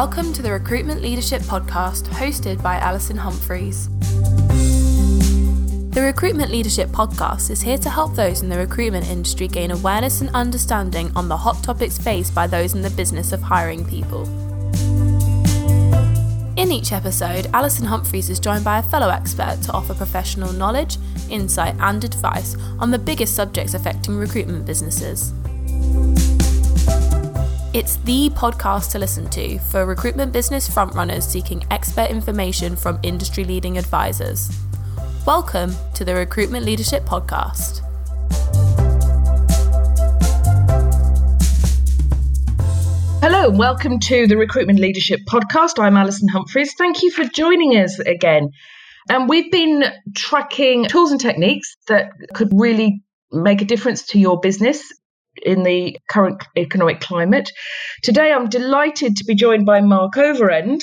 Welcome 0.00 0.34
to 0.34 0.42
the 0.42 0.52
Recruitment 0.52 1.00
Leadership 1.00 1.40
Podcast, 1.40 2.02
hosted 2.08 2.62
by 2.62 2.76
Alison 2.76 3.16
Humphries. 3.16 3.88
The 5.94 6.02
Recruitment 6.02 6.50
Leadership 6.50 6.90
Podcast 6.90 7.48
is 7.48 7.62
here 7.62 7.78
to 7.78 7.88
help 7.88 8.14
those 8.14 8.42
in 8.42 8.50
the 8.50 8.58
recruitment 8.58 9.08
industry 9.08 9.48
gain 9.48 9.70
awareness 9.70 10.20
and 10.20 10.28
understanding 10.34 11.10
on 11.16 11.28
the 11.28 11.36
hot 11.38 11.64
topics 11.64 11.96
faced 11.96 12.34
by 12.34 12.46
those 12.46 12.74
in 12.74 12.82
the 12.82 12.90
business 12.90 13.32
of 13.32 13.40
hiring 13.40 13.86
people. 13.86 14.24
In 16.58 16.70
each 16.70 16.92
episode, 16.92 17.46
Alison 17.54 17.86
Humphries 17.86 18.28
is 18.28 18.38
joined 18.38 18.64
by 18.64 18.80
a 18.80 18.82
fellow 18.82 19.08
expert 19.08 19.62
to 19.62 19.72
offer 19.72 19.94
professional 19.94 20.52
knowledge, 20.52 20.98
insight, 21.30 21.74
and 21.80 22.04
advice 22.04 22.54
on 22.80 22.90
the 22.90 22.98
biggest 22.98 23.34
subjects 23.34 23.72
affecting 23.72 24.14
recruitment 24.18 24.66
businesses. 24.66 25.32
It's 27.76 27.96
the 27.96 28.30
podcast 28.30 28.92
to 28.92 28.98
listen 28.98 29.28
to 29.28 29.58
for 29.58 29.84
recruitment 29.84 30.32
business 30.32 30.66
frontrunners 30.66 31.24
seeking 31.24 31.62
expert 31.70 32.08
information 32.08 32.74
from 32.74 32.98
industry 33.02 33.44
leading 33.44 33.76
advisors. 33.76 34.48
Welcome 35.26 35.74
to 35.92 36.02
the 36.02 36.14
Recruitment 36.14 36.64
Leadership 36.64 37.04
Podcast. 37.04 37.82
Hello, 43.20 43.50
and 43.50 43.58
welcome 43.58 44.00
to 44.00 44.26
the 44.26 44.38
Recruitment 44.38 44.78
Leadership 44.78 45.20
Podcast. 45.28 45.78
I'm 45.78 45.98
Alison 45.98 46.28
Humphries. 46.28 46.72
Thank 46.78 47.02
you 47.02 47.10
for 47.10 47.24
joining 47.24 47.72
us 47.72 47.98
again. 47.98 48.52
And 49.10 49.28
we've 49.28 49.52
been 49.52 49.84
tracking 50.14 50.86
tools 50.86 51.10
and 51.10 51.20
techniques 51.20 51.76
that 51.88 52.08
could 52.32 52.48
really 52.54 53.02
make 53.32 53.60
a 53.60 53.66
difference 53.66 54.06
to 54.06 54.18
your 54.18 54.40
business 54.40 54.82
in 55.46 55.62
the 55.62 55.96
current 56.08 56.42
economic 56.56 57.00
climate. 57.00 57.50
Today, 58.02 58.32
I'm 58.32 58.48
delighted 58.48 59.16
to 59.16 59.24
be 59.24 59.34
joined 59.34 59.64
by 59.64 59.80
Mark 59.80 60.14
Overend 60.14 60.80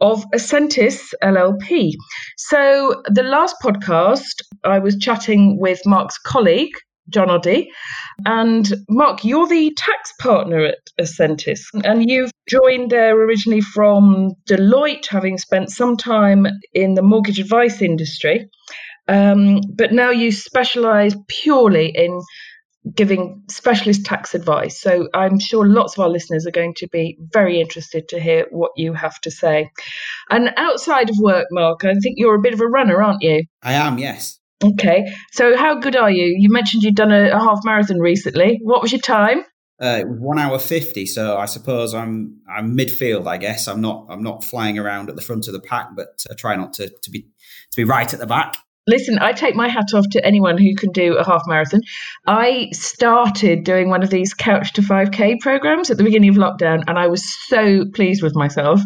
of 0.00 0.24
Ascentis 0.34 1.14
LLP. 1.22 1.92
So, 2.36 3.02
the 3.06 3.22
last 3.22 3.56
podcast, 3.62 4.42
I 4.64 4.78
was 4.80 4.96
chatting 4.96 5.58
with 5.60 5.80
Mark's 5.86 6.18
colleague, 6.18 6.74
John 7.08 7.30
Oddy. 7.30 7.70
And 8.24 8.72
Mark, 8.88 9.24
you're 9.24 9.46
the 9.46 9.72
tax 9.76 10.12
partner 10.18 10.64
at 10.64 10.78
Ascentis, 11.00 11.60
and 11.84 12.08
you've 12.08 12.32
joined 12.48 12.90
there 12.90 13.14
originally 13.14 13.60
from 13.60 14.32
Deloitte, 14.48 15.06
having 15.06 15.38
spent 15.38 15.70
some 15.70 15.96
time 15.96 16.46
in 16.72 16.94
the 16.94 17.02
mortgage 17.02 17.38
advice 17.38 17.82
industry. 17.82 18.48
Um, 19.08 19.60
but 19.72 19.92
now 19.92 20.10
you 20.10 20.32
specialise 20.32 21.14
purely 21.28 21.88
in 21.94 22.20
giving 22.94 23.42
specialist 23.48 24.04
tax 24.04 24.34
advice. 24.34 24.80
So 24.80 25.08
I'm 25.12 25.38
sure 25.38 25.66
lots 25.66 25.96
of 25.96 26.04
our 26.04 26.08
listeners 26.08 26.46
are 26.46 26.52
going 26.52 26.74
to 26.74 26.88
be 26.88 27.18
very 27.20 27.60
interested 27.60 28.08
to 28.08 28.20
hear 28.20 28.46
what 28.50 28.70
you 28.76 28.92
have 28.92 29.20
to 29.22 29.30
say. 29.30 29.70
And 30.30 30.50
outside 30.56 31.10
of 31.10 31.16
work, 31.20 31.46
Mark, 31.50 31.84
I 31.84 31.94
think 31.94 32.14
you're 32.16 32.36
a 32.36 32.40
bit 32.40 32.54
of 32.54 32.60
a 32.60 32.66
runner, 32.66 33.02
aren't 33.02 33.22
you? 33.22 33.44
I 33.62 33.74
am, 33.74 33.98
yes. 33.98 34.38
Okay. 34.64 35.12
So 35.32 35.56
how 35.56 35.80
good 35.80 35.96
are 35.96 36.10
you? 36.10 36.34
You 36.38 36.50
mentioned 36.50 36.82
you'd 36.82 36.96
done 36.96 37.12
a, 37.12 37.30
a 37.30 37.38
half 37.38 37.60
marathon 37.64 37.98
recently. 37.98 38.58
What 38.62 38.82
was 38.82 38.92
your 38.92 39.00
time? 39.00 39.44
Uh, 39.78 40.02
one 40.04 40.38
hour 40.38 40.58
fifty. 40.58 41.04
So 41.04 41.36
I 41.36 41.44
suppose 41.44 41.92
I'm 41.92 42.40
I'm 42.48 42.74
midfield. 42.74 43.26
I 43.26 43.36
guess 43.36 43.68
I'm 43.68 43.82
not 43.82 44.06
I'm 44.08 44.22
not 44.22 44.42
flying 44.42 44.78
around 44.78 45.10
at 45.10 45.16
the 45.16 45.22
front 45.22 45.48
of 45.48 45.52
the 45.52 45.60
pack, 45.60 45.88
but 45.94 46.24
I 46.30 46.34
try 46.34 46.56
not 46.56 46.72
to 46.74 46.88
to 46.88 47.10
be 47.10 47.22
to 47.22 47.76
be 47.76 47.84
right 47.84 48.10
at 48.10 48.18
the 48.18 48.26
back. 48.26 48.56
Listen, 48.88 49.18
I 49.18 49.32
take 49.32 49.56
my 49.56 49.68
hat 49.68 49.94
off 49.94 50.08
to 50.12 50.24
anyone 50.24 50.58
who 50.58 50.74
can 50.76 50.92
do 50.92 51.16
a 51.16 51.24
half 51.24 51.42
marathon. 51.46 51.80
I 52.26 52.68
started 52.72 53.64
doing 53.64 53.88
one 53.88 54.04
of 54.04 54.10
these 54.10 54.32
couch 54.32 54.74
to 54.74 54.82
5K 54.82 55.40
programs 55.40 55.90
at 55.90 55.96
the 55.96 56.04
beginning 56.04 56.30
of 56.30 56.36
lockdown, 56.36 56.84
and 56.86 56.96
I 56.96 57.08
was 57.08 57.24
so 57.48 57.84
pleased 57.92 58.22
with 58.22 58.36
myself. 58.36 58.80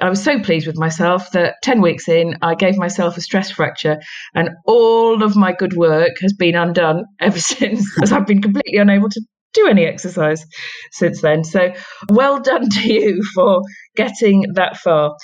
I 0.00 0.10
was 0.10 0.22
so 0.22 0.40
pleased 0.40 0.66
with 0.66 0.78
myself 0.78 1.30
that 1.32 1.56
10 1.62 1.80
weeks 1.80 2.08
in, 2.08 2.36
I 2.42 2.54
gave 2.54 2.76
myself 2.76 3.16
a 3.16 3.22
stress 3.22 3.50
fracture, 3.50 3.98
and 4.34 4.50
all 4.66 5.22
of 5.22 5.36
my 5.36 5.52
good 5.52 5.74
work 5.74 6.16
has 6.20 6.34
been 6.34 6.54
undone 6.54 7.04
ever 7.18 7.40
since, 7.52 7.86
as 8.02 8.12
I've 8.12 8.26
been 8.26 8.42
completely 8.42 8.78
unable 8.78 9.08
to 9.08 9.20
do 9.54 9.66
any 9.68 9.84
exercise 9.86 10.44
since 10.92 11.22
then. 11.22 11.44
So, 11.44 11.72
well 12.10 12.40
done 12.40 12.68
to 12.70 12.92
you 12.92 13.22
for 13.34 13.62
getting 13.96 14.44
that 14.54 14.76
far. 14.76 15.16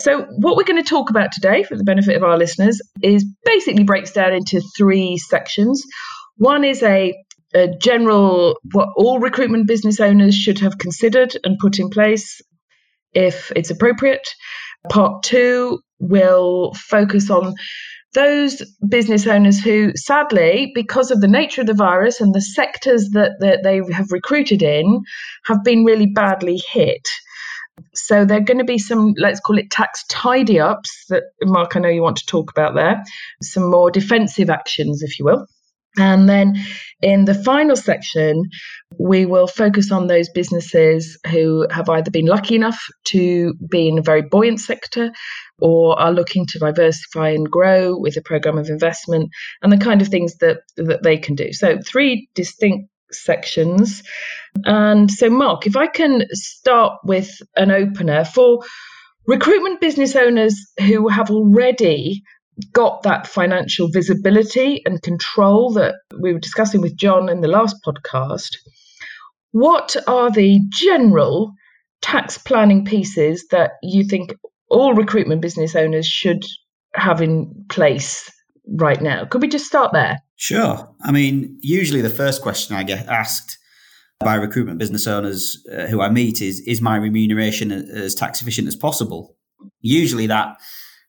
So, 0.00 0.26
what 0.38 0.56
we're 0.56 0.64
going 0.64 0.82
to 0.82 0.88
talk 0.88 1.10
about 1.10 1.32
today, 1.32 1.62
for 1.62 1.76
the 1.76 1.84
benefit 1.84 2.16
of 2.16 2.22
our 2.22 2.36
listeners, 2.36 2.80
is 3.02 3.24
basically 3.44 3.84
breaks 3.84 4.12
down 4.12 4.32
into 4.32 4.60
three 4.76 5.16
sections. 5.16 5.84
One 6.36 6.64
is 6.64 6.82
a, 6.82 7.14
a 7.54 7.68
general, 7.80 8.58
what 8.72 8.88
all 8.96 9.18
recruitment 9.18 9.66
business 9.66 10.00
owners 10.00 10.34
should 10.34 10.60
have 10.60 10.78
considered 10.78 11.36
and 11.44 11.58
put 11.58 11.78
in 11.78 11.90
place 11.90 12.40
if 13.12 13.52
it's 13.56 13.70
appropriate. 13.70 14.28
Part 14.88 15.24
two 15.24 15.80
will 15.98 16.72
focus 16.74 17.30
on 17.30 17.54
those 18.18 18.62
business 18.86 19.26
owners 19.28 19.60
who, 19.62 19.92
sadly, 19.94 20.72
because 20.74 21.12
of 21.12 21.20
the 21.20 21.28
nature 21.28 21.60
of 21.60 21.68
the 21.68 21.74
virus 21.74 22.20
and 22.20 22.34
the 22.34 22.40
sectors 22.40 23.10
that, 23.12 23.32
that 23.38 23.62
they 23.62 23.80
have 23.92 24.10
recruited 24.10 24.60
in, 24.60 25.02
have 25.44 25.62
been 25.62 25.84
really 25.84 26.06
badly 26.06 26.60
hit. 26.72 27.06
So 27.94 28.24
there 28.24 28.38
are 28.38 28.44
going 28.44 28.58
to 28.58 28.64
be 28.64 28.78
some, 28.78 29.14
let's 29.16 29.38
call 29.38 29.56
it 29.56 29.70
tax 29.70 30.04
tidy 30.08 30.58
ups 30.58 31.04
that, 31.10 31.22
Mark, 31.44 31.76
I 31.76 31.80
know 31.80 31.88
you 31.88 32.02
want 32.02 32.16
to 32.16 32.26
talk 32.26 32.50
about 32.50 32.74
there, 32.74 33.04
some 33.40 33.70
more 33.70 33.90
defensive 33.90 34.50
actions, 34.50 35.02
if 35.02 35.20
you 35.20 35.24
will. 35.24 35.46
And 35.96 36.28
then 36.28 36.56
in 37.00 37.24
the 37.24 37.34
final 37.34 37.76
section, 37.76 38.44
we 38.98 39.26
will 39.26 39.46
focus 39.46 39.90
on 39.90 40.06
those 40.06 40.28
businesses 40.28 41.18
who 41.30 41.66
have 41.70 41.88
either 41.88 42.10
been 42.10 42.26
lucky 42.26 42.54
enough 42.54 42.78
to 43.06 43.54
be 43.70 43.88
in 43.88 43.98
a 43.98 44.02
very 44.02 44.22
buoyant 44.22 44.60
sector 44.60 45.10
or 45.60 45.98
are 45.98 46.12
looking 46.12 46.46
to 46.46 46.58
diversify 46.58 47.30
and 47.30 47.50
grow 47.50 47.96
with 47.96 48.16
a 48.16 48.22
program 48.22 48.58
of 48.58 48.68
investment 48.68 49.30
and 49.62 49.72
the 49.72 49.78
kind 49.78 50.02
of 50.02 50.08
things 50.08 50.36
that, 50.38 50.58
that 50.76 51.02
they 51.02 51.16
can 51.16 51.34
do. 51.34 51.52
So, 51.52 51.78
three 51.80 52.28
distinct 52.34 52.88
sections. 53.10 54.02
And 54.64 55.10
so, 55.10 55.30
Mark, 55.30 55.66
if 55.66 55.76
I 55.76 55.86
can 55.86 56.22
start 56.32 56.98
with 57.04 57.30
an 57.56 57.70
opener 57.70 58.24
for 58.24 58.60
recruitment 59.26 59.80
business 59.80 60.16
owners 60.16 60.54
who 60.80 61.08
have 61.08 61.30
already 61.30 62.22
got 62.72 63.02
that 63.02 63.26
financial 63.26 63.88
visibility 63.90 64.82
and 64.84 65.02
control 65.02 65.72
that 65.74 65.96
we 66.20 66.32
were 66.32 66.38
discussing 66.38 66.80
with 66.80 66.96
John 66.96 67.28
in 67.28 67.40
the 67.40 67.48
last 67.48 67.76
podcast, 67.86 68.56
what 69.52 69.96
are 70.06 70.30
the 70.30 70.60
general 70.72 71.52
tax 72.02 72.38
planning 72.38 72.84
pieces 72.84 73.46
that 73.50 73.72
you 73.82 74.04
think 74.04 74.34
all 74.70 74.94
recruitment 74.94 75.40
business 75.40 75.74
owners 75.74 76.06
should 76.06 76.44
have 76.94 77.22
in 77.22 77.64
place 77.68 78.30
right 78.66 79.00
now? 79.00 79.24
Could 79.24 79.42
we 79.42 79.48
just 79.48 79.66
start 79.66 79.92
there? 79.92 80.18
Sure. 80.36 80.88
I 81.02 81.12
mean, 81.12 81.58
usually 81.60 82.00
the 82.00 82.10
first 82.10 82.42
question 82.42 82.76
I 82.76 82.82
get 82.82 83.06
asked 83.08 83.58
by 84.20 84.34
recruitment 84.34 84.78
business 84.78 85.06
owners 85.06 85.64
uh, 85.72 85.86
who 85.86 86.00
I 86.00 86.10
meet 86.10 86.42
is 86.42 86.60
Is 86.60 86.80
my 86.80 86.96
remuneration 86.96 87.70
as 87.72 88.14
tax 88.14 88.42
efficient 88.42 88.68
as 88.68 88.76
possible? 88.76 89.36
Usually 89.80 90.26
that 90.26 90.56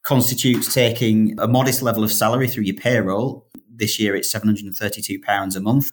constitutes 0.03 0.73
taking 0.73 1.39
a 1.39 1.47
modest 1.47 1.81
level 1.81 2.03
of 2.03 2.11
salary 2.11 2.47
through 2.47 2.63
your 2.63 2.75
payroll. 2.75 3.47
This 3.69 3.99
year 3.99 4.15
it's 4.15 4.33
£732 4.33 5.55
a 5.55 5.59
month. 5.59 5.91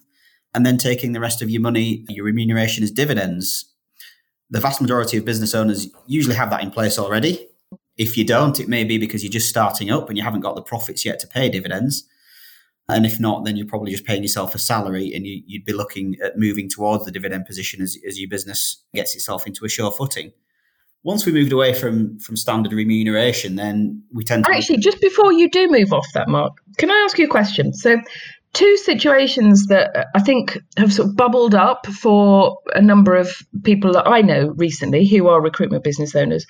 And 0.53 0.65
then 0.65 0.77
taking 0.77 1.11
the 1.11 1.19
rest 1.19 1.41
of 1.41 1.49
your 1.49 1.61
money, 1.61 2.05
your 2.09 2.25
remuneration 2.25 2.83
as 2.83 2.91
dividends. 2.91 3.73
The 4.49 4.61
vast 4.61 4.81
majority 4.81 5.17
of 5.17 5.25
business 5.25 5.53
owners 5.53 5.87
usually 6.07 6.35
have 6.35 6.49
that 6.49 6.63
in 6.63 6.71
place 6.71 6.97
already. 6.97 7.47
If 7.97 8.17
you 8.17 8.25
don't, 8.25 8.59
it 8.59 8.69
may 8.69 8.83
be 8.83 8.97
because 8.97 9.23
you're 9.23 9.31
just 9.31 9.49
starting 9.49 9.91
up 9.91 10.07
and 10.07 10.17
you 10.17 10.23
haven't 10.23 10.41
got 10.41 10.55
the 10.55 10.61
profits 10.61 11.03
yet 11.03 11.19
to 11.19 11.27
pay 11.27 11.49
dividends. 11.49 12.07
And 12.89 13.05
if 13.05 13.19
not, 13.19 13.43
then 13.43 13.57
you're 13.57 13.67
probably 13.67 13.91
just 13.91 14.05
paying 14.05 14.21
yourself 14.21 14.55
a 14.55 14.59
salary 14.59 15.11
and 15.13 15.27
you, 15.27 15.43
would 15.51 15.65
be 15.65 15.73
looking 15.73 16.15
at 16.23 16.37
moving 16.37 16.69
towards 16.69 17.03
the 17.05 17.11
dividend 17.11 17.45
position 17.45 17.81
as, 17.81 17.97
as 18.07 18.19
your 18.19 18.29
business 18.29 18.83
gets 18.93 19.13
itself 19.15 19.45
into 19.45 19.65
a 19.65 19.69
sure 19.69 19.91
footing. 19.91 20.31
Once 21.07 21.25
we 21.25 21.31
moved 21.31 21.53
away 21.53 21.73
from 21.73 22.19
from 22.19 22.35
standard 22.35 22.73
remuneration, 22.73 23.55
then 23.55 24.03
we 24.11 24.25
tend 24.25 24.43
to 24.43 24.51
actually 24.51 24.77
just 24.77 24.99
before 24.99 25.31
you 25.31 25.49
do 25.49 25.69
move 25.69 25.93
off 25.93 26.05
that, 26.13 26.27
Mark, 26.27 26.51
can 26.77 26.91
I 26.91 27.01
ask 27.05 27.17
you 27.17 27.25
a 27.25 27.29
question? 27.29 27.71
So 27.73 27.97
two 28.51 28.75
situations 28.75 29.67
that 29.67 29.95
uh, 29.95 30.03
I 30.15 30.19
think 30.19 30.57
have 30.77 30.91
sort 30.91 31.09
of 31.09 31.15
bubbled 31.15 31.55
up 31.55 31.85
for 31.85 32.57
a 32.73 32.81
number 32.81 33.15
of 33.15 33.29
people 33.63 33.93
that 33.93 34.07
I 34.07 34.21
know 34.21 34.53
recently 34.57 35.07
who 35.07 35.27
are 35.27 35.41
recruitment 35.41 35.85
business 35.85 36.13
owners. 36.13 36.45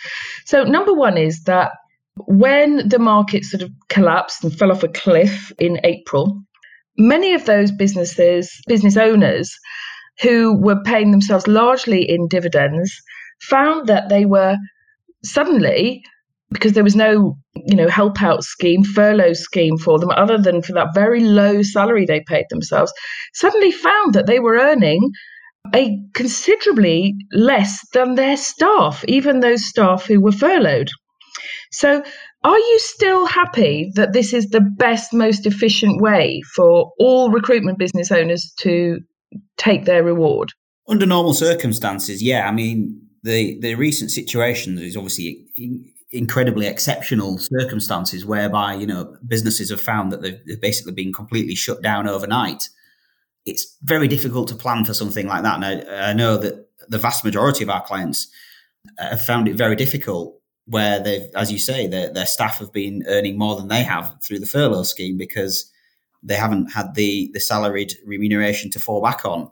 So, 0.46 0.64
number 0.64 0.94
one 0.94 1.18
is 1.18 1.44
that 1.44 1.72
when 2.16 2.90
the 2.90 2.98
market 2.98 3.44
sort 3.44 3.62
of 3.62 3.70
collapsed 3.90 4.44
and 4.44 4.58
fell 4.58 4.72
off 4.72 4.84
a 4.84 4.88
cliff 4.88 5.52
in 5.60 5.82
April, 5.84 6.42
many 6.98 7.36
of 7.36 7.46
those 7.46 7.72
businesses, 7.72 8.60
business 8.68 8.98
owners 8.98 9.56
who 10.22 10.58
were 10.58 10.82
paying 10.84 11.12
themselves 11.12 11.48
largely 11.48 12.10
in 12.10 12.28
dividends, 12.28 13.02
found 13.42 13.88
that 13.88 14.10
they 14.10 14.26
were 14.26 14.58
suddenly 15.24 16.04
because 16.52 16.74
there 16.74 16.84
was 16.84 16.96
no 16.96 17.38
you 17.56 17.76
know 17.76 17.90
help 17.90 18.22
out 18.22 18.44
scheme 18.44 18.84
furlough 18.84 19.34
scheme 19.34 19.78
for 19.78 20.00
them 20.00 20.12
other 20.12 20.38
than 20.38 20.62
for 20.62 20.74
that 20.74 20.94
very 20.94 21.20
low 21.20 21.62
salary 21.62 22.06
they 22.06 22.22
paid 22.28 22.46
themselves 22.50 22.94
suddenly 23.34 23.72
found 23.72 24.14
that 24.14 24.28
they 24.28 24.40
were 24.40 24.56
earning 24.56 25.12
a 25.76 26.00
considerably 26.14 27.16
less 27.32 27.80
than 27.94 28.16
their 28.16 28.38
staff, 28.38 29.04
even 29.08 29.40
those 29.40 29.68
staff 29.68 30.06
who 30.06 30.22
were 30.22 30.32
furloughed. 30.32 30.90
So, 31.72 32.04
are 32.44 32.58
you 32.58 32.80
still 32.80 33.26
happy 33.26 33.92
that 33.96 34.14
this 34.14 34.34
is 34.34 34.48
the 34.48 34.62
best, 34.62 35.14
most 35.14 35.46
efficient 35.46 36.02
way 36.02 36.42
for 36.56 36.92
all 37.00 37.30
recruitment 37.30 37.78
business 37.78 38.12
owners 38.12 38.54
to 38.60 39.00
take 39.58 39.86
their 39.86 40.04
reward? 40.04 40.54
Under 40.88 41.06
normal 41.06 41.34
circumstances, 41.34 42.24
yeah. 42.24 42.48
I 42.48 42.52
mean, 42.52 43.02
the 43.24 43.60
the 43.60 43.76
recent 43.76 44.12
situation 44.12 44.78
is 44.78 44.96
obviously 44.96 45.46
incredibly 46.12 46.68
exceptional 46.68 47.38
circumstances 47.38 48.26
whereby 48.26 48.74
you 48.74 48.88
know 48.88 49.16
businesses 49.28 49.70
have 49.70 49.82
found 49.82 50.12
that 50.12 50.22
they've 50.22 50.62
basically 50.62 50.94
been 50.94 51.14
completely 51.14 51.56
shut 51.56 51.82
down 51.82 52.08
overnight. 52.08 52.70
It's 53.46 53.78
very 53.82 54.08
difficult 54.08 54.48
to 54.50 54.56
plan 54.56 54.86
for 54.86 54.94
something 54.94 55.28
like 55.28 55.44
that, 55.44 55.64
and 55.64 55.66
I, 55.66 56.10
I 56.10 56.14
know 56.14 56.38
that 56.38 56.70
the 56.90 56.98
vast 56.98 57.24
majority 57.24 57.64
of 57.64 57.70
our 57.70 57.84
clients 57.84 58.28
have 58.98 59.22
found 59.22 59.48
it 59.48 59.56
very 59.56 59.76
difficult. 59.76 60.34
Where 60.70 61.00
they've, 61.00 61.30
as 61.34 61.50
you 61.50 61.60
say, 61.60 61.88
their, 61.88 62.12
their 62.12 62.26
staff 62.26 62.58
have 62.58 62.74
been 62.74 63.06
earning 63.08 63.38
more 63.38 63.56
than 63.56 63.70
they 63.70 63.84
have 63.84 64.18
through 64.22 64.40
the 64.40 64.46
furlough 64.46 64.84
scheme 64.84 65.16
because 65.18 65.72
they 66.22 66.36
haven't 66.36 66.74
had 66.74 66.94
the 66.96 67.32
the 67.34 67.40
salaried 67.40 67.94
remuneration 68.06 68.70
to 68.72 68.80
fall 68.80 69.02
back 69.02 69.24
on. 69.24 69.50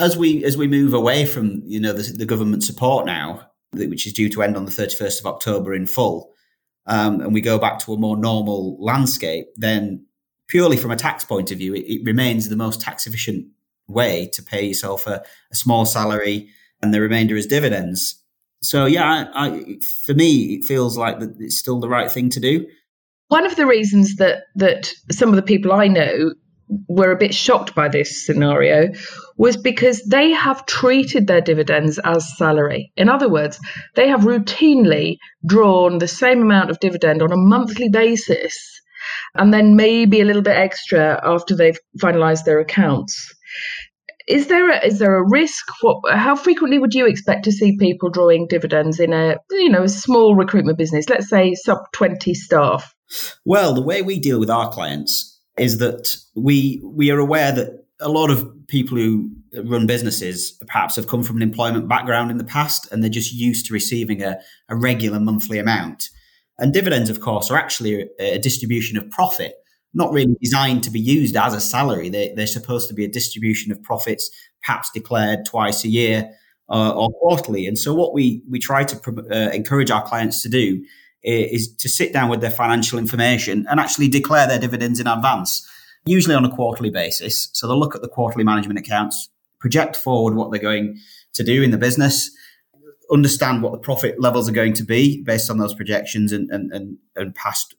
As 0.00 0.16
we 0.16 0.44
as 0.44 0.56
we 0.56 0.68
move 0.68 0.94
away 0.94 1.26
from 1.26 1.62
you 1.64 1.80
know 1.80 1.92
the, 1.92 2.12
the 2.12 2.26
government 2.26 2.62
support 2.62 3.06
now, 3.06 3.48
which 3.72 4.06
is 4.06 4.12
due 4.12 4.28
to 4.30 4.42
end 4.42 4.56
on 4.56 4.64
the 4.64 4.70
31st 4.70 5.20
of 5.20 5.26
October 5.26 5.74
in 5.74 5.86
full, 5.86 6.32
um, 6.86 7.20
and 7.20 7.34
we 7.34 7.40
go 7.40 7.58
back 7.58 7.78
to 7.80 7.92
a 7.92 7.98
more 7.98 8.16
normal 8.16 8.76
landscape, 8.82 9.46
then 9.56 10.06
purely 10.48 10.76
from 10.76 10.90
a 10.90 10.96
tax 10.96 11.24
point 11.24 11.50
of 11.50 11.58
view, 11.58 11.74
it, 11.74 11.80
it 11.80 12.04
remains 12.04 12.48
the 12.48 12.56
most 12.56 12.80
tax 12.80 13.06
efficient 13.06 13.46
way 13.86 14.26
to 14.32 14.42
pay 14.42 14.66
yourself 14.66 15.06
a, 15.06 15.22
a, 15.50 15.54
small 15.54 15.86
salary 15.86 16.48
and 16.82 16.92
the 16.92 17.00
remainder 17.00 17.36
is 17.36 17.46
dividends. 17.46 18.22
So 18.62 18.86
yeah, 18.86 19.30
I, 19.34 19.46
I, 19.46 19.76
for 20.04 20.14
me, 20.14 20.54
it 20.54 20.64
feels 20.64 20.98
like 20.98 21.20
that 21.20 21.36
it's 21.38 21.58
still 21.58 21.80
the 21.80 21.88
right 21.88 22.10
thing 22.10 22.30
to 22.30 22.40
do. 22.40 22.66
One 23.28 23.46
of 23.46 23.56
the 23.56 23.66
reasons 23.66 24.16
that 24.16 24.44
that 24.56 24.92
some 25.10 25.28
of 25.28 25.36
the 25.36 25.42
people 25.42 25.72
I 25.72 25.86
know 25.86 26.32
were 26.88 27.12
a 27.12 27.16
bit 27.16 27.34
shocked 27.34 27.74
by 27.74 27.88
this 27.88 28.24
scenario 28.24 28.88
was 29.36 29.56
because 29.56 30.02
they 30.04 30.30
have 30.30 30.66
treated 30.66 31.26
their 31.26 31.40
dividends 31.40 31.98
as 31.98 32.36
salary. 32.36 32.92
In 32.96 33.08
other 33.08 33.28
words, 33.28 33.58
they 33.94 34.08
have 34.08 34.20
routinely 34.20 35.16
drawn 35.46 35.98
the 35.98 36.08
same 36.08 36.42
amount 36.42 36.70
of 36.70 36.80
dividend 36.80 37.22
on 37.22 37.32
a 37.32 37.36
monthly 37.36 37.88
basis 37.88 38.80
and 39.34 39.52
then 39.52 39.76
maybe 39.76 40.20
a 40.20 40.24
little 40.24 40.42
bit 40.42 40.56
extra 40.56 41.20
after 41.24 41.54
they've 41.54 41.78
finalized 41.98 42.44
their 42.44 42.60
accounts. 42.60 43.34
Is 44.26 44.48
there 44.48 44.70
a, 44.70 44.84
is 44.84 44.98
there 44.98 45.16
a 45.16 45.26
risk? 45.26 45.66
What, 45.80 46.14
how 46.14 46.36
frequently 46.36 46.78
would 46.78 46.92
you 46.92 47.06
expect 47.06 47.44
to 47.44 47.52
see 47.52 47.78
people 47.78 48.10
drawing 48.10 48.46
dividends 48.46 49.00
in 49.00 49.14
a 49.14 49.36
you 49.50 49.70
know 49.70 49.84
a 49.84 49.88
small 49.88 50.34
recruitment 50.34 50.76
business? 50.76 51.08
Let's 51.08 51.30
say 51.30 51.54
sub 51.54 51.78
twenty 51.92 52.34
staff. 52.34 52.94
Well, 53.46 53.72
the 53.72 53.80
way 53.80 54.02
we 54.02 54.20
deal 54.20 54.38
with 54.38 54.50
our 54.50 54.68
clients 54.68 55.37
is 55.60 55.78
that 55.78 56.16
we 56.34 56.80
we 56.82 57.10
are 57.10 57.18
aware 57.18 57.52
that 57.52 57.84
a 58.00 58.08
lot 58.08 58.30
of 58.30 58.48
people 58.68 58.96
who 58.96 59.30
run 59.64 59.86
businesses 59.86 60.52
perhaps 60.66 60.96
have 60.96 61.08
come 61.08 61.22
from 61.22 61.36
an 61.36 61.42
employment 61.42 61.88
background 61.88 62.30
in 62.30 62.38
the 62.38 62.44
past 62.44 62.90
and 62.92 63.02
they're 63.02 63.10
just 63.10 63.32
used 63.32 63.66
to 63.66 63.72
receiving 63.72 64.22
a, 64.22 64.38
a 64.68 64.76
regular 64.76 65.18
monthly 65.18 65.58
amount. 65.58 66.10
And 66.58 66.72
dividends, 66.72 67.08
of 67.08 67.20
course, 67.20 67.50
are 67.50 67.56
actually 67.56 68.08
a, 68.18 68.38
distribution 68.38 68.98
of 68.98 69.08
profit, 69.10 69.54
not 69.94 70.12
really 70.12 70.36
designed 70.42 70.82
to 70.84 70.90
be 70.90 71.00
used 71.00 71.36
as 71.36 71.54
a 71.54 71.60
salary. 71.60 72.08
They, 72.08 72.32
they're 72.34 72.46
supposed 72.46 72.88
to 72.88 72.94
be 72.94 73.04
a 73.04 73.08
distribution 73.08 73.72
of 73.72 73.82
profits, 73.82 74.30
perhaps 74.62 74.90
declared 74.90 75.46
twice 75.46 75.84
a 75.84 75.88
year 75.88 76.30
uh, 76.68 76.90
or 76.90 77.10
quarterly. 77.10 77.66
And 77.66 77.78
so, 77.78 77.94
what 77.94 78.12
we, 78.12 78.42
we 78.48 78.58
try 78.58 78.84
to 78.84 79.26
uh, 79.30 79.50
encourage 79.50 79.90
our 79.90 80.02
clients 80.02 80.42
to 80.42 80.48
do 80.48 80.84
is 81.22 81.74
to 81.76 81.88
sit 81.88 82.12
down 82.12 82.28
with 82.28 82.40
their 82.40 82.50
financial 82.50 82.98
information 82.98 83.66
and 83.68 83.80
actually 83.80 84.08
declare 84.08 84.46
their 84.46 84.58
dividends 84.58 85.00
in 85.00 85.06
advance, 85.06 85.68
usually 86.06 86.34
on 86.34 86.44
a 86.44 86.50
quarterly 86.50 86.90
basis. 86.90 87.48
So 87.52 87.66
they'll 87.66 87.78
look 87.78 87.94
at 87.94 88.02
the 88.02 88.08
quarterly 88.08 88.44
management 88.44 88.78
accounts, 88.78 89.28
project 89.58 89.96
forward 89.96 90.34
what 90.34 90.50
they're 90.50 90.60
going 90.60 90.98
to 91.34 91.44
do 91.44 91.62
in 91.62 91.70
the 91.70 91.78
business, 91.78 92.30
understand 93.10 93.62
what 93.62 93.72
the 93.72 93.78
profit 93.78 94.20
levels 94.20 94.48
are 94.48 94.52
going 94.52 94.74
to 94.74 94.84
be 94.84 95.22
based 95.22 95.50
on 95.50 95.58
those 95.58 95.74
projections 95.74 96.32
and, 96.32 96.50
and, 96.50 96.72
and, 96.72 96.98
and 97.16 97.34
past 97.34 97.74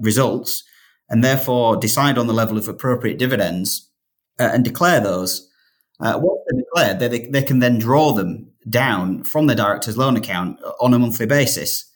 results, 0.00 0.64
and 1.08 1.22
therefore 1.22 1.76
decide 1.76 2.16
on 2.16 2.26
the 2.26 2.32
level 2.32 2.56
of 2.56 2.68
appropriate 2.68 3.18
dividends 3.18 3.90
uh, 4.40 4.50
and 4.52 4.64
declare 4.64 5.00
those. 5.00 5.48
Uh, 6.00 6.18
once 6.20 6.40
they're 6.46 6.60
declared, 6.60 6.98
they, 6.98 7.28
they 7.28 7.42
can 7.42 7.58
then 7.58 7.78
draw 7.78 8.12
them 8.12 8.50
down 8.68 9.22
from 9.24 9.46
their 9.46 9.56
director's 9.56 9.96
loan 9.96 10.16
account 10.16 10.58
on 10.80 10.94
a 10.94 10.98
monthly 10.98 11.26
basis. 11.26 11.91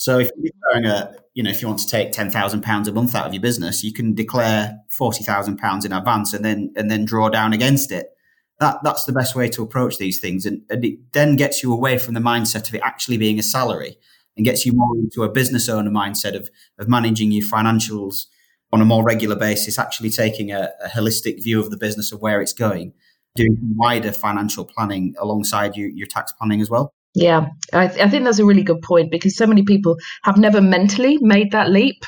So 0.00 0.18
if 0.18 0.30
you're 0.34 0.50
declaring 0.50 0.86
a, 0.86 1.14
you 1.34 1.42
know, 1.42 1.50
if 1.50 1.60
you 1.60 1.68
want 1.68 1.80
to 1.80 1.86
take 1.86 2.10
ten 2.10 2.30
thousand 2.30 2.62
pounds 2.62 2.88
a 2.88 2.92
month 2.92 3.14
out 3.14 3.26
of 3.26 3.34
your 3.34 3.42
business, 3.42 3.84
you 3.84 3.92
can 3.92 4.14
declare 4.14 4.78
forty 4.88 5.22
thousand 5.22 5.58
pounds 5.58 5.84
in 5.84 5.92
advance 5.92 6.32
and 6.32 6.42
then 6.42 6.72
and 6.74 6.90
then 6.90 7.04
draw 7.04 7.28
down 7.28 7.52
against 7.52 7.92
it. 7.92 8.06
That 8.60 8.78
that's 8.82 9.04
the 9.04 9.12
best 9.12 9.36
way 9.36 9.50
to 9.50 9.62
approach 9.62 9.98
these 9.98 10.18
things, 10.18 10.46
and, 10.46 10.62
and 10.70 10.82
it 10.86 11.12
then 11.12 11.36
gets 11.36 11.62
you 11.62 11.70
away 11.70 11.98
from 11.98 12.14
the 12.14 12.20
mindset 12.20 12.66
of 12.66 12.74
it 12.74 12.80
actually 12.82 13.18
being 13.18 13.38
a 13.38 13.42
salary 13.42 13.98
and 14.38 14.46
gets 14.46 14.64
you 14.64 14.72
more 14.72 14.96
into 14.96 15.22
a 15.22 15.28
business 15.28 15.68
owner 15.68 15.90
mindset 15.90 16.34
of 16.34 16.48
of 16.78 16.88
managing 16.88 17.30
your 17.30 17.46
financials 17.46 18.24
on 18.72 18.80
a 18.80 18.86
more 18.86 19.04
regular 19.04 19.36
basis, 19.36 19.78
actually 19.78 20.08
taking 20.08 20.50
a, 20.50 20.70
a 20.82 20.88
holistic 20.88 21.42
view 21.44 21.60
of 21.60 21.70
the 21.70 21.76
business 21.76 22.10
of 22.10 22.22
where 22.22 22.40
it's 22.40 22.54
going, 22.54 22.94
doing 23.34 23.58
wider 23.76 24.12
financial 24.12 24.64
planning 24.64 25.14
alongside 25.18 25.76
your, 25.76 25.90
your 25.90 26.06
tax 26.06 26.32
planning 26.32 26.62
as 26.62 26.70
well. 26.70 26.94
Yeah, 27.14 27.48
I, 27.72 27.88
th- 27.88 28.00
I, 28.00 28.08
think 28.08 28.24
that's 28.24 28.38
a 28.38 28.44
really 28.44 28.62
good 28.62 28.82
point 28.82 29.10
because 29.10 29.36
so 29.36 29.46
many 29.46 29.64
people 29.64 29.96
have 30.22 30.36
never 30.36 30.60
mentally 30.60 31.18
made 31.20 31.50
that 31.52 31.68
leap 31.68 32.04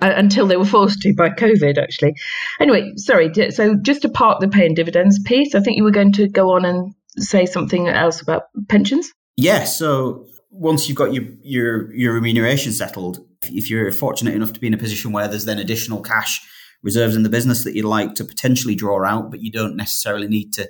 uh, 0.00 0.12
until 0.16 0.46
they 0.46 0.56
were 0.56 0.64
forced 0.64 1.00
to 1.02 1.14
by 1.14 1.28
COVID, 1.28 1.76
actually. 1.76 2.14
Anyway, 2.58 2.92
sorry. 2.96 3.30
So, 3.50 3.74
just 3.74 4.02
to 4.02 4.08
park 4.08 4.40
the 4.40 4.48
pay 4.48 4.64
and 4.64 4.74
dividends 4.74 5.18
piece, 5.22 5.54
I 5.54 5.60
think 5.60 5.76
you 5.76 5.84
were 5.84 5.90
going 5.90 6.12
to 6.12 6.28
go 6.28 6.52
on 6.52 6.64
and 6.64 6.94
say 7.18 7.44
something 7.44 7.88
else 7.88 8.22
about 8.22 8.44
pensions. 8.68 9.12
Yeah, 9.36 9.64
so, 9.64 10.26
once 10.50 10.88
you've 10.88 10.96
got 10.96 11.12
your, 11.12 11.24
your, 11.42 11.94
your 11.94 12.14
remuneration 12.14 12.72
settled, 12.72 13.18
if 13.42 13.68
you're 13.68 13.92
fortunate 13.92 14.34
enough 14.34 14.54
to 14.54 14.60
be 14.60 14.68
in 14.68 14.74
a 14.74 14.78
position 14.78 15.12
where 15.12 15.28
there's 15.28 15.44
then 15.44 15.58
additional 15.58 16.00
cash 16.00 16.40
reserves 16.82 17.14
in 17.14 17.24
the 17.24 17.28
business 17.28 17.64
that 17.64 17.74
you'd 17.74 17.84
like 17.84 18.14
to 18.14 18.24
potentially 18.24 18.74
draw 18.74 19.04
out, 19.04 19.30
but 19.30 19.42
you 19.42 19.50
don't 19.50 19.76
necessarily 19.76 20.28
need 20.28 20.52
to 20.54 20.66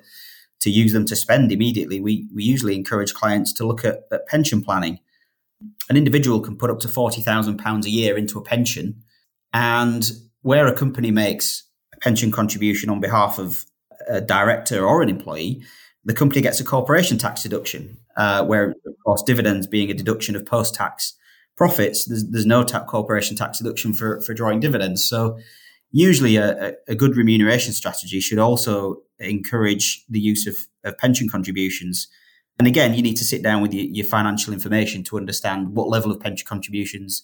to 0.60 0.70
use 0.70 0.92
them 0.92 1.04
to 1.06 1.16
spend 1.16 1.52
immediately, 1.52 2.00
we, 2.00 2.28
we 2.34 2.42
usually 2.42 2.74
encourage 2.74 3.14
clients 3.14 3.52
to 3.54 3.66
look 3.66 3.84
at, 3.84 4.04
at 4.10 4.26
pension 4.26 4.62
planning. 4.62 4.98
An 5.88 5.96
individual 5.96 6.40
can 6.40 6.56
put 6.56 6.70
up 6.70 6.80
to 6.80 6.88
£40,000 6.88 7.84
a 7.84 7.90
year 7.90 8.16
into 8.16 8.38
a 8.38 8.42
pension. 8.42 9.02
And 9.52 10.10
where 10.42 10.66
a 10.66 10.74
company 10.74 11.10
makes 11.10 11.64
a 11.94 11.98
pension 12.00 12.30
contribution 12.30 12.90
on 12.90 13.00
behalf 13.00 13.38
of 13.38 13.64
a 14.08 14.20
director 14.20 14.84
or 14.84 15.02
an 15.02 15.08
employee, 15.08 15.62
the 16.04 16.14
company 16.14 16.40
gets 16.40 16.60
a 16.60 16.64
corporation 16.64 17.18
tax 17.18 17.42
deduction, 17.42 17.98
uh, 18.16 18.44
where, 18.44 18.70
of 18.70 18.94
course, 19.04 19.22
dividends 19.22 19.66
being 19.66 19.90
a 19.90 19.94
deduction 19.94 20.36
of 20.36 20.46
post 20.46 20.74
tax 20.74 21.14
profits, 21.56 22.04
there's, 22.04 22.28
there's 22.30 22.46
no 22.46 22.62
ta- 22.62 22.84
corporation 22.84 23.36
tax 23.36 23.58
deduction 23.58 23.92
for, 23.92 24.20
for 24.20 24.34
drawing 24.34 24.60
dividends. 24.60 25.04
So, 25.04 25.38
usually 25.92 26.36
a, 26.36 26.74
a, 26.88 26.94
good 26.94 27.16
remuneration 27.16 27.72
strategy 27.72 28.20
should 28.20 28.38
also 28.38 29.02
encourage 29.18 30.04
the 30.08 30.20
use 30.20 30.46
of, 30.46 30.56
of 30.84 30.98
pension 30.98 31.28
contributions. 31.28 32.08
And 32.58 32.66
again, 32.66 32.94
you 32.94 33.02
need 33.02 33.16
to 33.16 33.24
sit 33.24 33.42
down 33.42 33.62
with 33.62 33.72
your, 33.72 33.84
your, 33.84 34.04
financial 34.04 34.52
information 34.52 35.04
to 35.04 35.16
understand 35.16 35.74
what 35.74 35.88
level 35.88 36.10
of 36.10 36.20
pension 36.20 36.46
contributions 36.46 37.22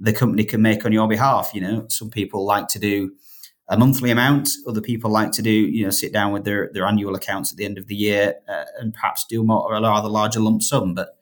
the 0.00 0.12
company 0.12 0.44
can 0.44 0.62
make 0.62 0.84
on 0.84 0.92
your 0.92 1.08
behalf. 1.08 1.50
You 1.54 1.60
know, 1.60 1.86
some 1.88 2.10
people 2.10 2.44
like 2.44 2.68
to 2.68 2.78
do 2.78 3.12
a 3.68 3.76
monthly 3.76 4.10
amount. 4.10 4.48
Other 4.66 4.80
people 4.80 5.10
like 5.10 5.32
to 5.32 5.42
do, 5.42 5.50
you 5.50 5.84
know, 5.84 5.90
sit 5.90 6.12
down 6.12 6.32
with 6.32 6.44
their, 6.44 6.70
their 6.72 6.86
annual 6.86 7.14
accounts 7.14 7.52
at 7.52 7.58
the 7.58 7.64
end 7.64 7.78
of 7.78 7.86
the 7.86 7.96
year 7.96 8.36
uh, 8.48 8.64
and 8.78 8.94
perhaps 8.94 9.26
do 9.28 9.44
more 9.44 9.62
or 9.62 9.74
a 9.74 9.80
rather 9.80 10.08
larger 10.08 10.40
lump 10.40 10.62
sum. 10.62 10.94
But 10.94 11.18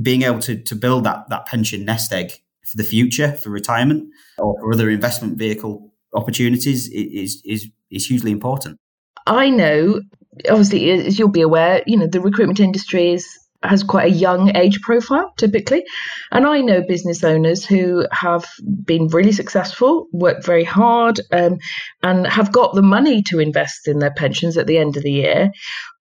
being 0.00 0.22
able 0.22 0.40
to, 0.40 0.56
to 0.56 0.74
build 0.74 1.04
that, 1.04 1.28
that 1.28 1.46
pension 1.46 1.84
nest 1.84 2.12
egg 2.12 2.32
for 2.64 2.76
the 2.76 2.84
future, 2.84 3.32
for 3.32 3.50
retirement 3.50 4.10
or 4.38 4.58
for 4.60 4.72
other 4.72 4.88
investment 4.88 5.36
vehicle 5.36 5.89
opportunities 6.14 6.88
is, 6.88 7.42
is, 7.44 7.68
is 7.90 8.06
hugely 8.06 8.30
important. 8.30 8.78
I 9.26 9.50
know, 9.50 10.00
obviously, 10.48 10.90
as 10.90 11.18
you'll 11.18 11.28
be 11.28 11.42
aware, 11.42 11.82
you 11.86 11.96
know, 11.96 12.06
the 12.06 12.20
recruitment 12.20 12.60
industry 12.60 13.12
is 13.12 13.26
has 13.62 13.82
quite 13.82 14.10
a 14.10 14.14
young 14.14 14.56
age 14.56 14.80
profile 14.80 15.32
typically. 15.36 15.84
And 16.30 16.46
I 16.46 16.60
know 16.60 16.82
business 16.82 17.22
owners 17.22 17.64
who 17.64 18.06
have 18.10 18.46
been 18.84 19.08
really 19.08 19.32
successful, 19.32 20.06
worked 20.12 20.46
very 20.46 20.64
hard, 20.64 21.20
um, 21.30 21.58
and 22.02 22.26
have 22.26 22.52
got 22.52 22.74
the 22.74 22.82
money 22.82 23.22
to 23.24 23.38
invest 23.38 23.86
in 23.86 23.98
their 23.98 24.12
pensions 24.12 24.56
at 24.56 24.66
the 24.66 24.78
end 24.78 24.96
of 24.96 25.02
the 25.02 25.12
year. 25.12 25.50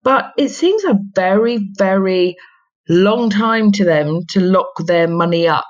But 0.03 0.31
it 0.37 0.49
seems 0.49 0.83
a 0.85 0.99
very, 1.13 1.69
very 1.77 2.37
long 2.87 3.29
time 3.29 3.71
to 3.73 3.83
them 3.83 4.21
to 4.29 4.39
lock 4.39 4.71
their 4.85 5.07
money 5.07 5.47
up. 5.47 5.65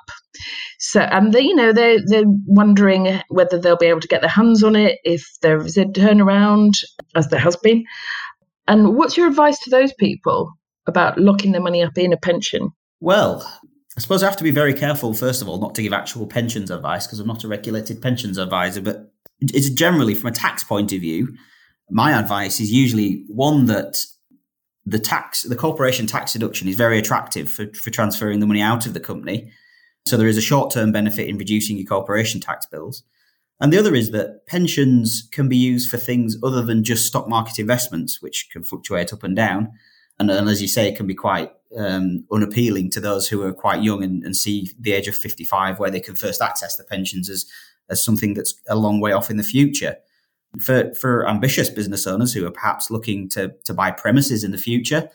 So, 0.79 1.01
and 1.01 1.33
they, 1.33 1.41
you 1.41 1.55
know, 1.55 1.74
they're 1.74 2.00
they're 2.05 2.24
wondering 2.45 3.21
whether 3.27 3.59
they'll 3.59 3.77
be 3.77 3.88
able 3.88 4.00
to 4.00 4.07
get 4.07 4.21
their 4.21 4.29
hands 4.29 4.63
on 4.63 4.77
it 4.77 4.98
if 5.03 5.27
there 5.41 5.57
is 5.57 5.77
a 5.77 5.86
turnaround, 5.86 6.71
as 7.15 7.27
there 7.27 7.39
has 7.39 7.57
been. 7.57 7.83
And 8.67 8.95
what's 8.95 9.17
your 9.17 9.27
advice 9.27 9.59
to 9.59 9.69
those 9.69 9.93
people 9.93 10.53
about 10.88 11.19
locking 11.19 11.51
their 11.51 11.62
money 11.62 11.83
up 11.83 11.98
in 11.98 12.13
a 12.13 12.17
pension? 12.17 12.69
Well, 13.01 13.41
I 13.98 14.00
suppose 14.00 14.24
I 14.24 14.27
have 14.27 14.38
to 14.38 14.43
be 14.43 14.51
very 14.51 14.74
careful, 14.74 15.13
first 15.13 15.41
of 15.41 15.50
all, 15.50 15.59
not 15.59 15.75
to 15.75 15.81
give 15.81 15.91
actual 15.91 16.25
pensions 16.25 16.71
advice 16.71 17.05
because 17.05 17.19
I'm 17.19 17.27
not 17.27 17.43
a 17.43 17.50
regulated 17.50 18.01
pensions 18.01 18.38
advisor. 18.38 18.81
But 18.81 19.12
it's 19.41 19.69
generally, 19.69 20.15
from 20.15 20.29
a 20.29 20.33
tax 20.33 20.63
point 20.63 20.93
of 20.93 21.01
view, 21.01 21.36
my 21.89 22.17
advice 22.17 22.62
is 22.62 22.71
usually 22.71 23.25
one 23.27 23.65
that 23.65 24.05
the 24.86 25.00
tax, 25.00 25.43
the 25.43 25.57
corporation 25.57 26.07
tax 26.07 26.31
deduction 26.31 26.69
is 26.69 26.77
very 26.77 26.98
attractive 26.98 27.50
for, 27.51 27.67
for 27.74 27.89
transferring 27.89 28.39
the 28.39 28.48
money 28.48 28.62
out 28.62 28.86
of 28.86 28.93
the 28.93 29.00
company. 29.01 29.51
So 30.06 30.18
there 30.18 30.27
is 30.27 30.38
a 30.38 30.41
short 30.41 30.72
term 30.72 30.91
benefit 30.91 31.27
in 31.27 31.38
reducing 31.38 31.77
your 31.77 31.86
corporation 31.86 32.39
tax 32.39 32.65
bills. 32.65 33.03
And 33.62 33.74
the 33.74 33.77
other 33.77 33.94
is 33.94 34.12
that 34.12 34.46
pensions 34.48 35.27
can 35.32 35.50
be 35.50 35.58
used 35.58 35.91
for 35.91 35.98
things 35.98 36.38
other 36.41 36.62
than 36.62 36.84
just 36.84 37.06
stock 37.06 37.27
market 37.27 37.60
investments, 37.60 38.22
which 38.22 38.50
can 38.51 38.63
fluctuate 38.63 39.12
up 39.12 39.24
and 39.24 39.36
down. 39.36 39.72
And, 40.18 40.32
and 40.32 40.50
as 40.50 40.62
you 40.62 40.68
say, 40.68 40.88
it 40.88 40.96
can 40.96 41.08
be 41.08 41.15
quite 41.15 41.51
um, 41.77 42.25
unappealing 42.32 42.89
to 42.91 43.00
those 43.00 43.27
who 43.27 43.44
are 43.44 43.53
quite 43.53 43.84
young 43.84 44.03
and, 44.03 44.24
and, 44.24 44.36
see 44.36 44.72
the 44.79 44.94
age 44.94 45.08
of 45.08 45.15
55 45.15 45.77
where 45.77 45.91
they 45.91 46.00
can 46.00 46.15
first 46.15 46.41
access 46.41 46.77
the 46.77 46.84
pensions 46.84 47.29
as, 47.29 47.46
as 47.89 48.03
something 48.03 48.34
that's 48.34 48.56
a 48.68 48.75
long 48.75 49.00
way 49.00 49.12
off 49.12 49.29
in 49.29 49.38
the 49.38 49.44
future. 49.44 49.98
For, 50.60 50.94
for 50.96 51.27
ambitious 51.27 51.70
business 51.70 52.08
owners 52.08 52.34
who 52.34 52.46
are 52.48 52.51
perhaps 52.51 52.89
looking 52.89 53.29
to, 53.29 53.53
to 53.65 53.74
buy 53.74 53.91
premises 53.91 54.44
in 54.44 54.51
the 54.51 54.58
future, 54.58 55.10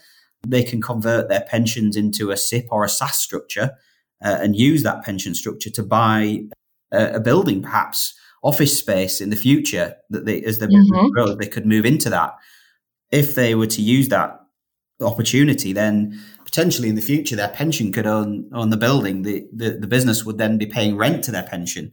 they 0.46 0.62
can 0.62 0.80
convert 0.80 1.28
their 1.28 1.40
pensions 1.40 1.96
into 1.96 2.30
a 2.30 2.36
SIPP 2.36 2.66
or 2.70 2.84
a 2.84 2.88
SSAS 2.88 3.14
structure 3.14 3.72
uh, 4.24 4.38
and 4.40 4.56
use 4.56 4.82
that 4.82 5.04
pension 5.04 5.34
structure 5.34 5.70
to 5.70 5.82
buy 5.82 6.40
a, 6.92 7.14
a 7.14 7.20
building, 7.20 7.62
perhaps 7.62 8.14
office 8.42 8.78
space 8.78 9.20
in 9.20 9.30
the 9.30 9.36
future 9.36 9.96
that 10.10 10.26
they, 10.26 10.42
as 10.42 10.58
they 10.58 10.66
mm-hmm. 10.66 11.08
grow, 11.08 11.34
they 11.34 11.46
could 11.46 11.66
move 11.66 11.86
into 11.86 12.10
that. 12.10 12.34
If 13.10 13.34
they 13.34 13.54
were 13.54 13.66
to 13.68 13.82
use 13.82 14.08
that 14.08 14.40
opportunity, 15.00 15.72
then 15.72 16.20
potentially 16.44 16.88
in 16.88 16.94
the 16.94 17.02
future 17.02 17.36
their 17.36 17.48
pension 17.48 17.90
could 17.92 18.06
own 18.06 18.48
own 18.52 18.70
the 18.70 18.76
building. 18.76 19.22
The, 19.22 19.46
the 19.52 19.70
the 19.70 19.86
business 19.86 20.24
would 20.24 20.38
then 20.38 20.58
be 20.58 20.66
paying 20.66 20.96
rent 20.96 21.24
to 21.24 21.32
their 21.32 21.42
pension, 21.42 21.92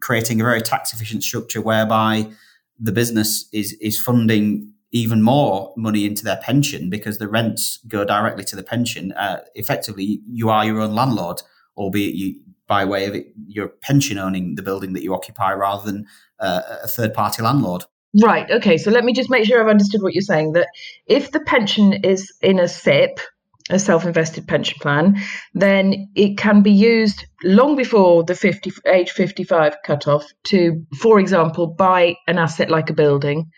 creating 0.00 0.40
a 0.40 0.44
very 0.44 0.60
tax 0.60 0.92
efficient 0.92 1.22
structure 1.22 1.60
whereby 1.60 2.30
the 2.78 2.92
business 2.92 3.48
is 3.52 3.72
is 3.80 4.00
funding 4.00 4.72
even 4.92 5.22
more 5.22 5.74
money 5.76 6.06
into 6.06 6.24
their 6.24 6.38
pension 6.38 6.88
because 6.88 7.18
the 7.18 7.28
rents 7.28 7.78
go 7.88 8.04
directly 8.04 8.44
to 8.44 8.56
the 8.56 8.62
pension. 8.62 9.12
Uh, 9.12 9.40
effectively, 9.54 10.20
you 10.26 10.48
are 10.48 10.64
your 10.64 10.80
own 10.80 10.94
landlord, 10.94 11.42
albeit 11.76 12.14
you 12.14 12.40
by 12.66 12.84
way 12.84 13.06
of 13.06 13.14
it, 13.14 13.32
your 13.46 13.68
pension 13.68 14.18
owning 14.18 14.56
the 14.56 14.62
building 14.62 14.92
that 14.94 15.02
you 15.02 15.14
occupy 15.14 15.52
rather 15.52 15.86
than 15.86 16.06
uh, 16.40 16.62
a 16.82 16.88
third 16.88 17.14
party 17.14 17.42
landlord. 17.42 17.84
Right. 18.22 18.50
Okay. 18.50 18.78
So 18.78 18.90
let 18.90 19.04
me 19.04 19.12
just 19.12 19.30
make 19.30 19.44
sure 19.44 19.60
I've 19.60 19.70
understood 19.70 20.02
what 20.02 20.14
you're 20.14 20.22
saying. 20.22 20.52
That 20.52 20.68
if 21.06 21.32
the 21.32 21.40
pension 21.40 21.92
is 21.92 22.32
in 22.40 22.58
a 22.58 22.68
SIPP, 22.68 23.20
a 23.68 23.78
self-invested 23.78 24.46
pension 24.46 24.78
plan, 24.80 25.20
then 25.52 26.08
it 26.14 26.38
can 26.38 26.62
be 26.62 26.70
used 26.70 27.26
long 27.42 27.76
before 27.76 28.24
the 28.24 28.34
50 28.34 28.72
age 28.86 29.10
55 29.10 29.76
cutoff 29.84 30.24
to, 30.44 30.86
for 30.98 31.18
example, 31.18 31.66
buy 31.66 32.14
an 32.26 32.38
asset 32.38 32.70
like 32.70 32.90
a 32.90 32.94
building 32.94 33.50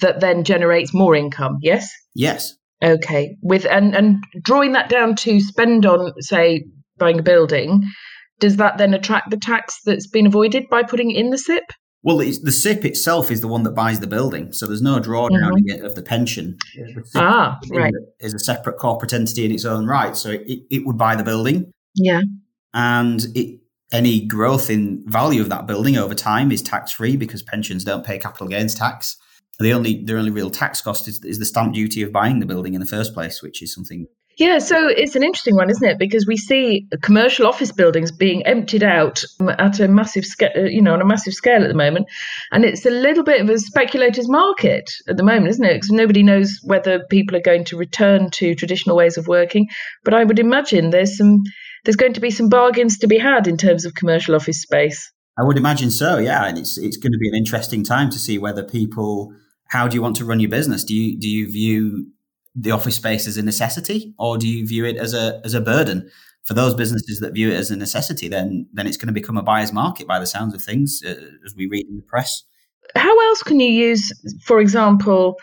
that 0.00 0.20
then 0.20 0.44
generates 0.44 0.94
more 0.94 1.16
income. 1.16 1.58
Yes. 1.60 1.92
Yes. 2.14 2.54
Okay. 2.82 3.36
With 3.42 3.66
and 3.66 3.96
and 3.96 4.22
drawing 4.40 4.72
that 4.72 4.88
down 4.88 5.16
to 5.16 5.40
spend 5.40 5.86
on, 5.86 6.12
say, 6.20 6.66
buying 6.98 7.18
a 7.18 7.22
building 7.22 7.82
does 8.40 8.56
that 8.56 8.78
then 8.78 8.94
attract 8.94 9.30
the 9.30 9.36
tax 9.36 9.80
that's 9.84 10.06
been 10.06 10.26
avoided 10.26 10.68
by 10.70 10.82
putting 10.82 11.10
it 11.10 11.16
in 11.16 11.30
the 11.30 11.38
SIPP? 11.38 11.64
Well, 12.02 12.18
the 12.18 12.52
SIPP 12.52 12.84
itself 12.84 13.30
is 13.30 13.40
the 13.40 13.48
one 13.48 13.64
that 13.64 13.72
buys 13.72 13.98
the 13.98 14.06
building, 14.06 14.52
so 14.52 14.66
there's 14.66 14.80
no 14.80 15.00
drawdown 15.00 15.52
mm-hmm. 15.52 15.84
of 15.84 15.96
the 15.96 16.02
pension. 16.02 16.56
ah, 17.16 17.58
right. 17.70 17.92
Is 18.20 18.34
a 18.34 18.38
separate 18.38 18.78
corporate 18.78 19.12
entity 19.12 19.44
in 19.44 19.50
its 19.50 19.64
own 19.64 19.86
right, 19.86 20.16
so 20.16 20.30
it, 20.30 20.60
it 20.70 20.86
would 20.86 20.96
buy 20.96 21.16
the 21.16 21.24
building. 21.24 21.72
Yeah. 21.96 22.20
And 22.72 23.26
it, 23.34 23.60
any 23.90 24.24
growth 24.24 24.70
in 24.70 25.02
value 25.06 25.42
of 25.42 25.48
that 25.48 25.66
building 25.66 25.96
over 25.96 26.14
time 26.14 26.52
is 26.52 26.62
tax 26.62 26.92
free 26.92 27.16
because 27.16 27.42
pensions 27.42 27.82
don't 27.82 28.06
pay 28.06 28.18
capital 28.18 28.46
gains 28.46 28.74
tax. 28.74 29.16
The 29.58 29.72
only 29.72 30.04
the 30.04 30.16
only 30.16 30.30
real 30.30 30.50
tax 30.50 30.80
cost 30.80 31.08
is, 31.08 31.24
is 31.24 31.40
the 31.40 31.46
stamp 31.46 31.74
duty 31.74 32.02
of 32.02 32.12
buying 32.12 32.38
the 32.38 32.46
building 32.46 32.74
in 32.74 32.80
the 32.80 32.86
first 32.86 33.12
place, 33.12 33.42
which 33.42 33.60
is 33.60 33.74
something 33.74 34.06
yeah, 34.38 34.60
so 34.60 34.86
it's 34.86 35.16
an 35.16 35.24
interesting 35.24 35.56
one, 35.56 35.68
isn't 35.68 35.88
it? 35.88 35.98
Because 35.98 36.24
we 36.24 36.36
see 36.36 36.86
commercial 37.02 37.44
office 37.44 37.72
buildings 37.72 38.12
being 38.12 38.46
emptied 38.46 38.84
out 38.84 39.24
at 39.40 39.80
a 39.80 39.88
massive 39.88 40.24
scale, 40.24 40.50
uh, 40.56 40.60
you 40.60 40.80
know, 40.80 40.94
on 40.94 41.00
a 41.00 41.04
massive 41.04 41.34
scale 41.34 41.62
at 41.62 41.68
the 41.68 41.74
moment, 41.74 42.06
and 42.52 42.64
it's 42.64 42.86
a 42.86 42.90
little 42.90 43.24
bit 43.24 43.40
of 43.40 43.50
a 43.50 43.58
speculator's 43.58 44.28
market 44.28 44.88
at 45.08 45.16
the 45.16 45.24
moment, 45.24 45.48
isn't 45.48 45.64
it? 45.64 45.74
Because 45.74 45.90
nobody 45.90 46.22
knows 46.22 46.60
whether 46.62 47.00
people 47.10 47.36
are 47.36 47.42
going 47.42 47.64
to 47.64 47.76
return 47.76 48.30
to 48.30 48.54
traditional 48.54 48.96
ways 48.96 49.18
of 49.18 49.26
working. 49.26 49.66
But 50.04 50.14
I 50.14 50.22
would 50.22 50.38
imagine 50.38 50.90
there's 50.90 51.18
some, 51.18 51.42
there's 51.84 51.96
going 51.96 52.12
to 52.12 52.20
be 52.20 52.30
some 52.30 52.48
bargains 52.48 52.98
to 52.98 53.08
be 53.08 53.18
had 53.18 53.48
in 53.48 53.56
terms 53.56 53.84
of 53.86 53.94
commercial 53.94 54.36
office 54.36 54.62
space. 54.62 55.10
I 55.36 55.42
would 55.42 55.58
imagine 55.58 55.90
so, 55.90 56.18
yeah, 56.18 56.46
and 56.46 56.56
it's 56.56 56.78
it's 56.78 56.96
going 56.96 57.12
to 57.12 57.18
be 57.18 57.28
an 57.28 57.34
interesting 57.34 57.82
time 57.82 58.08
to 58.10 58.18
see 58.20 58.38
whether 58.38 58.62
people. 58.62 59.32
How 59.70 59.86
do 59.86 59.96
you 59.96 60.02
want 60.02 60.16
to 60.16 60.24
run 60.24 60.40
your 60.40 60.48
business? 60.48 60.82
Do 60.82 60.94
you 60.94 61.18
do 61.18 61.28
you 61.28 61.50
view 61.50 62.06
the 62.60 62.70
office 62.72 62.96
space 62.96 63.26
as 63.26 63.36
a 63.36 63.42
necessity, 63.42 64.14
or 64.18 64.36
do 64.38 64.48
you 64.48 64.66
view 64.66 64.84
it 64.84 64.96
as 64.96 65.14
a 65.14 65.40
as 65.44 65.54
a 65.54 65.60
burden? 65.60 66.10
For 66.44 66.54
those 66.54 66.74
businesses 66.74 67.20
that 67.20 67.34
view 67.34 67.50
it 67.50 67.56
as 67.56 67.70
a 67.70 67.76
necessity, 67.76 68.28
then 68.28 68.68
then 68.72 68.86
it's 68.86 68.96
going 68.96 69.08
to 69.08 69.12
become 69.12 69.36
a 69.36 69.42
buyer's 69.42 69.72
market 69.72 70.06
by 70.06 70.18
the 70.18 70.26
sounds 70.26 70.54
of 70.54 70.62
things, 70.62 71.02
uh, 71.06 71.14
as 71.44 71.54
we 71.54 71.66
read 71.66 71.86
in 71.86 71.96
the 71.96 72.02
press. 72.02 72.42
How 72.94 73.28
else 73.28 73.42
can 73.42 73.60
you 73.60 73.70
use, 73.70 74.12
for 74.44 74.60
example, 74.60 75.38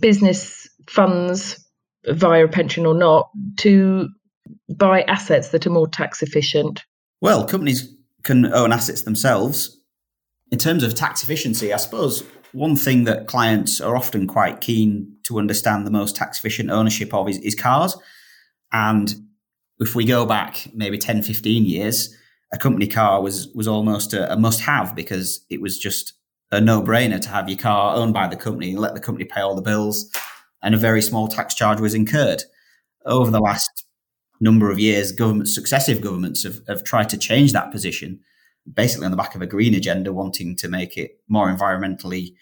business 0.00 0.68
funds 0.88 1.58
via 2.06 2.44
a 2.44 2.48
pension 2.48 2.86
or 2.86 2.94
not 2.94 3.28
to 3.58 4.08
buy 4.76 5.02
assets 5.02 5.48
that 5.48 5.66
are 5.66 5.70
more 5.70 5.88
tax 5.88 6.22
efficient? 6.22 6.84
Well, 7.20 7.46
companies 7.46 7.92
can 8.22 8.52
own 8.52 8.72
assets 8.72 9.02
themselves. 9.02 9.80
In 10.52 10.58
terms 10.58 10.84
of 10.84 10.94
tax 10.94 11.22
efficiency, 11.22 11.72
I 11.72 11.78
suppose 11.78 12.22
one 12.52 12.76
thing 12.76 13.04
that 13.04 13.26
clients 13.26 13.80
are 13.80 13.96
often 13.96 14.28
quite 14.28 14.60
keen 14.60 15.13
to 15.24 15.38
understand 15.38 15.86
the 15.86 15.90
most 15.90 16.16
tax 16.16 16.38
efficient 16.38 16.70
ownership 16.70 17.12
of 17.12 17.28
is, 17.28 17.38
is 17.38 17.54
cars. 17.54 17.96
And 18.72 19.14
if 19.80 19.94
we 19.94 20.04
go 20.04 20.26
back 20.26 20.66
maybe 20.74 20.98
10, 20.98 21.22
15 21.22 21.64
years, 21.64 22.14
a 22.52 22.58
company 22.58 22.86
car 22.86 23.22
was, 23.22 23.48
was 23.54 23.66
almost 23.66 24.12
a, 24.12 24.32
a 24.32 24.36
must 24.36 24.60
have 24.60 24.94
because 24.94 25.44
it 25.50 25.60
was 25.60 25.78
just 25.78 26.12
a 26.52 26.60
no 26.60 26.82
brainer 26.82 27.20
to 27.20 27.28
have 27.28 27.48
your 27.48 27.58
car 27.58 27.96
owned 27.96 28.14
by 28.14 28.28
the 28.28 28.36
company 28.36 28.70
and 28.70 28.78
let 28.78 28.94
the 28.94 29.00
company 29.00 29.24
pay 29.24 29.40
all 29.40 29.56
the 29.56 29.62
bills. 29.62 30.10
And 30.62 30.74
a 30.74 30.78
very 30.78 31.02
small 31.02 31.28
tax 31.28 31.54
charge 31.54 31.80
was 31.80 31.94
incurred. 31.94 32.42
Over 33.04 33.30
the 33.30 33.40
last 33.40 33.84
number 34.40 34.70
of 34.70 34.78
years, 34.78 35.12
successive 35.52 36.00
governments 36.00 36.42
have, 36.44 36.60
have 36.68 36.84
tried 36.84 37.08
to 37.10 37.18
change 37.18 37.52
that 37.52 37.70
position 37.70 38.20
basically 38.72 39.04
on 39.04 39.10
the 39.10 39.16
back 39.16 39.34
of 39.34 39.42
a 39.42 39.46
green 39.46 39.74
agenda, 39.74 40.12
wanting 40.12 40.56
to 40.56 40.68
make 40.68 40.96
it 40.96 41.20
more 41.28 41.54
environmentally 41.54 42.34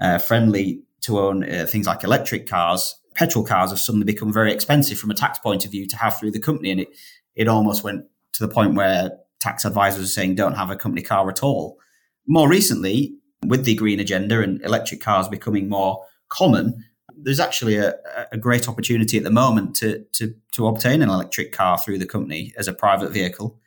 uh, 0.00 0.18
friendly 0.18 0.82
to 1.02 1.18
own 1.18 1.48
uh, 1.48 1.66
things 1.66 1.86
like 1.86 2.04
electric 2.04 2.46
cars. 2.46 2.94
Petrol 3.14 3.44
cars 3.44 3.70
have 3.70 3.78
suddenly 3.78 4.04
become 4.04 4.32
very 4.32 4.52
expensive 4.52 4.98
from 4.98 5.10
a 5.10 5.14
tax 5.14 5.38
point 5.38 5.64
of 5.64 5.70
view 5.70 5.86
to 5.86 5.96
have 5.96 6.18
through 6.18 6.30
the 6.30 6.40
company, 6.40 6.70
and 6.70 6.80
it 6.80 6.88
it 7.34 7.48
almost 7.48 7.84
went 7.84 8.04
to 8.32 8.46
the 8.46 8.52
point 8.52 8.74
where 8.74 9.10
tax 9.40 9.64
advisors 9.64 10.04
are 10.04 10.12
saying 10.12 10.34
don't 10.34 10.56
have 10.56 10.70
a 10.70 10.76
company 10.76 11.02
car 11.02 11.28
at 11.28 11.42
all. 11.42 11.78
More 12.26 12.48
recently, 12.48 13.14
with 13.46 13.64
the 13.64 13.74
green 13.74 14.00
agenda 14.00 14.40
and 14.40 14.60
electric 14.62 15.00
cars 15.00 15.28
becoming 15.28 15.68
more 15.68 16.04
common, 16.28 16.84
there's 17.16 17.40
actually 17.40 17.76
a, 17.76 17.94
a, 18.32 18.36
great 18.36 18.68
opportunity 18.68 19.16
at 19.16 19.24
the 19.24 19.30
moment 19.30 19.76
to, 19.76 20.04
to, 20.12 20.34
to 20.52 20.66
obtain 20.66 21.00
an 21.00 21.08
electric 21.08 21.52
car 21.52 21.78
through 21.78 21.98
the 21.98 22.06
company 22.06 22.52
as 22.56 22.68
a 22.68 22.72
private 22.72 23.10
vehicle 23.10 23.58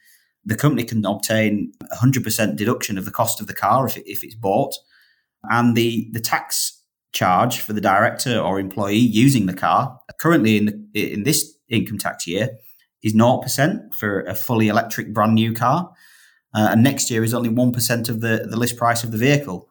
the 0.45 0.55
company 0.55 0.83
can 0.83 1.05
obtain 1.05 1.71
100% 1.93 2.55
deduction 2.55 2.97
of 2.97 3.05
the 3.05 3.11
cost 3.11 3.39
of 3.39 3.47
the 3.47 3.53
car 3.53 3.85
if, 3.85 3.97
it, 3.97 4.09
if 4.09 4.23
it's 4.23 4.35
bought. 4.35 4.75
And 5.43 5.75
the, 5.75 6.09
the 6.11 6.19
tax 6.19 6.80
charge 7.13 7.59
for 7.59 7.73
the 7.73 7.81
director 7.81 8.39
or 8.39 8.59
employee 8.59 8.95
using 8.95 9.45
the 9.45 9.53
car 9.53 9.99
currently 10.19 10.57
in, 10.57 10.87
the, 10.93 11.13
in 11.13 11.23
this 11.23 11.57
income 11.69 11.97
tax 11.97 12.27
year 12.27 12.49
is 13.03 13.13
0% 13.13 13.93
for 13.93 14.21
a 14.21 14.35
fully 14.35 14.67
electric 14.67 15.13
brand 15.13 15.33
new 15.33 15.53
car. 15.53 15.91
Uh, 16.53 16.69
and 16.71 16.83
next 16.83 17.09
year 17.09 17.23
is 17.23 17.33
only 17.33 17.49
1% 17.49 18.09
of 18.09 18.21
the, 18.21 18.45
the 18.49 18.57
list 18.57 18.77
price 18.77 19.03
of 19.03 19.11
the 19.11 19.17
vehicle. 19.17 19.69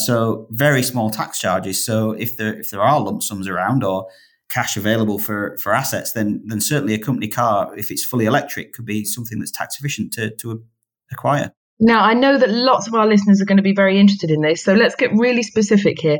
So 0.00 0.46
very 0.50 0.82
small 0.82 1.10
tax 1.10 1.38
charges. 1.38 1.84
So 1.84 2.10
if 2.10 2.36
there, 2.36 2.58
if 2.58 2.70
there 2.70 2.82
are 2.82 3.00
lump 3.00 3.22
sums 3.22 3.48
around 3.48 3.82
or 3.82 4.08
cash 4.48 4.76
available 4.76 5.18
for 5.18 5.56
for 5.58 5.74
assets, 5.74 6.12
then 6.12 6.42
then 6.46 6.60
certainly 6.60 6.94
a 6.94 6.98
company 6.98 7.28
car, 7.28 7.72
if 7.76 7.90
it's 7.90 8.04
fully 8.04 8.26
electric, 8.26 8.74
could 8.74 8.84
be 8.84 9.04
something 9.04 9.38
that's 9.38 9.50
tax 9.50 9.78
efficient 9.78 10.12
to 10.12 10.30
to 10.36 10.62
acquire. 11.10 11.52
Now, 11.78 12.02
I 12.02 12.14
know 12.14 12.38
that 12.38 12.48
lots 12.48 12.88
of 12.88 12.94
our 12.94 13.06
listeners 13.06 13.40
are 13.40 13.44
going 13.44 13.58
to 13.58 13.62
be 13.62 13.74
very 13.74 13.98
interested 13.98 14.30
in 14.30 14.40
this, 14.40 14.64
so 14.64 14.72
let's 14.72 14.94
get 14.94 15.10
really 15.12 15.42
specific 15.42 16.00
here. 16.00 16.18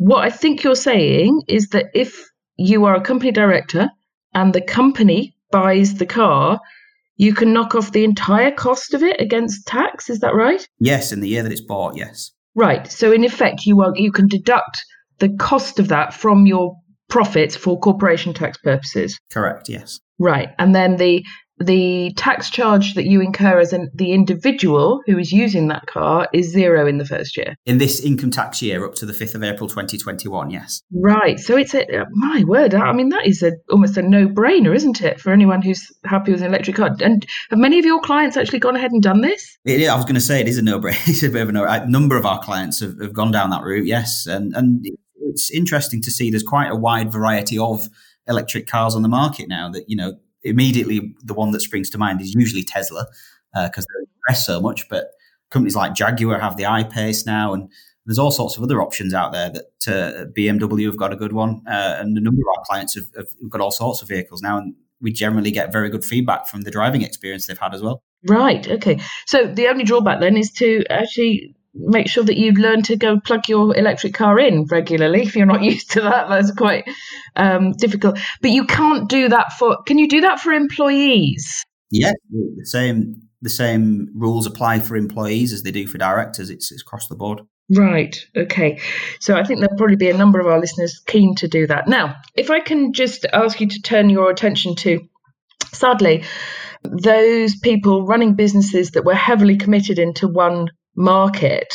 What 0.00 0.24
I 0.24 0.30
think 0.30 0.62
you're 0.62 0.74
saying 0.74 1.42
is 1.46 1.68
that 1.68 1.90
if 1.92 2.26
you 2.56 2.86
are 2.86 2.94
a 2.94 3.02
company 3.02 3.32
director 3.32 3.90
and 4.32 4.54
the 4.54 4.62
company 4.62 5.36
buys 5.50 5.96
the 5.96 6.06
car, 6.06 6.58
you 7.16 7.34
can 7.34 7.52
knock 7.52 7.74
off 7.74 7.92
the 7.92 8.04
entire 8.04 8.50
cost 8.50 8.94
of 8.94 9.02
it 9.02 9.20
against 9.20 9.66
tax. 9.66 10.08
Is 10.08 10.20
that 10.20 10.34
right? 10.34 10.66
Yes, 10.78 11.12
in 11.12 11.20
the 11.20 11.28
year 11.28 11.42
that 11.42 11.52
it's 11.52 11.60
bought, 11.60 11.98
yes. 11.98 12.30
Right. 12.54 12.90
So 12.90 13.12
in 13.12 13.24
effect, 13.24 13.66
you 13.66 13.82
are 13.82 13.92
you 13.94 14.10
can 14.10 14.26
deduct 14.26 14.82
the 15.18 15.36
cost 15.36 15.78
of 15.78 15.88
that 15.88 16.14
from 16.14 16.46
your 16.46 16.76
profits 17.10 17.54
for 17.54 17.78
corporation 17.78 18.32
tax 18.32 18.56
purposes. 18.56 19.20
Correct, 19.30 19.68
yes. 19.68 20.00
Right. 20.18 20.48
And 20.58 20.74
then 20.74 20.96
the 20.96 21.22
the 21.60 22.12
tax 22.16 22.48
charge 22.48 22.94
that 22.94 23.04
you 23.04 23.20
incur 23.20 23.60
as 23.60 23.72
an, 23.72 23.90
the 23.94 24.12
individual 24.12 25.00
who 25.06 25.18
is 25.18 25.30
using 25.30 25.68
that 25.68 25.86
car 25.86 26.26
is 26.32 26.50
zero 26.50 26.86
in 26.86 26.96
the 26.96 27.04
first 27.04 27.36
year. 27.36 27.54
In 27.66 27.78
this 27.78 28.00
income 28.00 28.30
tax 28.30 28.62
year 28.62 28.84
up 28.86 28.94
to 28.96 29.06
the 29.06 29.12
5th 29.12 29.34
of 29.34 29.44
April 29.44 29.68
2021, 29.68 30.50
yes. 30.50 30.82
Right. 30.92 31.38
So 31.38 31.56
it's 31.56 31.74
a, 31.74 31.86
my 32.12 32.44
word, 32.46 32.74
I 32.74 32.92
mean, 32.92 33.10
that 33.10 33.26
is 33.26 33.42
a, 33.42 33.52
almost 33.70 33.98
a 33.98 34.02
no 34.02 34.26
brainer, 34.26 34.74
isn't 34.74 35.02
it, 35.02 35.20
for 35.20 35.32
anyone 35.32 35.60
who's 35.60 35.86
happy 36.04 36.32
with 36.32 36.40
an 36.40 36.48
electric 36.48 36.76
car? 36.76 36.96
And 37.00 37.26
have 37.50 37.58
many 37.58 37.78
of 37.78 37.84
your 37.84 38.00
clients 38.00 38.38
actually 38.38 38.60
gone 38.60 38.76
ahead 38.76 38.92
and 38.92 39.02
done 39.02 39.20
this? 39.20 39.58
Yeah, 39.64 39.92
I 39.92 39.96
was 39.96 40.06
going 40.06 40.14
to 40.14 40.20
say 40.20 40.40
it 40.40 40.48
is 40.48 40.58
a 40.58 40.62
no 40.62 40.80
brainer. 40.80 40.96
It's 41.10 41.22
a 41.22 41.28
bit 41.28 41.42
of 41.42 41.50
a 41.50 41.52
no 41.52 41.64
A 41.64 41.86
number 41.86 42.16
of 42.16 42.24
our 42.24 42.40
clients 42.40 42.80
have, 42.80 42.98
have 43.00 43.12
gone 43.12 43.32
down 43.32 43.50
that 43.50 43.62
route, 43.62 43.86
yes. 43.86 44.26
And, 44.26 44.54
and 44.56 44.86
it's 45.20 45.50
interesting 45.50 46.00
to 46.02 46.10
see 46.10 46.30
there's 46.30 46.42
quite 46.42 46.70
a 46.70 46.76
wide 46.76 47.12
variety 47.12 47.58
of 47.58 47.86
electric 48.26 48.66
cars 48.66 48.94
on 48.94 49.02
the 49.02 49.08
market 49.08 49.48
now 49.48 49.68
that, 49.70 49.84
you 49.88 49.96
know, 49.96 50.14
immediately 50.42 51.14
the 51.22 51.34
one 51.34 51.50
that 51.52 51.60
springs 51.60 51.90
to 51.90 51.98
mind 51.98 52.20
is 52.20 52.34
usually 52.34 52.62
Tesla 52.62 53.06
because 53.54 53.84
uh, 53.84 53.98
they 53.98 54.06
press 54.26 54.46
so 54.46 54.60
much. 54.60 54.88
But 54.88 55.10
companies 55.50 55.76
like 55.76 55.94
Jaguar 55.94 56.38
have 56.38 56.56
the 56.56 56.66
I-Pace 56.66 57.26
now, 57.26 57.52
and 57.52 57.70
there's 58.06 58.18
all 58.18 58.30
sorts 58.30 58.56
of 58.56 58.62
other 58.62 58.80
options 58.80 59.14
out 59.14 59.32
there 59.32 59.50
that 59.50 59.88
uh, 59.88 60.24
BMW 60.36 60.86
have 60.86 60.96
got 60.96 61.12
a 61.12 61.16
good 61.16 61.32
one, 61.32 61.62
uh, 61.66 61.96
and 61.98 62.16
a 62.16 62.20
number 62.20 62.40
of 62.40 62.58
our 62.58 62.64
clients 62.64 62.94
have, 62.94 63.06
have, 63.16 63.28
got 63.48 63.60
all 63.60 63.70
sorts 63.70 64.02
of 64.02 64.08
vehicles 64.08 64.42
now, 64.42 64.58
and 64.58 64.74
we 65.00 65.12
generally 65.12 65.50
get 65.50 65.72
very 65.72 65.90
good 65.90 66.04
feedback 66.04 66.46
from 66.46 66.62
the 66.62 66.70
driving 66.70 67.02
experience 67.02 67.46
they've 67.46 67.58
had 67.58 67.74
as 67.74 67.82
well. 67.82 68.02
Right. 68.28 68.68
Okay. 68.68 69.00
So 69.26 69.46
the 69.46 69.68
only 69.68 69.84
drawback 69.84 70.20
then 70.20 70.36
is 70.36 70.52
to 70.52 70.84
actually 70.90 71.54
make 71.74 72.08
sure 72.08 72.24
that 72.24 72.36
you 72.36 72.52
learn 72.52 72.82
to 72.82 72.96
go 72.96 73.20
plug 73.20 73.48
your 73.48 73.76
electric 73.76 74.14
car 74.14 74.38
in 74.38 74.64
regularly. 74.66 75.22
If 75.22 75.36
you're 75.36 75.46
not 75.46 75.62
used 75.72 75.92
to 75.92 76.02
that, 76.02 76.28
that's 76.28 76.52
quite 76.52 76.84
um, 77.36 77.72
difficult. 77.72 78.18
But 78.40 78.50
you 78.50 78.66
can't 78.66 79.08
do 79.08 79.28
that 79.28 79.52
for. 79.58 79.82
Can 79.84 79.98
you 79.98 80.08
do 80.08 80.22
that 80.22 80.40
for 80.40 80.52
employees? 80.52 81.64
Yeah, 81.90 82.12
the 82.30 82.66
same 82.66 83.22
the 83.42 83.50
same 83.50 84.08
rules 84.14 84.46
apply 84.46 84.80
for 84.80 84.96
employees 84.96 85.52
as 85.52 85.62
they 85.62 85.70
do 85.70 85.86
for 85.86 85.98
directors. 85.98 86.50
It's, 86.50 86.70
it's 86.70 86.82
across 86.82 87.08
the 87.08 87.16
board. 87.16 87.40
Right. 87.70 88.16
Okay. 88.36 88.80
So 89.20 89.36
I 89.36 89.44
think 89.44 89.60
there'll 89.60 89.76
probably 89.76 89.96
be 89.96 90.10
a 90.10 90.16
number 90.16 90.40
of 90.40 90.46
our 90.46 90.58
listeners 90.58 91.00
keen 91.06 91.36
to 91.36 91.48
do 91.48 91.66
that. 91.68 91.86
Now, 91.86 92.16
if 92.34 92.50
I 92.50 92.60
can 92.60 92.92
just 92.92 93.26
ask 93.32 93.60
you 93.60 93.68
to 93.68 93.80
turn 93.80 94.10
your 94.10 94.30
attention 94.30 94.74
to, 94.76 95.08
sadly, 95.72 96.24
those 96.82 97.56
people 97.56 98.06
running 98.06 98.34
businesses 98.34 98.92
that 98.92 99.04
were 99.04 99.14
heavily 99.14 99.56
committed 99.56 99.98
into 99.98 100.26
one 100.26 100.70
market. 100.96 101.74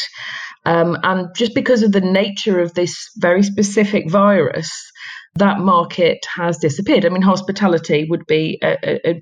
Um, 0.66 0.98
and 1.04 1.28
just 1.36 1.54
because 1.54 1.84
of 1.84 1.92
the 1.92 2.02
nature 2.02 2.60
of 2.60 2.74
this 2.74 3.10
very 3.18 3.44
specific 3.44 4.10
virus, 4.10 4.92
that 5.36 5.60
market 5.60 6.26
has 6.36 6.58
disappeared. 6.58 7.06
I 7.06 7.10
mean, 7.10 7.22
hospitality 7.22 8.08
would 8.10 8.26
be 8.26 8.60
a, 8.64 9.10
a 9.10 9.22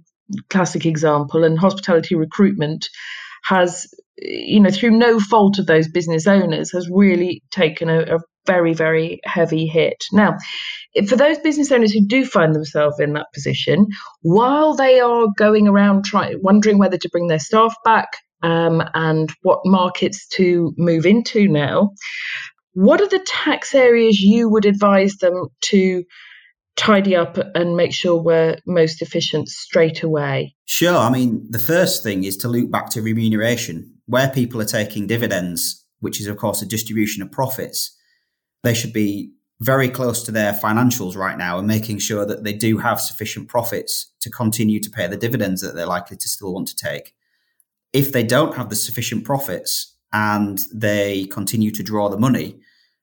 classic 0.50 0.85
example, 0.85 1.43
and 1.43 1.59
hospitality 1.59 2.15
recruitment 2.15 2.88
has, 3.43 3.88
you 4.17 4.59
know, 4.59 4.69
through 4.69 4.91
no 4.91 5.19
fault 5.19 5.59
of 5.59 5.65
those 5.65 5.89
business 5.89 6.27
owners, 6.27 6.71
has 6.71 6.88
really 6.89 7.43
taken 7.51 7.89
a, 7.89 8.15
a 8.15 8.19
very, 8.45 8.73
very 8.73 9.19
heavy 9.25 9.65
hit. 9.67 10.03
Now, 10.12 10.38
for 11.07 11.15
those 11.15 11.39
business 11.39 11.71
owners 11.71 11.91
who 11.91 12.05
do 12.05 12.25
find 12.25 12.53
themselves 12.53 13.00
in 13.00 13.13
that 13.13 13.27
position, 13.33 13.88
while 14.21 14.75
they 14.75 15.00
are 15.00 15.27
going 15.38 15.67
around 15.67 16.05
trying, 16.05 16.39
wondering 16.41 16.77
whether 16.77 16.97
to 16.97 17.09
bring 17.09 17.27
their 17.27 17.39
staff 17.39 17.73
back, 17.83 18.09
um, 18.43 18.83
and 18.93 19.31
what 19.41 19.62
markets 19.65 20.27
to 20.27 20.73
move 20.77 21.05
into 21.05 21.47
now. 21.47 21.93
What 22.73 23.01
are 23.01 23.07
the 23.07 23.23
tax 23.25 23.73
areas 23.73 24.19
you 24.19 24.50
would 24.50 24.65
advise 24.65 25.15
them 25.17 25.47
to 25.62 26.03
tidy 26.75 27.15
up 27.15 27.38
and 27.55 27.75
make 27.75 27.93
sure 27.93 28.21
we're 28.21 28.57
most 28.65 29.01
efficient 29.01 29.47
straight 29.47 30.03
away? 30.03 30.55
Sure. 30.65 30.97
I 30.97 31.09
mean, 31.09 31.45
the 31.50 31.59
first 31.59 32.03
thing 32.03 32.23
is 32.23 32.35
to 32.38 32.47
loop 32.47 32.71
back 32.71 32.89
to 32.91 33.01
remuneration. 33.01 33.89
Where 34.06 34.29
people 34.29 34.60
are 34.62 34.65
taking 34.65 35.08
dividends, 35.08 35.86
which 36.01 36.19
is, 36.19 36.27
of 36.27 36.38
course, 36.38 36.62
a 36.62 36.65
distribution 36.65 37.23
of 37.23 37.32
profits, 37.32 37.95
they 38.63 38.73
should 38.73 38.91
be 38.91 39.32
very 39.62 39.88
close 39.88 40.23
to 40.23 40.32
their 40.32 40.51
financials 40.51 41.15
right 41.15 41.38
now 41.38 41.58
and 41.58 41.67
making 41.67 41.99
sure 41.99 42.25
that 42.25 42.43
they 42.43 42.51
do 42.51 42.79
have 42.79 42.99
sufficient 42.99 43.47
profits 43.47 44.12
to 44.19 44.29
continue 44.29 44.79
to 44.82 44.89
pay 44.89 45.08
the 45.08 45.15
dividends 45.15 45.62
that 45.62 45.73
they're 45.73 45.86
likely 45.86 46.17
to 46.17 46.27
still 46.27 46.53
want 46.53 46.67
to 46.67 46.75
take 46.75 47.13
if 47.93 48.12
they 48.12 48.23
don't 48.23 48.56
have 48.56 48.69
the 48.69 48.75
sufficient 48.75 49.23
profits 49.23 49.95
and 50.12 50.60
they 50.73 51.25
continue 51.25 51.71
to 51.71 51.84
draw 51.84 52.10
the 52.10 52.17
money, 52.17 52.60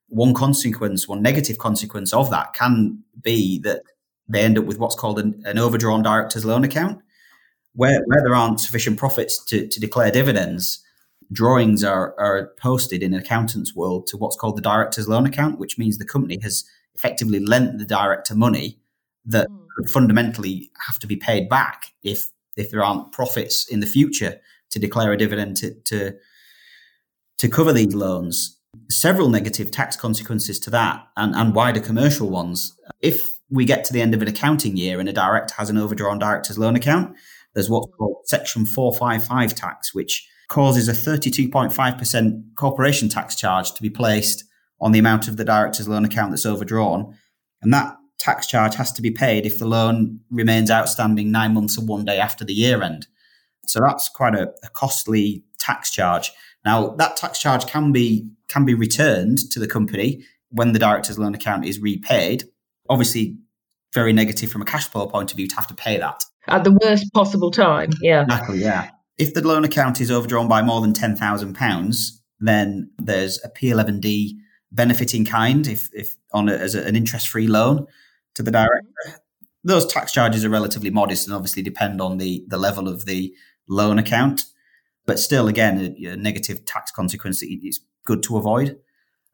one 0.08 0.34
consequence, 0.34 1.08
one 1.08 1.22
negative 1.22 1.58
consequence 1.58 2.12
of 2.12 2.30
that 2.30 2.52
can 2.52 3.02
be 3.22 3.60
that 3.60 3.82
they 4.28 4.42
end 4.42 4.58
up 4.58 4.64
with 4.64 4.78
what's 4.78 4.96
called 4.96 5.18
an, 5.18 5.42
an 5.44 5.58
overdrawn 5.58 6.02
director's 6.02 6.44
loan 6.44 6.64
account, 6.64 7.00
where, 7.74 8.02
where 8.06 8.20
there 8.22 8.34
aren't 8.34 8.60
sufficient 8.60 8.98
profits 8.98 9.42
to, 9.46 9.66
to 9.68 9.80
declare 9.80 10.10
dividends. 10.10 10.84
Drawings 11.32 11.84
are, 11.84 12.14
are 12.18 12.52
posted 12.60 13.02
in 13.02 13.14
an 13.14 13.20
accountant's 13.20 13.74
world 13.74 14.08
to 14.08 14.16
what's 14.16 14.36
called 14.36 14.56
the 14.56 14.62
director's 14.62 15.08
loan 15.08 15.26
account, 15.26 15.60
which 15.60 15.78
means 15.78 15.98
the 15.98 16.04
company 16.04 16.38
has 16.42 16.64
effectively 16.96 17.38
lent 17.38 17.78
the 17.78 17.86
director 17.86 18.34
money 18.34 18.80
that 19.24 19.48
mm. 19.48 19.66
could 19.76 19.88
fundamentally 19.88 20.70
have 20.86 20.98
to 20.98 21.06
be 21.06 21.16
paid 21.16 21.48
back 21.48 21.92
if 22.02 22.26
if 22.56 22.70
there 22.70 22.82
aren't 22.82 23.12
profits 23.12 23.66
in 23.68 23.80
the 23.80 23.86
future 23.86 24.40
to 24.70 24.78
declare 24.78 25.12
a 25.12 25.16
dividend 25.16 25.56
to, 25.58 25.74
to, 25.86 26.14
to 27.38 27.48
cover 27.48 27.72
these 27.72 27.94
loans. 27.94 28.58
Several 28.88 29.28
negative 29.28 29.70
tax 29.70 29.96
consequences 29.96 30.60
to 30.60 30.70
that 30.70 31.06
and, 31.16 31.34
and 31.34 31.54
wider 31.54 31.80
commercial 31.80 32.30
ones. 32.30 32.76
If 33.00 33.38
we 33.50 33.64
get 33.64 33.84
to 33.84 33.92
the 33.92 34.00
end 34.00 34.14
of 34.14 34.22
an 34.22 34.28
accounting 34.28 34.76
year 34.76 35.00
and 35.00 35.08
a 35.08 35.12
director 35.12 35.54
has 35.56 35.70
an 35.70 35.78
overdrawn 35.78 36.18
director's 36.18 36.58
loan 36.58 36.76
account, 36.76 37.16
there's 37.54 37.68
what's 37.68 37.88
called 37.96 38.18
Section 38.26 38.64
455 38.64 39.54
tax, 39.54 39.94
which 39.94 40.28
causes 40.48 40.88
a 40.88 40.92
32.5% 40.92 42.42
corporation 42.56 43.08
tax 43.08 43.34
charge 43.34 43.72
to 43.72 43.82
be 43.82 43.90
placed 43.90 44.44
on 44.80 44.92
the 44.92 44.98
amount 44.98 45.28
of 45.28 45.36
the 45.36 45.44
director's 45.44 45.88
loan 45.88 46.04
account 46.04 46.30
that's 46.30 46.46
overdrawn. 46.46 47.14
And 47.62 47.72
that 47.72 47.96
tax 48.18 48.46
charge 48.46 48.74
has 48.76 48.92
to 48.92 49.02
be 49.02 49.10
paid 49.10 49.46
if 49.46 49.58
the 49.58 49.66
loan 49.66 50.20
remains 50.30 50.70
outstanding 50.70 51.30
nine 51.30 51.54
months 51.54 51.76
and 51.76 51.88
one 51.88 52.04
day 52.04 52.18
after 52.18 52.44
the 52.44 52.52
year 52.52 52.82
end. 52.82 53.06
So 53.66 53.80
that's 53.80 54.08
quite 54.08 54.34
a, 54.34 54.52
a 54.62 54.68
costly 54.68 55.44
tax 55.58 55.90
charge. 55.90 56.32
Now 56.64 56.88
that 56.96 57.16
tax 57.16 57.38
charge 57.38 57.66
can 57.66 57.92
be 57.92 58.28
can 58.48 58.64
be 58.64 58.74
returned 58.74 59.38
to 59.50 59.58
the 59.58 59.68
company 59.68 60.24
when 60.50 60.72
the 60.72 60.78
director's 60.78 61.18
loan 61.18 61.34
account 61.34 61.64
is 61.64 61.78
repaid. 61.80 62.44
Obviously, 62.88 63.38
very 63.94 64.12
negative 64.12 64.50
from 64.50 64.62
a 64.62 64.64
cash 64.64 64.88
flow 64.88 65.06
point 65.06 65.30
of 65.30 65.36
view 65.36 65.46
to 65.46 65.54
have 65.56 65.66
to 65.68 65.74
pay 65.74 65.98
that 65.98 66.24
at 66.48 66.64
the 66.64 66.76
worst 66.82 67.12
possible 67.12 67.50
time. 67.50 67.90
Yeah, 68.00 68.22
exactly. 68.22 68.58
Yeah. 68.58 68.90
If 69.18 69.34
the 69.34 69.46
loan 69.46 69.64
account 69.64 70.00
is 70.00 70.10
overdrawn 70.10 70.48
by 70.48 70.62
more 70.62 70.80
than 70.80 70.92
ten 70.92 71.16
thousand 71.16 71.54
pounds, 71.54 72.22
then 72.40 72.90
there's 72.98 73.42
a 73.44 73.48
P11D 73.48 74.32
benefit 74.72 75.14
in 75.14 75.24
kind 75.24 75.66
if, 75.66 75.88
if 75.92 76.16
on 76.32 76.48
a, 76.48 76.52
as 76.52 76.74
a, 76.74 76.86
an 76.86 76.96
interest 76.96 77.28
free 77.28 77.46
loan 77.46 77.86
to 78.34 78.42
the 78.42 78.50
director. 78.50 79.20
Those 79.62 79.86
tax 79.86 80.12
charges 80.12 80.44
are 80.44 80.48
relatively 80.48 80.90
modest 80.90 81.26
and 81.26 81.34
obviously 81.36 81.62
depend 81.62 82.00
on 82.00 82.18
the 82.18 82.44
the 82.48 82.58
level 82.58 82.88
of 82.88 83.04
the 83.04 83.34
loan 83.70 83.98
account. 83.98 84.42
But 85.06 85.18
still, 85.18 85.48
again, 85.48 85.96
a, 85.98 86.06
a 86.08 86.16
negative 86.16 86.66
tax 86.66 86.90
consequence 86.90 87.40
that 87.40 87.48
it's 87.50 87.80
good 88.04 88.22
to 88.24 88.36
avoid. 88.36 88.78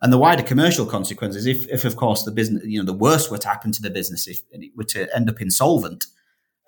And 0.02 0.12
the 0.12 0.18
wider 0.18 0.42
commercial 0.42 0.86
consequences, 0.86 1.46
if, 1.46 1.66
if 1.68 1.84
of 1.84 1.96
course 1.96 2.22
the 2.22 2.30
business, 2.30 2.62
you 2.64 2.78
know, 2.78 2.84
the 2.84 2.92
worst 2.92 3.30
were 3.30 3.38
to 3.38 3.48
happen 3.48 3.72
to 3.72 3.82
the 3.82 3.90
business, 3.90 4.28
if 4.28 4.40
it 4.52 4.72
were 4.76 4.84
to 4.84 5.14
end 5.16 5.28
up 5.30 5.40
insolvent, 5.40 6.04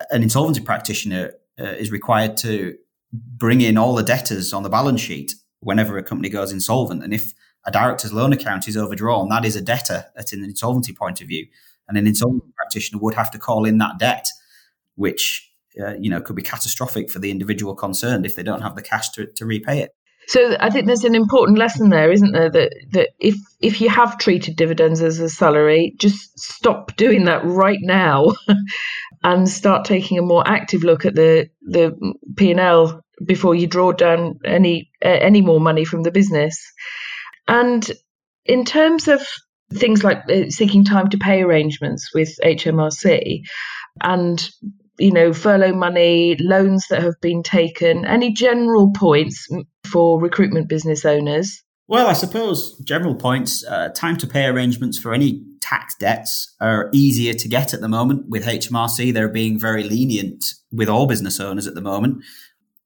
an 0.09 0.23
insolvency 0.23 0.61
practitioner 0.61 1.33
uh, 1.59 1.63
is 1.63 1.91
required 1.91 2.37
to 2.37 2.75
bring 3.13 3.61
in 3.61 3.77
all 3.77 3.95
the 3.95 4.03
debtors 4.03 4.53
on 4.53 4.63
the 4.63 4.69
balance 4.69 5.01
sheet 5.01 5.35
whenever 5.59 5.97
a 5.97 6.03
company 6.03 6.29
goes 6.29 6.51
insolvent. 6.51 7.03
And 7.03 7.13
if 7.13 7.33
a 7.65 7.71
director's 7.71 8.13
loan 8.13 8.33
account 8.33 8.67
is 8.67 8.77
overdrawn, 8.77 9.29
that 9.29 9.45
is 9.45 9.55
a 9.55 9.61
debtor 9.61 10.05
at 10.15 10.33
an 10.33 10.43
insolvency 10.43 10.93
point 10.93 11.21
of 11.21 11.27
view. 11.27 11.47
And 11.87 11.97
an 11.97 12.07
insolvency 12.07 12.45
hmm. 12.45 12.51
practitioner 12.55 13.01
would 13.01 13.15
have 13.15 13.31
to 13.31 13.39
call 13.39 13.65
in 13.65 13.77
that 13.79 13.99
debt, 13.99 14.27
which 14.95 15.48
uh, 15.79 15.95
you 15.99 16.09
know, 16.09 16.21
could 16.21 16.35
be 16.35 16.41
catastrophic 16.41 17.09
for 17.09 17.19
the 17.19 17.31
individual 17.31 17.75
concerned 17.75 18.25
if 18.25 18.35
they 18.35 18.43
don't 18.43 18.61
have 18.61 18.75
the 18.75 18.81
cash 18.81 19.09
to, 19.11 19.25
to 19.35 19.45
repay 19.45 19.79
it. 19.79 19.91
So 20.27 20.55
I 20.59 20.69
think 20.69 20.85
there's 20.85 21.05
an 21.05 21.15
important 21.15 21.57
lesson 21.57 21.89
there, 21.89 22.11
isn't 22.11 22.33
there? 22.33 22.51
That 22.51 22.71
that 22.91 23.09
if 23.19 23.35
if 23.61 23.81
you 23.81 23.89
have 23.89 24.19
treated 24.19 24.55
dividends 24.55 25.01
as 25.01 25.19
a 25.19 25.27
salary, 25.27 25.95
just 25.97 26.37
stop 26.37 26.95
doing 26.97 27.25
that 27.25 27.43
right 27.43 27.79
now, 27.81 28.33
and 29.23 29.49
start 29.49 29.85
taking 29.85 30.19
a 30.19 30.21
more 30.21 30.47
active 30.47 30.83
look 30.83 31.05
at 31.05 31.15
the 31.15 31.49
the 31.63 31.95
P 32.37 32.51
and 32.51 32.59
L 32.59 33.01
before 33.25 33.55
you 33.55 33.65
draw 33.65 33.91
down 33.91 34.39
any 34.45 34.91
uh, 35.03 35.07
any 35.09 35.41
more 35.41 35.59
money 35.59 35.83
from 35.83 36.03
the 36.03 36.11
business. 36.11 36.63
And 37.47 37.89
in 38.45 38.65
terms 38.65 39.07
of 39.07 39.25
things 39.73 40.03
like 40.03 40.19
uh, 40.29 40.49
seeking 40.49 40.83
time 40.83 41.09
to 41.09 41.17
pay 41.17 41.41
arrangements 41.41 42.13
with 42.13 42.37
HMRC 42.43 43.41
and 44.01 44.49
you 44.99 45.11
know, 45.11 45.33
furlough 45.33 45.73
money, 45.73 46.35
loans 46.39 46.85
that 46.89 47.01
have 47.01 47.19
been 47.21 47.43
taken, 47.43 48.05
any 48.05 48.31
general 48.31 48.91
points 48.91 49.47
for 49.85 50.19
recruitment 50.19 50.67
business 50.67 51.05
owners? 51.05 51.63
Well, 51.87 52.07
I 52.07 52.13
suppose 52.13 52.77
general 52.79 53.15
points, 53.15 53.65
uh, 53.65 53.89
time 53.89 54.15
to 54.17 54.27
pay 54.27 54.45
arrangements 54.45 54.99
for 54.99 55.13
any 55.13 55.43
tax 55.59 55.95
debts 55.99 56.55
are 56.61 56.89
easier 56.93 57.33
to 57.33 57.47
get 57.47 57.73
at 57.73 57.81
the 57.81 57.89
moment 57.89 58.29
with 58.29 58.45
HMRC. 58.45 59.13
They're 59.13 59.27
being 59.27 59.59
very 59.59 59.83
lenient 59.83 60.45
with 60.71 60.87
all 60.87 61.07
business 61.07 61.39
owners 61.39 61.65
at 61.65 61.73
the 61.73 61.81
moment. 61.81 62.23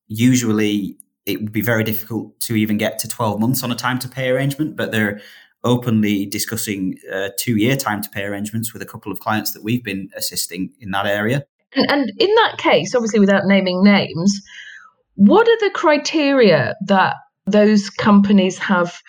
Usually, 0.08 0.98
it 1.26 1.42
would 1.42 1.52
be 1.52 1.62
very 1.62 1.84
difficult 1.84 2.40
to 2.42 2.56
even 2.56 2.78
get 2.78 3.00
to 3.00 3.08
12 3.08 3.40
months 3.40 3.64
on 3.64 3.72
a 3.72 3.76
time 3.76 4.00
to 4.00 4.08
pay 4.08 4.30
arrangement, 4.30 4.76
but 4.76 4.92
they're 4.92 5.22
openly 5.64 6.26
discussing 6.26 6.98
uh, 7.12 7.30
two 7.38 7.58
year 7.58 7.76
time 7.76 8.02
to 8.02 8.10
pay 8.10 8.24
arrangements 8.24 8.74
with 8.74 8.82
a 8.82 8.86
couple 8.86 9.12
of 9.12 9.20
clients 9.20 9.54
that 9.54 9.64
we've 9.64 9.84
been 9.84 10.10
assisting 10.16 10.72
in 10.80 10.92
that 10.92 11.06
area. 11.06 11.46
And, 11.76 11.86
and 11.90 12.12
in 12.20 12.34
that 12.36 12.58
case, 12.58 12.96
obviously, 12.96 13.20
without 13.20 13.46
naming 13.46 13.84
names, 13.84 14.42
what 15.16 15.48
are 15.48 15.60
the 15.60 15.72
criteria 15.74 16.76
that 16.88 17.16
those 17.46 17.90
companies 17.90 18.58
have 18.58 19.00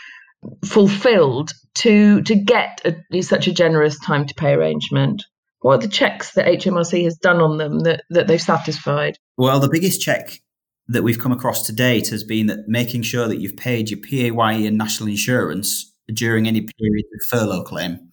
fulfilled 0.64 1.52
to 1.74 2.22
to 2.22 2.34
get 2.34 2.80
a, 2.84 3.22
such 3.22 3.46
a 3.46 3.52
generous 3.52 3.98
time 3.98 4.26
to 4.26 4.34
pay 4.34 4.52
arrangement? 4.52 5.24
What 5.60 5.74
are 5.76 5.86
the 5.86 5.88
checks 5.88 6.32
that 6.32 6.46
HMRC 6.46 7.04
has 7.04 7.16
done 7.16 7.40
on 7.40 7.56
them 7.56 7.80
that, 7.80 8.04
that 8.10 8.26
they've 8.26 8.40
satisfied? 8.40 9.16
Well, 9.38 9.60
the 9.60 9.70
biggest 9.70 10.02
check 10.02 10.40
that 10.88 11.02
we've 11.02 11.18
come 11.18 11.32
across 11.32 11.66
to 11.66 11.72
date 11.72 12.08
has 12.08 12.22
been 12.22 12.48
that 12.48 12.68
making 12.68 13.02
sure 13.02 13.26
that 13.28 13.40
you've 13.40 13.56
paid 13.56 13.88
your 13.88 14.00
PAYE 14.00 14.66
and 14.66 14.76
national 14.76 15.08
insurance 15.08 15.94
during 16.12 16.46
any 16.46 16.60
period 16.60 17.04
of 17.14 17.20
furlough 17.30 17.62
claim. 17.64 18.10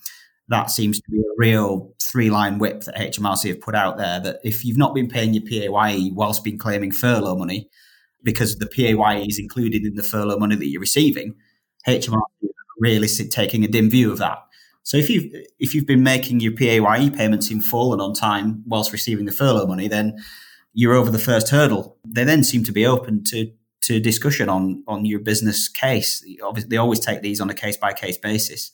That 0.52 0.70
seems 0.70 1.00
to 1.00 1.10
be 1.10 1.18
a 1.18 1.34
real 1.38 1.94
three 2.02 2.30
line 2.30 2.60
whip 2.60 2.82
that 2.82 2.98
HMRC 2.98 3.48
have 3.48 3.62
put 3.62 3.74
out 3.74 3.98
there 3.98 4.20
that 4.20 4.40
if 4.44 4.66
you've 4.66 4.78
not 4.78 4.94
been 4.94 5.08
paying 5.08 5.34
your 5.34 5.44
PAYE 5.44 6.12
whilst 6.14 6.44
been 6.44 6.58
claiming 6.58 6.92
furlough 6.92 7.38
money, 7.38 7.70
because 8.22 8.58
the 8.58 8.68
PAYE 8.68 9.26
is 9.28 9.40
included 9.40 9.86
in 9.86 9.96
the 9.96 10.04
furlough 10.04 10.38
money 10.38 10.56
that 10.56 10.68
you're 10.68 10.82
receiving, 10.82 11.36
HMRC 11.88 12.18
are 12.44 12.80
really 12.80 13.08
taking 13.08 13.64
a 13.64 13.68
dim 13.68 13.90
view 13.90 14.12
of 14.12 14.18
that. 14.18 14.40
So 14.84 14.98
if 14.98 15.10
you've 15.10 15.32
if 15.58 15.74
you've 15.74 15.86
been 15.86 16.04
making 16.04 16.42
your 16.42 16.54
PAYE 16.54 17.10
payments 17.12 17.50
in 17.50 17.62
full 17.62 17.94
and 17.94 18.02
on 18.02 18.14
time 18.14 18.64
whilst 18.68 18.92
receiving 18.92 19.26
the 19.26 19.32
furlough 19.32 19.68
money, 19.68 19.88
then 19.88 20.22
you're 20.74 20.96
over 20.96 21.12
the 21.12 21.20
first 21.20 21.50
hurdle. 21.50 21.98
They 22.06 22.24
then 22.24 22.44
seem 22.44 22.64
to 22.66 22.72
be 22.72 22.86
open 22.86 23.24
to 23.26 23.52
to 23.84 24.00
discussion 24.00 24.50
on 24.50 24.84
on 24.88 25.06
your 25.06 25.20
business 25.20 25.70
case. 25.70 26.24
Obviously, 26.44 26.70
they 26.70 26.78
always 26.78 27.00
take 27.00 27.22
these 27.22 27.40
on 27.40 27.50
a 27.50 27.54
case 27.54 27.78
by 27.78 27.94
case 27.94 28.18
basis. 28.18 28.72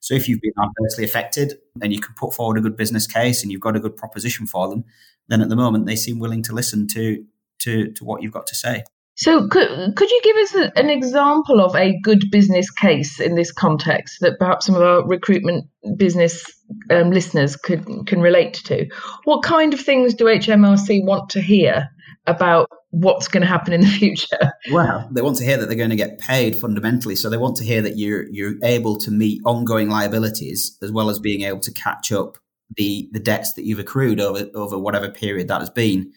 So 0.00 0.14
if 0.14 0.28
you've 0.28 0.40
been 0.40 0.52
adversely 0.60 1.04
affected 1.04 1.58
and 1.80 1.92
you 1.92 2.00
can 2.00 2.14
put 2.14 2.34
forward 2.34 2.58
a 2.58 2.60
good 2.60 2.76
business 2.76 3.06
case 3.06 3.42
and 3.42 3.52
you've 3.52 3.60
got 3.60 3.76
a 3.76 3.80
good 3.80 3.96
proposition 3.96 4.46
for 4.46 4.68
them, 4.68 4.84
then 5.28 5.40
at 5.40 5.48
the 5.48 5.56
moment 5.56 5.86
they 5.86 5.96
seem 5.96 6.18
willing 6.18 6.42
to 6.44 6.54
listen 6.54 6.86
to 6.88 7.24
to 7.60 7.92
to 7.92 8.04
what 8.04 8.22
you've 8.22 8.32
got 8.32 8.46
to 8.48 8.54
say. 8.54 8.82
So, 9.16 9.48
could, 9.48 9.96
could 9.96 10.10
you 10.10 10.20
give 10.24 10.36
us 10.36 10.70
an 10.76 10.88
example 10.88 11.60
of 11.60 11.76
a 11.76 11.98
good 12.02 12.30
business 12.30 12.70
case 12.70 13.20
in 13.20 13.34
this 13.34 13.52
context 13.52 14.20
that 14.22 14.38
perhaps 14.38 14.64
some 14.64 14.74
of 14.74 14.80
our 14.80 15.06
recruitment 15.06 15.66
business 15.96 16.42
um, 16.88 17.10
listeners 17.10 17.54
could 17.54 17.84
can 18.06 18.22
relate 18.22 18.54
to? 18.64 18.86
What 19.24 19.42
kind 19.42 19.74
of 19.74 19.80
things 19.80 20.14
do 20.14 20.24
HMRC 20.24 21.04
want 21.04 21.28
to 21.30 21.42
hear 21.42 21.90
about 22.26 22.68
what's 22.90 23.28
going 23.28 23.40
to 23.40 23.46
happen 23.46 23.72
in 23.72 23.80
the 23.80 23.86
future? 23.98 24.52
Well, 24.70 25.08
they 25.10 25.22
want 25.22 25.36
to 25.38 25.44
hear 25.44 25.56
that 25.56 25.66
they're 25.66 25.76
going 25.76 25.90
to 25.90 25.96
get 25.96 26.18
paid 26.18 26.56
fundamentally. 26.56 27.16
So 27.16 27.30
they 27.30 27.36
want 27.36 27.56
to 27.56 27.64
hear 27.64 27.82
that 27.82 27.96
you're 27.96 28.28
you're 28.30 28.54
able 28.62 28.96
to 28.98 29.10
meet 29.10 29.40
ongoing 29.44 29.88
liabilities 29.88 30.76
as 30.82 30.92
well 30.92 31.10
as 31.10 31.18
being 31.18 31.42
able 31.42 31.60
to 31.60 31.72
catch 31.72 32.12
up 32.12 32.38
the 32.76 33.08
the 33.12 33.20
debts 33.20 33.54
that 33.54 33.64
you've 33.64 33.78
accrued 33.78 34.20
over 34.20 34.48
over 34.54 34.78
whatever 34.78 35.10
period 35.10 35.48
that 35.48 35.60
has 35.60 35.70
been. 35.70 36.12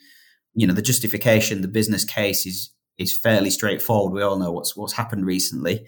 You 0.55 0.67
know, 0.67 0.73
the 0.73 0.81
justification, 0.81 1.61
the 1.61 1.67
business 1.67 2.05
case 2.05 2.45
is 2.45 2.71
is 2.97 3.17
fairly 3.17 3.49
straightforward. 3.49 4.13
We 4.13 4.21
all 4.21 4.37
know 4.37 4.51
what's 4.51 4.75
what's 4.75 4.93
happened 4.93 5.25
recently, 5.25 5.87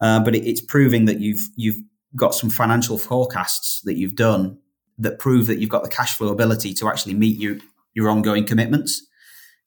uh, 0.00 0.20
but 0.20 0.34
it, 0.34 0.46
it's 0.46 0.60
proving 0.60 1.04
that 1.04 1.20
you've 1.20 1.40
you've 1.56 1.78
got 2.16 2.34
some 2.34 2.50
financial 2.50 2.98
forecasts 2.98 3.80
that 3.84 3.96
you've 3.96 4.16
done 4.16 4.58
that 4.98 5.18
prove 5.18 5.46
that 5.46 5.58
you've 5.58 5.70
got 5.70 5.84
the 5.84 5.88
cash 5.88 6.16
flow 6.16 6.28
ability 6.28 6.74
to 6.74 6.88
actually 6.88 7.14
meet 7.14 7.38
your 7.38 7.56
your 7.94 8.08
ongoing 8.08 8.44
commitments. 8.44 9.06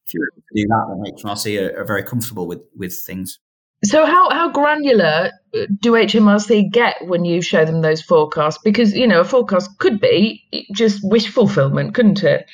If 0.06 0.14
you're 0.14 0.28
able 0.34 0.42
to 0.42 0.62
do 0.62 0.68
that, 0.68 0.86
then 0.90 1.14
HMRC 1.18 1.62
are, 1.62 1.82
are 1.82 1.86
very 1.86 2.04
comfortable 2.04 2.48
with 2.48 2.62
with 2.76 2.94
things. 3.06 3.40
So 3.86 4.06
how 4.06 4.30
how 4.30 4.50
granular 4.52 5.32
do 5.52 5.92
HMRC 5.92 6.72
get 6.72 6.96
when 7.06 7.26
you 7.26 7.42
show 7.42 7.66
them 7.66 7.82
those 7.82 8.02
forecasts? 8.02 8.60
Because 8.64 8.94
you 8.94 9.08
know 9.08 9.22
a 9.22 9.26
forecast 9.26 9.78
could 9.80 10.00
be 10.00 10.44
just 10.74 11.02
wish 11.04 11.28
fulfillment, 11.28 11.94
couldn't 11.94 12.24
it? 12.24 12.46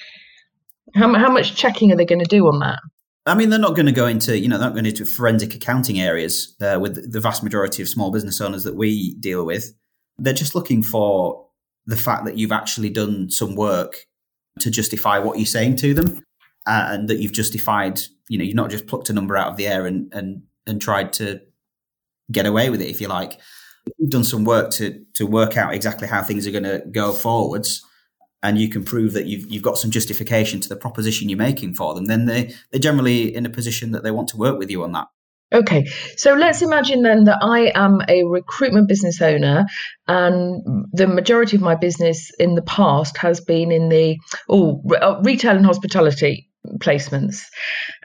How 0.96 1.14
how 1.14 1.32
much 1.32 1.56
checking 1.56 1.92
are 1.92 1.96
they 1.96 2.06
going 2.06 2.24
to 2.24 2.26
do 2.26 2.48
on 2.48 2.60
that? 2.60 2.80
I 3.26 3.36
mean, 3.36 3.50
they're 3.50 3.60
not 3.60 3.76
going 3.76 3.86
to 3.86 3.92
go 3.92 4.08
into, 4.08 4.40
you 4.40 4.48
know, 4.48 4.58
they're 4.58 4.70
not 4.70 4.74
going 4.74 4.88
into 4.88 5.06
forensic 5.06 5.54
accounting 5.54 6.00
areas 6.00 6.56
uh, 6.62 6.80
with 6.82 7.12
the 7.12 7.20
vast 7.20 7.44
majority 7.44 7.84
of 7.84 7.90
small 7.90 8.12
business 8.12 8.42
owners 8.42 8.64
that 8.64 8.76
we 8.76 9.14
deal 9.16 9.46
with. 9.46 9.72
They're 10.18 10.34
just 10.34 10.56
looking 10.56 10.82
for 10.82 11.46
the 11.86 11.98
fact 11.98 12.26
that 12.26 12.38
you've 12.38 12.52
actually 12.52 12.90
done 12.90 13.30
some 13.30 13.56
work 13.56 14.06
to 14.62 14.72
justify 14.72 15.20
what 15.20 15.38
you're 15.38 15.46
saying 15.46 15.76
to 15.78 15.94
them 15.94 16.18
uh, 16.18 16.22
Uh, 16.70 16.90
and 16.92 17.10
that 17.10 17.18
you've 17.18 17.34
justified, 17.34 18.00
you 18.30 18.38
know, 18.38 18.44
you've 18.44 18.56
not 18.56 18.70
just 18.70 18.86
plucked 18.86 19.10
a 19.10 19.14
number 19.14 19.36
out 19.36 19.48
of 19.48 19.58
the 19.58 19.68
air 19.68 19.88
and, 19.88 20.14
and, 20.14 20.44
and 20.68 20.80
tried 20.80 21.12
to 21.14 21.42
get 22.32 22.46
away 22.46 22.70
with 22.70 22.80
it, 22.80 22.90
if 22.90 23.02
you 23.02 23.08
like. 23.08 23.40
You've 23.98 24.12
done 24.12 24.24
some 24.24 24.46
work 24.46 24.70
to, 24.74 25.04
to 25.16 25.26
work 25.26 25.58
out 25.58 25.74
exactly 25.74 26.08
how 26.08 26.22
things 26.22 26.46
are 26.46 26.52
going 26.52 26.64
to 26.66 26.84
go 26.92 27.12
forwards 27.12 27.84
and 28.42 28.58
you 28.58 28.70
can 28.70 28.84
prove 28.84 29.14
that 29.14 29.26
you've 29.26 29.52
you've 29.52 29.64
got 29.64 29.78
some 29.78 29.92
justification 29.92 30.60
to 30.62 30.70
the 30.70 30.76
proposition 30.76 31.30
you're 31.30 31.38
making 31.38 31.76
for 31.76 31.94
them, 31.94 32.06
then 32.06 32.26
they 32.26 32.54
they're 32.72 32.80
generally 32.80 33.36
in 33.36 33.46
a 33.46 33.50
position 33.50 33.92
that 33.92 34.04
they 34.04 34.12
want 34.12 34.30
to 34.30 34.38
work 34.38 34.58
with 34.58 34.70
you 34.70 34.84
on 34.84 34.94
that. 34.94 35.08
Okay, 35.52 35.88
so 36.16 36.36
let's 36.36 36.62
imagine 36.62 37.02
then 37.02 37.24
that 37.24 37.40
I 37.42 37.72
am 37.74 38.02
a 38.08 38.24
recruitment 38.24 38.88
business 38.88 39.22
owner, 39.22 39.66
and 40.08 40.86
the 40.94 41.08
majority 41.08 41.58
of 41.58 41.62
my 41.62 41.76
business 41.76 42.32
in 42.40 42.56
the 42.56 42.62
past 42.62 43.18
has 43.18 43.42
been 43.42 43.72
in 43.72 43.90
the 43.90 44.18
oh 44.48 44.84
uh, 45.02 45.20
retail 45.24 45.56
and 45.58 45.66
hospitality 45.66 46.49
placements, 46.80 47.44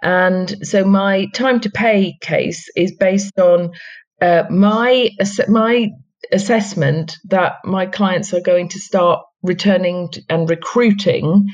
and 0.03 0.67
so 0.67 0.85
my 0.85 1.27
time 1.35 1.61
to 1.61 1.71
pay 1.71 2.17
case 2.21 2.69
is 2.77 2.97
based 2.97 3.39
on 3.39 3.73
uh, 4.21 4.45
my 4.51 5.11
my 5.49 5.91
assessment 6.33 7.17
that 7.25 7.57
my 7.65 7.87
clients 7.87 8.33
are 8.33 8.41
going 8.41 8.69
to 8.71 8.79
start 8.79 9.21
returning 9.43 10.11
and 10.29 10.49
recruiting 10.49 11.47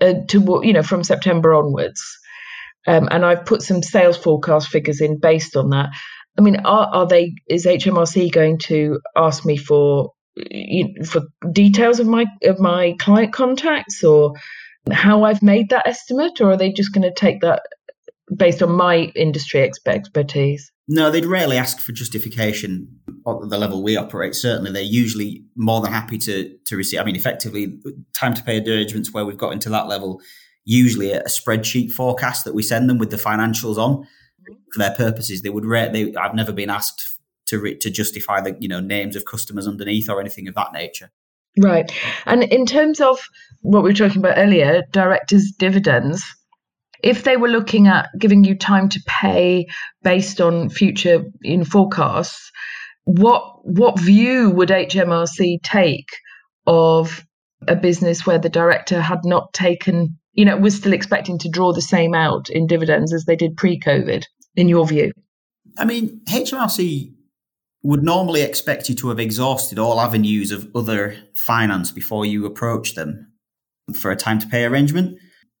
uh, 0.00 0.14
to 0.28 0.60
you 0.62 0.72
know 0.72 0.82
from 0.82 1.04
September 1.04 1.54
onwards. 1.54 2.02
Um, 2.88 3.08
and 3.10 3.24
I've 3.24 3.46
put 3.46 3.62
some 3.62 3.82
sales 3.82 4.16
forecast 4.16 4.68
figures 4.68 5.00
in 5.00 5.18
based 5.18 5.56
on 5.56 5.70
that. 5.70 5.90
I 6.38 6.42
mean, 6.42 6.56
are, 6.64 6.86
are 6.86 7.06
they? 7.06 7.34
Is 7.48 7.66
HMRC 7.66 8.30
going 8.30 8.58
to 8.64 9.00
ask 9.16 9.44
me 9.44 9.56
for 9.56 10.12
for 11.04 11.22
details 11.50 11.98
of 11.98 12.06
my 12.06 12.26
of 12.42 12.58
my 12.58 12.94
client 12.98 13.32
contacts 13.32 14.04
or 14.04 14.34
how 14.92 15.24
I've 15.24 15.42
made 15.42 15.70
that 15.70 15.86
estimate, 15.86 16.40
or 16.40 16.52
are 16.52 16.56
they 16.56 16.72
just 16.72 16.92
going 16.92 17.02
to 17.02 17.14
take 17.14 17.40
that 17.40 17.62
based 18.34 18.62
on 18.62 18.72
my 18.72 19.12
industry 19.14 19.62
expertise? 19.62 20.70
No, 20.88 21.10
they'd 21.10 21.26
rarely 21.26 21.56
ask 21.56 21.80
for 21.80 21.92
justification 21.92 22.88
at 23.26 23.48
the 23.48 23.58
level 23.58 23.82
we 23.82 23.96
operate. 23.96 24.34
Certainly, 24.34 24.72
they're 24.72 24.82
usually 24.82 25.44
more 25.56 25.80
than 25.80 25.92
happy 25.92 26.18
to 26.18 26.56
to 26.66 26.76
receive. 26.76 27.00
I 27.00 27.04
mean, 27.04 27.16
effectively, 27.16 27.80
time 28.14 28.34
to 28.34 28.42
pay 28.42 28.60
arrangements 28.60 29.12
where 29.12 29.24
we've 29.24 29.38
got 29.38 29.52
into 29.52 29.68
that 29.70 29.88
level, 29.88 30.20
usually 30.64 31.12
a 31.12 31.24
spreadsheet 31.24 31.90
forecast 31.90 32.44
that 32.44 32.54
we 32.54 32.62
send 32.62 32.88
them 32.88 32.98
with 32.98 33.10
the 33.10 33.16
financials 33.16 33.78
on 33.78 33.96
mm-hmm. 33.96 34.54
for 34.72 34.78
their 34.78 34.94
purposes. 34.94 35.42
They 35.42 35.50
would 35.50 35.64
rate. 35.64 35.92
They, 35.92 36.14
I've 36.14 36.34
never 36.34 36.52
been 36.52 36.70
asked 36.70 37.18
to 37.46 37.58
re, 37.58 37.76
to 37.78 37.90
justify 37.90 38.40
the 38.40 38.56
you 38.60 38.68
know 38.68 38.80
names 38.80 39.16
of 39.16 39.24
customers 39.24 39.66
underneath 39.66 40.08
or 40.08 40.20
anything 40.20 40.46
of 40.46 40.54
that 40.54 40.72
nature. 40.72 41.10
Right, 41.58 41.90
and 42.26 42.42
in 42.42 42.66
terms 42.66 43.00
of 43.00 43.18
what 43.62 43.82
we 43.82 43.90
were 43.90 43.94
talking 43.94 44.18
about 44.18 44.38
earlier, 44.38 44.82
directors' 44.92 45.52
dividends 45.58 46.24
if 47.02 47.24
they 47.24 47.36
were 47.36 47.48
looking 47.48 47.86
at 47.86 48.08
giving 48.18 48.44
you 48.44 48.56
time 48.56 48.88
to 48.88 49.02
pay 49.06 49.66
based 50.02 50.40
on 50.40 50.68
future 50.68 51.24
in 51.42 51.64
forecasts, 51.64 52.50
what 53.04 53.60
what 53.62 53.98
view 53.98 54.50
would 54.50 54.70
HMRC 54.70 55.62
take 55.62 56.08
of 56.66 57.24
a 57.68 57.76
business 57.76 58.26
where 58.26 58.38
the 58.38 58.48
director 58.48 59.00
had 59.00 59.20
not 59.24 59.52
taken, 59.52 60.18
you 60.32 60.44
know, 60.44 60.56
was 60.56 60.76
still 60.76 60.92
expecting 60.92 61.38
to 61.38 61.48
draw 61.48 61.72
the 61.72 61.82
same 61.82 62.14
out 62.14 62.48
in 62.50 62.66
dividends 62.66 63.12
as 63.12 63.24
they 63.24 63.36
did 63.36 63.56
pre-COVID? 63.56 64.24
In 64.56 64.68
your 64.68 64.86
view, 64.86 65.12
I 65.78 65.84
mean, 65.84 66.22
HMRC 66.28 67.12
would 67.82 68.02
normally 68.02 68.42
expect 68.42 68.88
you 68.88 68.94
to 68.96 69.08
have 69.08 69.20
exhausted 69.20 69.78
all 69.78 70.00
avenues 70.00 70.50
of 70.50 70.68
other 70.74 71.16
finance 71.34 71.92
before 71.92 72.26
you 72.26 72.44
approach 72.44 72.94
them 72.94 73.32
for 73.94 74.10
a 74.10 74.16
time 74.16 74.38
to 74.38 74.46
pay 74.46 74.64
arrangement. 74.64 75.18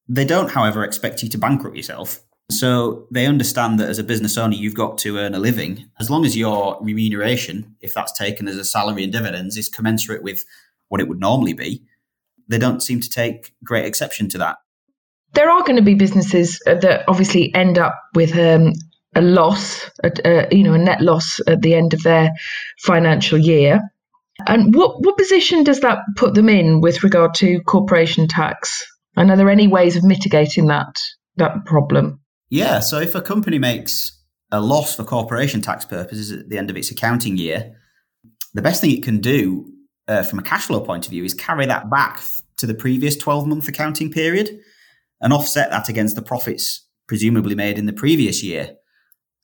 They 0.08 0.24
don't, 0.24 0.50
however, 0.50 0.84
expect 0.84 1.22
you 1.22 1.28
to 1.28 1.38
bankrupt 1.38 1.76
yourself. 1.76 2.20
So 2.50 3.06
they 3.10 3.26
understand 3.26 3.80
that 3.80 3.88
as 3.88 3.98
a 3.98 4.04
business 4.04 4.38
owner, 4.38 4.54
you've 4.54 4.74
got 4.74 4.98
to 4.98 5.18
earn 5.18 5.34
a 5.34 5.38
living. 5.38 5.90
As 5.98 6.10
long 6.10 6.24
as 6.24 6.36
your 6.36 6.78
remuneration, 6.80 7.74
if 7.80 7.92
that's 7.92 8.12
taken 8.12 8.46
as 8.46 8.56
a 8.56 8.64
salary 8.64 9.02
and 9.02 9.12
dividends, 9.12 9.56
is 9.56 9.68
commensurate 9.68 10.22
with 10.22 10.44
what 10.88 11.00
it 11.00 11.08
would 11.08 11.18
normally 11.18 11.54
be, 11.54 11.82
they 12.48 12.58
don't 12.58 12.82
seem 12.82 13.00
to 13.00 13.10
take 13.10 13.52
great 13.64 13.84
exception 13.84 14.28
to 14.30 14.38
that. 14.38 14.58
There 15.32 15.50
are 15.50 15.62
going 15.62 15.76
to 15.76 15.82
be 15.82 15.94
businesses 15.94 16.60
that 16.64 17.04
obviously 17.08 17.52
end 17.52 17.78
up 17.78 18.00
with 18.14 18.36
um, 18.38 18.74
a 19.16 19.22
loss, 19.22 19.90
a, 20.04 20.46
you 20.52 20.62
know, 20.62 20.74
a 20.74 20.78
net 20.78 21.00
loss 21.00 21.40
at 21.46 21.62
the 21.62 21.74
end 21.74 21.94
of 21.94 22.02
their 22.02 22.32
financial 22.78 23.38
year. 23.38 23.80
And 24.46 24.74
what, 24.74 25.02
what 25.02 25.16
position 25.16 25.64
does 25.64 25.80
that 25.80 25.98
put 26.16 26.34
them 26.34 26.50
in 26.50 26.80
with 26.82 27.02
regard 27.02 27.34
to 27.36 27.60
corporation 27.60 28.28
tax? 28.28 28.84
And 29.16 29.30
are 29.30 29.36
there 29.36 29.48
any 29.48 29.66
ways 29.66 29.96
of 29.96 30.04
mitigating 30.04 30.66
that 30.66 30.94
that 31.36 31.64
problem? 31.64 32.20
Yeah, 32.50 32.80
so 32.80 33.00
if 33.00 33.14
a 33.14 33.22
company 33.22 33.58
makes 33.58 34.12
a 34.52 34.60
loss 34.60 34.94
for 34.94 35.04
corporation 35.04 35.62
tax 35.62 35.84
purposes 35.84 36.30
at 36.30 36.48
the 36.48 36.58
end 36.58 36.70
of 36.70 36.76
its 36.76 36.90
accounting 36.90 37.36
year, 37.36 37.74
the 38.54 38.62
best 38.62 38.80
thing 38.80 38.90
it 38.90 39.02
can 39.02 39.20
do 39.20 39.72
uh, 40.06 40.22
from 40.22 40.38
a 40.38 40.42
cash 40.42 40.66
flow 40.66 40.80
point 40.80 41.06
of 41.06 41.10
view 41.10 41.24
is 41.24 41.34
carry 41.34 41.66
that 41.66 41.90
back 41.90 42.22
to 42.58 42.66
the 42.66 42.74
previous 42.74 43.16
12 43.16 43.46
month 43.46 43.68
accounting 43.68 44.12
period 44.12 44.58
and 45.20 45.32
offset 45.32 45.70
that 45.70 45.88
against 45.88 46.14
the 46.14 46.22
profits 46.22 46.86
presumably 47.08 47.54
made 47.54 47.78
in 47.78 47.86
the 47.86 47.92
previous 47.92 48.42
year. 48.42 48.76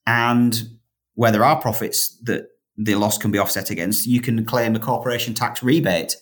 And 0.07 0.61
where 1.15 1.33
there 1.33 1.45
are 1.45 1.61
profits 1.61 2.17
that 2.23 2.49
the 2.77 2.95
loss 2.95 3.19
can 3.19 3.31
be 3.31 3.39
offset 3.39 3.71
against, 3.71 4.07
you 4.07 4.21
can 4.21 4.45
claim 4.45 4.75
a 4.75 4.81
corporation 4.81 5.35
tax 5.35 5.63
rebate. 5.63 6.17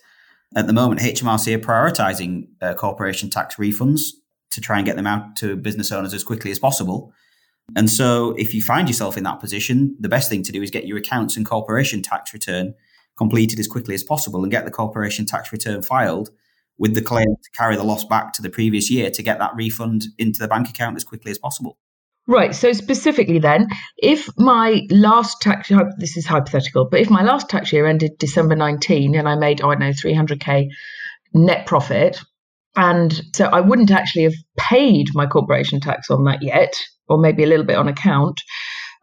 At 0.56 0.66
the 0.66 0.72
moment, 0.72 1.00
HMRC 1.00 1.54
are 1.54 1.58
prioritising 1.58 2.48
uh, 2.60 2.74
corporation 2.74 3.30
tax 3.30 3.54
refunds 3.56 4.00
to 4.50 4.60
try 4.60 4.78
and 4.78 4.86
get 4.86 4.96
them 4.96 5.06
out 5.06 5.36
to 5.36 5.56
business 5.56 5.92
owners 5.92 6.12
as 6.12 6.24
quickly 6.24 6.50
as 6.50 6.58
possible. 6.58 7.12
And 7.76 7.88
so, 7.88 8.32
if 8.36 8.52
you 8.52 8.60
find 8.60 8.88
yourself 8.88 9.16
in 9.16 9.22
that 9.24 9.38
position, 9.38 9.96
the 10.00 10.08
best 10.08 10.28
thing 10.28 10.42
to 10.42 10.50
do 10.50 10.60
is 10.60 10.72
get 10.72 10.88
your 10.88 10.98
accounts 10.98 11.36
and 11.36 11.46
corporation 11.46 12.02
tax 12.02 12.32
return 12.32 12.74
completed 13.16 13.60
as 13.60 13.68
quickly 13.68 13.94
as 13.94 14.02
possible 14.02 14.42
and 14.42 14.50
get 14.50 14.64
the 14.64 14.70
corporation 14.72 15.24
tax 15.24 15.52
return 15.52 15.82
filed 15.82 16.30
with 16.78 16.94
the 16.94 17.02
claim 17.02 17.26
to 17.26 17.50
carry 17.56 17.76
the 17.76 17.84
loss 17.84 18.04
back 18.04 18.32
to 18.32 18.42
the 18.42 18.50
previous 18.50 18.90
year 18.90 19.10
to 19.10 19.22
get 19.22 19.38
that 19.38 19.54
refund 19.54 20.06
into 20.18 20.40
the 20.40 20.48
bank 20.48 20.68
account 20.68 20.96
as 20.96 21.04
quickly 21.04 21.30
as 21.30 21.38
possible. 21.38 21.78
Right. 22.26 22.54
So 22.54 22.72
specifically, 22.72 23.38
then, 23.38 23.68
if 23.96 24.28
my 24.36 24.82
last 24.90 25.40
tax 25.40 25.70
this 25.98 26.16
is 26.16 26.26
hypothetical, 26.26 26.88
but 26.88 27.00
if 27.00 27.10
my 27.10 27.22
last 27.22 27.48
tax 27.48 27.72
year 27.72 27.86
ended 27.86 28.12
December 28.18 28.54
19 28.54 29.16
and 29.16 29.28
I 29.28 29.34
made 29.34 29.62
oh, 29.62 29.70
I 29.70 29.74
know 29.74 29.90
300k 29.90 30.68
net 31.34 31.66
profit, 31.66 32.20
and 32.76 33.20
so 33.34 33.46
I 33.46 33.60
wouldn't 33.60 33.90
actually 33.90 34.24
have 34.24 34.34
paid 34.56 35.08
my 35.14 35.26
corporation 35.26 35.80
tax 35.80 36.10
on 36.10 36.24
that 36.24 36.42
yet, 36.42 36.74
or 37.08 37.18
maybe 37.18 37.42
a 37.42 37.46
little 37.46 37.66
bit 37.66 37.76
on 37.76 37.88
account. 37.88 38.40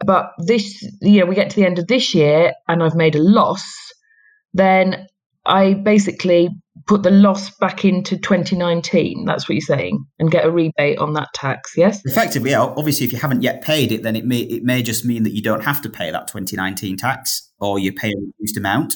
But 0.05 0.31
this, 0.37 0.81
you 1.01 1.19
know, 1.19 1.25
we 1.25 1.35
get 1.35 1.49
to 1.49 1.55
the 1.55 1.65
end 1.65 1.79
of 1.79 1.87
this 1.87 2.13
year 2.13 2.53
and 2.67 2.83
I've 2.83 2.95
made 2.95 3.15
a 3.15 3.21
loss, 3.21 3.65
then 4.53 5.07
I 5.45 5.73
basically 5.73 6.49
put 6.87 7.03
the 7.03 7.11
loss 7.11 7.51
back 7.51 7.85
into 7.85 8.17
2019. 8.17 9.25
That's 9.25 9.47
what 9.47 9.53
you're 9.53 9.61
saying, 9.61 10.05
and 10.19 10.31
get 10.31 10.45
a 10.45 10.51
rebate 10.51 10.97
on 10.97 11.13
that 11.13 11.29
tax. 11.33 11.73
Yes, 11.77 12.01
effectively. 12.05 12.51
Yeah, 12.51 12.61
obviously, 12.61 13.05
if 13.05 13.11
you 13.11 13.19
haven't 13.19 13.43
yet 13.43 13.61
paid 13.61 13.91
it, 13.91 14.03
then 14.03 14.15
it 14.15 14.25
may 14.25 14.39
it 14.39 14.63
may 14.63 14.81
just 14.81 15.05
mean 15.05 15.23
that 15.23 15.33
you 15.33 15.41
don't 15.41 15.63
have 15.63 15.81
to 15.83 15.89
pay 15.89 16.11
that 16.11 16.27
2019 16.27 16.97
tax, 16.97 17.51
or 17.59 17.77
you 17.77 17.93
pay 17.93 18.09
a 18.09 18.15
reduced 18.39 18.57
amount. 18.57 18.95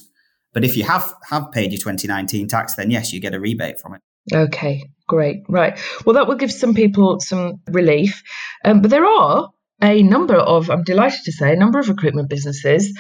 But 0.54 0.66
if 0.66 0.76
you 0.76 0.84
have 0.84 1.14
have 1.30 1.52
paid 1.52 1.72
your 1.72 1.80
2019 1.80 2.48
tax, 2.48 2.76
then 2.76 2.90
yes, 2.90 3.14
you 3.14 3.20
get 3.20 3.34
a 3.34 3.40
rebate 3.40 3.80
from 3.80 3.96
it. 3.96 4.02
Okay, 4.34 4.84
great. 5.08 5.38
Right. 5.48 5.80
Well, 6.06 6.14
that 6.16 6.28
will 6.28 6.36
give 6.36 6.52
some 6.52 6.74
people 6.74 7.20
some 7.20 7.62
relief. 7.68 8.24
Um, 8.64 8.82
but 8.82 8.92
there 8.92 9.06
are 9.06 9.50
a 9.84 10.04
number 10.04 10.36
of, 10.36 10.70
I'm 10.70 10.84
delighted 10.84 11.22
to 11.26 11.32
say, 11.32 11.54
a 11.54 11.58
number 11.58 11.80
of 11.80 11.90
recruitment 11.90 12.30
businesses. 12.30 12.98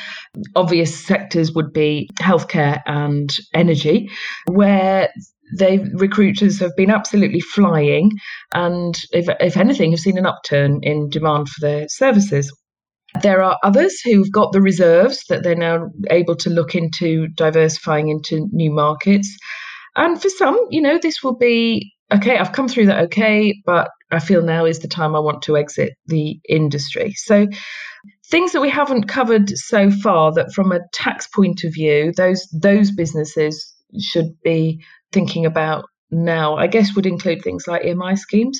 Obvious 0.55 0.95
sectors 1.05 1.53
would 1.53 1.73
be 1.73 2.09
healthcare 2.19 2.81
and 2.85 3.29
energy, 3.53 4.09
where 4.45 5.09
they 5.57 5.79
recruiters 5.95 6.59
have 6.59 6.71
been 6.77 6.89
absolutely 6.89 7.41
flying, 7.41 8.11
and 8.53 8.95
if, 9.11 9.27
if 9.39 9.57
anything, 9.57 9.91
have 9.91 9.99
seen 9.99 10.17
an 10.17 10.25
upturn 10.25 10.79
in 10.81 11.09
demand 11.09 11.49
for 11.49 11.61
their 11.61 11.87
services. 11.89 12.51
There 13.21 13.43
are 13.43 13.57
others 13.61 13.99
who've 13.99 14.31
got 14.31 14.53
the 14.53 14.61
reserves 14.61 15.25
that 15.27 15.43
they're 15.43 15.55
now 15.55 15.89
able 16.09 16.37
to 16.37 16.49
look 16.49 16.75
into 16.75 17.27
diversifying 17.35 18.07
into 18.07 18.47
new 18.53 18.71
markets. 18.71 19.37
And 19.97 20.21
for 20.21 20.29
some, 20.29 20.57
you 20.69 20.81
know, 20.81 20.97
this 20.97 21.21
will 21.21 21.35
be 21.35 21.91
okay, 22.11 22.37
I've 22.37 22.51
come 22.51 22.67
through 22.67 22.87
that 22.87 23.05
okay, 23.05 23.61
but 23.65 23.89
I 24.11 24.19
feel 24.19 24.41
now 24.41 24.65
is 24.65 24.79
the 24.79 24.87
time 24.87 25.15
I 25.15 25.19
want 25.19 25.43
to 25.43 25.57
exit 25.57 25.93
the 26.07 26.39
industry. 26.47 27.13
So, 27.13 27.47
things 28.29 28.51
that 28.53 28.61
we 28.61 28.69
haven't 28.69 29.07
covered 29.07 29.49
so 29.57 29.89
far 29.91 30.33
that 30.33 30.53
from 30.53 30.71
a 30.71 30.79
tax 30.93 31.27
point 31.27 31.63
of 31.63 31.73
view, 31.73 32.13
those 32.15 32.47
those 32.51 32.91
businesses 32.91 33.73
should 33.99 34.35
be 34.43 34.83
thinking 35.11 35.45
about 35.45 35.85
now, 36.11 36.55
I 36.55 36.67
guess 36.67 36.95
would 36.95 37.05
include 37.05 37.41
things 37.41 37.67
like 37.67 37.83
EMI 37.83 38.17
schemes. 38.17 38.59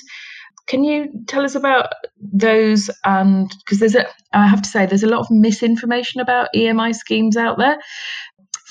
Can 0.66 0.84
you 0.84 1.08
tell 1.26 1.44
us 1.44 1.54
about 1.54 1.92
those? 2.20 2.88
And 3.04 3.52
because 3.64 3.80
there's 3.80 3.96
a, 3.96 4.06
I 4.32 4.46
have 4.46 4.62
to 4.62 4.68
say, 4.68 4.86
there's 4.86 5.02
a 5.02 5.08
lot 5.08 5.20
of 5.20 5.26
misinformation 5.30 6.20
about 6.20 6.48
EMI 6.54 6.94
schemes 6.94 7.36
out 7.36 7.58
there. 7.58 7.76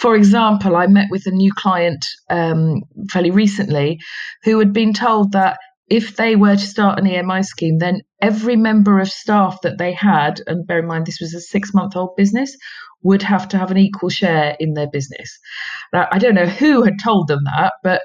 For 0.02 0.16
example, 0.16 0.76
I 0.76 0.88
met 0.88 1.10
with 1.12 1.28
a 1.28 1.32
new 1.32 1.54
client 1.54 2.04
um, 2.28 2.82
fairly 3.12 3.30
recently 3.30 4.00
who 4.44 4.58
had 4.58 4.74
been 4.74 4.94
told 4.94 5.34
that 5.34 5.60
if 5.92 6.16
they 6.16 6.36
were 6.36 6.56
to 6.56 6.60
start 6.60 6.98
an 6.98 7.06
EMI 7.06 7.46
scheme, 7.46 7.78
then 7.78 8.02
every 8.20 8.56
member 8.56 9.00
of 9.00 9.10
staff 9.10 9.62
that 9.62 9.78
they 9.78 9.94
had, 9.94 10.42
and 10.48 10.66
bear 10.66 10.80
in 10.80 10.88
mind 10.88 11.06
this 11.06 11.20
was 11.22 11.36
a 11.36 11.40
six 11.40 11.72
month 11.76 11.96
old 11.96 12.16
business, 12.16 12.58
would 13.04 13.22
have 13.22 13.48
to 13.50 13.60
have 13.60 13.70
an 13.70 13.78
equal 13.78 14.10
share 14.10 14.56
in 14.60 14.74
their 14.74 14.90
business. 14.90 15.38
Now, 15.94 16.08
I 16.12 16.18
don't 16.18 16.34
know 16.34 16.48
who 16.48 16.82
had 16.82 16.96
told 17.04 17.28
them 17.28 17.44
that, 17.44 17.74
but 17.84 18.02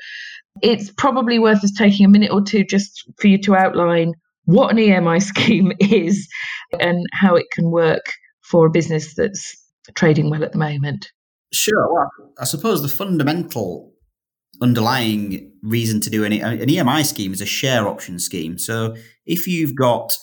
it's 0.60 0.90
probably 0.90 1.38
worth 1.38 1.64
us 1.64 1.72
taking 1.72 2.04
a 2.04 2.10
minute 2.10 2.30
or 2.30 2.42
two 2.42 2.64
just 2.64 3.10
for 3.18 3.28
you 3.28 3.38
to 3.38 3.56
outline 3.56 4.12
what 4.44 4.70
an 4.70 4.76
EMI 4.76 5.22
scheme 5.32 5.72
is 5.80 6.28
and 6.78 7.06
how 7.14 7.36
it 7.36 7.46
can 7.52 7.70
work 7.70 8.04
for 8.42 8.66
a 8.66 8.70
business 8.70 9.14
that's 9.14 9.56
trading 9.94 10.28
well 10.28 10.44
at 10.44 10.52
the 10.52 10.58
moment. 10.58 11.10
Sure. 11.52 11.92
Well, 11.92 12.10
I 12.38 12.44
suppose 12.44 12.82
the 12.82 12.88
fundamental 12.88 13.92
underlying 14.60 15.52
reason 15.62 16.00
to 16.00 16.10
do 16.10 16.24
any 16.24 16.40
an 16.40 16.58
EMI 16.58 17.04
scheme 17.04 17.32
is 17.32 17.40
a 17.40 17.46
share 17.46 17.86
option 17.86 18.18
scheme. 18.18 18.58
So 18.58 18.94
if 19.24 19.46
you've 19.46 19.74
got 19.74 20.16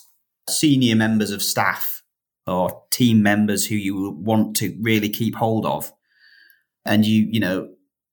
senior 0.50 0.96
members 0.96 1.32
of 1.32 1.42
staff 1.42 2.02
or 2.46 2.84
team 2.92 3.22
members 3.22 3.66
who 3.66 3.76
you 3.76 4.12
want 4.12 4.56
to 4.58 4.78
really 4.82 5.10
keep 5.10 5.36
hold 5.36 5.66
of, 5.66 5.92
and 6.86 7.06
you 7.06 7.28
you 7.32 7.40
know 7.40 7.70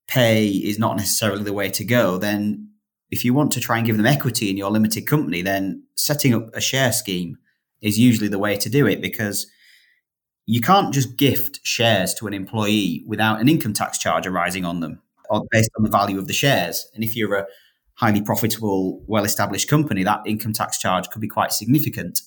pay 0.06 0.46
is 0.48 0.78
not 0.78 0.96
necessarily 0.96 1.44
the 1.44 1.52
way 1.52 1.68
to 1.70 1.84
go, 1.84 2.18
then 2.18 2.68
if 3.10 3.24
you 3.24 3.34
want 3.34 3.52
to 3.52 3.60
try 3.60 3.76
and 3.76 3.86
give 3.86 3.96
them 3.96 4.06
equity 4.06 4.50
in 4.50 4.56
your 4.56 4.70
limited 4.70 5.06
company, 5.06 5.42
then 5.42 5.84
setting 5.96 6.34
up 6.34 6.48
a 6.54 6.60
share 6.60 6.92
scheme 6.92 7.36
is 7.80 7.98
usually 7.98 8.28
the 8.28 8.38
way 8.38 8.56
to 8.56 8.68
do 8.68 8.86
it 8.86 9.00
because 9.00 9.46
you 10.50 10.60
can't 10.60 10.92
just 10.92 11.16
gift 11.16 11.60
shares 11.62 12.12
to 12.12 12.26
an 12.26 12.34
employee 12.34 13.04
without 13.06 13.40
an 13.40 13.48
income 13.48 13.72
tax 13.72 13.98
charge 13.98 14.26
arising 14.26 14.64
on 14.64 14.80
them 14.80 15.00
uh, 15.30 15.40
based 15.52 15.70
on 15.78 15.84
the 15.84 15.90
value 15.90 16.18
of 16.18 16.26
the 16.26 16.32
shares. 16.32 16.90
And 16.92 17.04
if 17.04 17.14
you're 17.14 17.36
a 17.36 17.46
highly 17.94 18.20
profitable, 18.20 19.00
well 19.06 19.24
established 19.24 19.68
company, 19.68 20.02
that 20.02 20.22
income 20.26 20.52
tax 20.52 20.80
charge 20.80 21.08
could 21.10 21.20
be 21.20 21.28
quite 21.28 21.52
significant. 21.52 22.22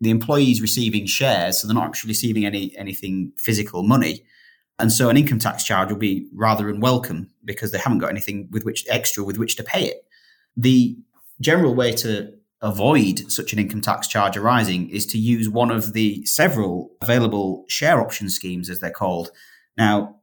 The 0.00 0.10
employees 0.10 0.62
receiving 0.62 1.06
shares, 1.06 1.60
so 1.60 1.66
they're 1.66 1.74
not 1.74 1.88
actually 1.88 2.10
receiving 2.10 2.46
any 2.46 2.76
anything 2.78 3.32
physical 3.36 3.82
money. 3.82 4.22
And 4.78 4.92
so 4.92 5.08
an 5.08 5.16
income 5.16 5.40
tax 5.40 5.64
charge 5.64 5.90
will 5.90 5.98
be 5.98 6.28
rather 6.32 6.70
unwelcome 6.70 7.28
because 7.44 7.72
they 7.72 7.78
haven't 7.78 7.98
got 7.98 8.10
anything 8.10 8.46
with 8.52 8.64
which 8.64 8.86
extra 8.88 9.24
with 9.24 9.36
which 9.36 9.56
to 9.56 9.64
pay 9.64 9.86
it. 9.86 10.06
The 10.56 10.96
general 11.40 11.74
way 11.74 11.90
to 11.90 12.37
avoid 12.60 13.30
such 13.30 13.52
an 13.52 13.58
income 13.58 13.80
tax 13.80 14.08
charge 14.08 14.36
arising 14.36 14.90
is 14.90 15.06
to 15.06 15.18
use 15.18 15.48
one 15.48 15.70
of 15.70 15.92
the 15.92 16.24
several 16.24 16.90
available 17.00 17.64
share 17.68 18.00
option 18.00 18.28
schemes, 18.28 18.68
as 18.68 18.80
they're 18.80 18.90
called. 18.90 19.30
Now, 19.76 20.16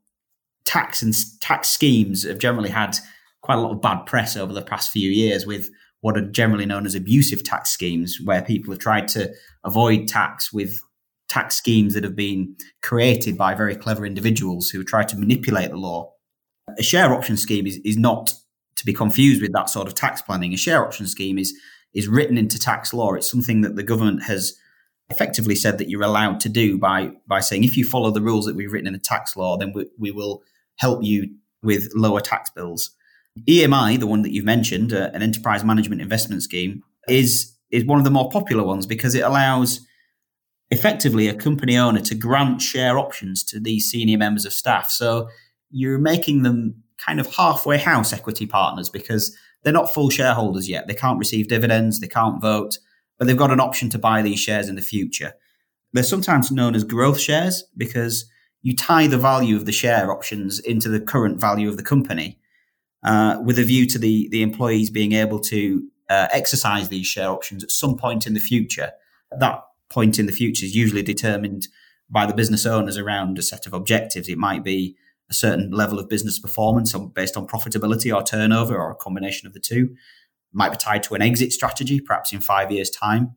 tax 0.66 1.02
and 1.02 1.14
tax 1.40 1.70
schemes 1.70 2.24
have 2.24 2.40
generally 2.40 2.70
had 2.70 2.98
quite 3.42 3.56
a 3.56 3.62
lot 3.62 3.72
of 3.72 3.82
bad 3.82 4.06
press 4.06 4.36
over 4.36 4.52
the 4.52 4.62
past 4.62 4.92
few 4.92 5.10
years 5.10 5.46
with 5.46 5.70
what 6.02 6.18
are 6.18 6.30
generally 6.30 6.66
known 6.66 6.86
as 6.86 6.96
abusive 6.96 7.44
tax 7.44 7.70
schemes, 7.72 8.20
where 8.24 8.42
people 8.42 8.72
have 8.72 8.80
tried 8.80 9.08
to 9.10 9.34
avoid 9.64 10.08
tax 10.08 10.52
with 10.52 10.80
tax 11.30 11.56
schemes 11.56 11.94
that 11.94 12.04
have 12.04 12.16
been 12.16 12.56
created 12.82 13.38
by 13.38 13.56
very 13.56 13.76
clever 13.76 14.06
individuals 14.06 14.70
who 14.70 14.84
try 14.84 15.04
to 15.04 15.18
manipulate 15.18 15.72
the 15.72 15.78
law. 15.78 16.12
A 16.78 16.84
share 16.84 17.14
option 17.14 17.38
scheme 17.38 17.66
is, 17.66 17.78
is 17.86 17.98
not 17.98 18.34
to 18.76 18.86
be 18.86 18.94
confused 18.94 19.42
with 19.42 19.54
that 19.54 19.70
sort 19.70 19.88
of 19.88 19.96
tax 19.96 20.22
planning. 20.22 20.54
A 20.54 20.58
share 20.58 20.86
option 20.86 21.08
scheme 21.08 21.40
is 21.40 21.58
is 21.96 22.08
written 22.08 22.38
into 22.38 22.60
tax 22.60 22.94
law. 22.94 23.14
It's 23.14 23.32
something 23.32 23.62
that 23.62 23.76
the 23.76 23.84
government 23.84 24.24
has 24.24 24.54
effectively 25.10 25.56
said 25.56 25.78
that 25.78 25.90
you're 25.90 26.04
allowed 26.04 26.40
to 26.42 26.50
do 26.50 26.78
by 26.78 27.12
by 27.28 27.40
saying 27.40 27.64
if 27.64 27.78
you 27.78 27.86
follow 27.86 28.12
the 28.12 28.22
rules 28.22 28.46
that 28.46 28.56
we've 28.56 28.72
written 28.72 28.88
in 28.88 28.94
the 28.94 29.00
tax 29.00 29.36
law, 29.36 29.58
then 29.58 29.72
we, 29.74 29.88
we 29.98 30.12
will 30.12 30.44
help 30.78 31.04
you 31.04 31.34
with 31.64 31.90
lower 31.96 32.22
tax 32.22 32.50
bills. 32.50 32.92
EMI, 33.48 34.00
the 34.00 34.08
one 34.08 34.22
that 34.22 34.32
you've 34.32 34.46
mentioned, 34.46 34.94
uh, 34.94 35.10
an 35.14 35.22
enterprise 35.22 35.64
management 35.64 36.02
investment 36.02 36.44
scheme, 36.44 36.84
is 37.08 37.54
is 37.72 37.86
one 37.86 37.98
of 37.98 38.06
the 38.06 38.12
more 38.12 38.30
popular 38.30 38.64
ones 38.64 38.86
because 38.86 39.16
it 39.16 39.24
allows 39.24 39.86
effectively 40.72 41.28
a 41.28 41.34
company 41.34 41.78
owner 41.78 42.00
to 42.02 42.16
grant 42.16 42.62
share 42.62 42.98
options 42.98 43.44
to 43.44 43.60
these 43.60 43.90
senior 43.90 44.18
members 44.18 44.46
of 44.46 44.54
staff. 44.54 44.90
So 44.90 45.30
you're 45.70 46.00
making 46.00 46.44
them 46.44 46.84
kind 46.98 47.20
of 47.20 47.34
halfway 47.36 47.78
house 47.78 48.14
equity 48.14 48.46
partners 48.46 48.90
because 48.90 49.36
they're 49.66 49.74
not 49.74 49.94
full 49.94 50.10
shareholders 50.10 50.70
yet. 50.70 50.88
They 50.88 50.94
can't 50.94 51.20
receive 51.20 51.48
dividends, 51.48 52.00
they 52.00 52.08
can't 52.08 52.40
vote, 52.40 52.78
but 53.18 53.26
they've 53.26 53.36
got 53.36 53.52
an 53.52 53.60
option 53.60 53.90
to 53.90 54.00
buy 54.00 54.22
these 54.22 54.40
shares 54.40 54.70
in 54.70 54.76
the 54.76 54.82
future. 54.82 55.34
They're 55.92 56.04
sometimes 56.04 56.52
known 56.52 56.76
as 56.76 56.84
growth 56.84 57.20
shares 57.20 57.64
because 57.76 58.30
you 58.62 58.76
tie 58.76 59.08
the 59.08 59.18
value 59.18 59.56
of 59.56 59.66
the 59.66 59.72
share 59.72 60.12
options 60.12 60.60
into 60.60 60.88
the 60.88 61.00
current 61.00 61.42
value 61.42 61.68
of 61.68 61.78
the 61.78 61.84
company 61.84 62.40
uh, 63.04 63.42
with 63.44 63.58
a 63.58 63.64
view 63.64 63.88
to 63.88 63.98
the, 63.98 64.30
the 64.30 64.44
employees 64.44 64.90
being 64.92 65.14
able 65.14 65.40
to 65.40 65.88
uh, 66.10 66.28
exercise 66.32 66.90
these 66.90 67.08
share 67.08 67.30
options 67.30 67.64
at 67.64 67.72
some 67.72 67.98
point 67.98 68.28
in 68.28 68.36
the 68.36 68.40
future. 68.40 68.92
That 69.40 69.62
point 69.90 70.20
in 70.20 70.28
the 70.28 70.32
future 70.32 70.66
is 70.66 70.76
usually 70.76 71.04
determined 71.04 71.68
by 72.08 72.28
the 72.28 72.36
business 72.36 72.68
owners 72.68 72.98
around 72.98 73.40
a 73.40 73.42
set 73.42 73.66
of 73.66 73.74
objectives. 73.74 74.30
It 74.30 74.38
might 74.38 74.64
be 74.64 74.96
a 75.30 75.34
certain 75.34 75.72
level 75.72 76.00
of 76.00 76.10
business 76.10 76.40
performance 76.40 76.96
based 77.14 77.36
on 77.36 77.48
profitability 77.48 78.16
or 78.16 78.24
turnover 78.24 78.78
or 78.78 78.92
a 78.92 78.96
combination 78.96 79.48
of 79.48 79.54
the 79.54 79.60
two. 79.60 79.96
Might 80.54 80.70
be 80.70 80.78
tied 80.78 81.04
to 81.04 81.16
an 81.16 81.22
exit 81.22 81.52
strategy, 81.52 82.00
perhaps 82.00 82.32
in 82.32 82.40
five 82.40 82.72
years' 82.72 82.90
time, 82.90 83.36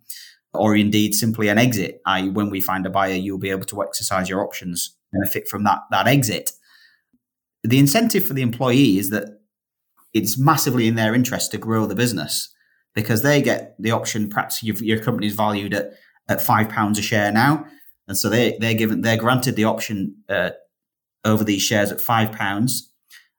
or 0.54 0.76
indeed 0.76 1.14
simply 1.14 1.48
an 1.48 1.58
exit, 1.58 2.00
i.e., 2.06 2.28
when 2.28 2.50
we 2.50 2.60
find 2.60 2.86
a 2.86 2.90
buyer, 2.90 3.14
you'll 3.14 3.38
be 3.38 3.50
able 3.50 3.66
to 3.66 3.82
exercise 3.82 4.28
your 4.28 4.44
options, 4.44 4.96
and 5.12 5.22
benefit 5.22 5.48
from 5.48 5.64
that, 5.64 5.80
that 5.90 6.06
exit. 6.06 6.52
The 7.64 7.78
incentive 7.78 8.24
for 8.24 8.34
the 8.34 8.42
employee 8.42 8.98
is 8.98 9.10
that 9.10 9.40
it's 10.14 10.38
massively 10.38 10.86
in 10.86 10.94
their 10.94 11.14
interest 11.14 11.50
to 11.50 11.58
grow 11.58 11.86
the 11.86 11.94
business 11.94 12.54
because 12.94 13.22
they 13.22 13.42
get 13.42 13.74
the 13.78 13.90
option. 13.90 14.28
Perhaps 14.28 14.62
your 14.62 15.00
company 15.00 15.26
is 15.26 15.34
valued 15.34 15.74
at, 15.74 15.92
at 16.28 16.40
five 16.40 16.68
pounds 16.68 16.98
a 16.98 17.02
share 17.02 17.32
now. 17.32 17.66
And 18.06 18.16
so 18.16 18.30
they, 18.30 18.56
they're 18.58 18.74
given, 18.74 19.02
they're 19.02 19.18
granted 19.18 19.56
the 19.56 19.64
option 19.64 20.16
uh, 20.28 20.50
over 21.24 21.44
these 21.44 21.62
shares 21.62 21.90
at 21.90 22.00
five 22.00 22.32
pounds. 22.32 22.90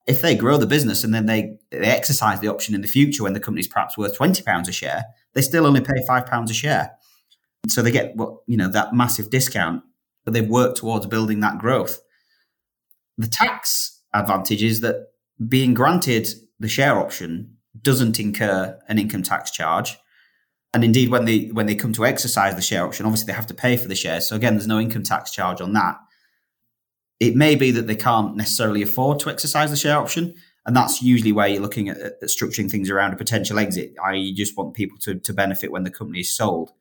If 0.07 0.21
they 0.21 0.35
grow 0.35 0.57
the 0.57 0.65
business 0.65 1.03
and 1.03 1.13
then 1.13 1.27
they, 1.27 1.57
they 1.71 1.87
exercise 1.87 2.39
the 2.39 2.47
option 2.47 2.73
in 2.73 2.81
the 2.81 2.87
future 2.87 3.23
when 3.23 3.33
the 3.33 3.39
company's 3.39 3.67
perhaps 3.67 3.97
worth 3.97 4.15
twenty 4.15 4.41
pounds 4.41 4.67
a 4.67 4.71
share, 4.71 5.05
they 5.33 5.41
still 5.41 5.67
only 5.67 5.81
pay 5.81 6.05
five 6.07 6.25
pounds 6.25 6.49
a 6.49 6.53
share. 6.53 6.91
So 7.67 7.81
they 7.81 7.91
get 7.91 8.15
what 8.15 8.37
you 8.47 8.57
know 8.57 8.69
that 8.69 8.93
massive 8.93 9.29
discount, 9.29 9.83
but 10.25 10.33
they've 10.33 10.47
worked 10.47 10.77
towards 10.77 11.05
building 11.05 11.41
that 11.41 11.59
growth. 11.59 11.99
The 13.17 13.27
tax 13.27 14.01
advantage 14.13 14.63
is 14.63 14.81
that 14.81 15.07
being 15.47 15.73
granted 15.73 16.27
the 16.59 16.67
share 16.67 16.97
option 16.97 17.57
doesn't 17.79 18.19
incur 18.19 18.79
an 18.87 18.99
income 18.99 19.23
tax 19.23 19.51
charge. 19.51 19.97
And 20.73 20.83
indeed, 20.83 21.09
when 21.09 21.25
they 21.25 21.45
when 21.47 21.65
they 21.65 21.75
come 21.75 21.93
to 21.93 22.05
exercise 22.05 22.55
the 22.55 22.61
share 22.61 22.85
option, 22.85 23.05
obviously 23.05 23.27
they 23.27 23.35
have 23.35 23.47
to 23.47 23.53
pay 23.53 23.77
for 23.77 23.87
the 23.87 23.95
shares. 23.95 24.27
So 24.27 24.35
again, 24.35 24.53
there's 24.53 24.67
no 24.67 24.79
income 24.79 25.03
tax 25.03 25.31
charge 25.31 25.61
on 25.61 25.73
that. 25.73 25.97
It 27.19 27.35
may 27.35 27.55
be 27.55 27.71
that 27.71 27.87
they 27.87 27.95
can't 27.95 28.35
necessarily 28.35 28.81
afford 28.81 29.19
to 29.21 29.29
exercise 29.29 29.69
the 29.69 29.75
share 29.75 29.97
option, 29.97 30.35
and 30.65 30.75
that's 30.75 31.01
usually 31.01 31.31
where 31.31 31.47
you're 31.47 31.61
looking 31.61 31.89
at, 31.89 31.97
at 31.97 32.21
structuring 32.23 32.69
things 32.69 32.89
around 32.89 33.13
a 33.13 33.17
potential 33.17 33.59
exit. 33.59 33.93
I 34.03 34.13
you 34.13 34.35
just 34.35 34.57
want 34.57 34.73
people 34.73 34.97
to, 34.99 35.15
to 35.15 35.33
benefit 35.33 35.71
when 35.71 35.83
the 35.83 35.91
company 35.91 36.19
is 36.19 36.35
sold, 36.35 36.71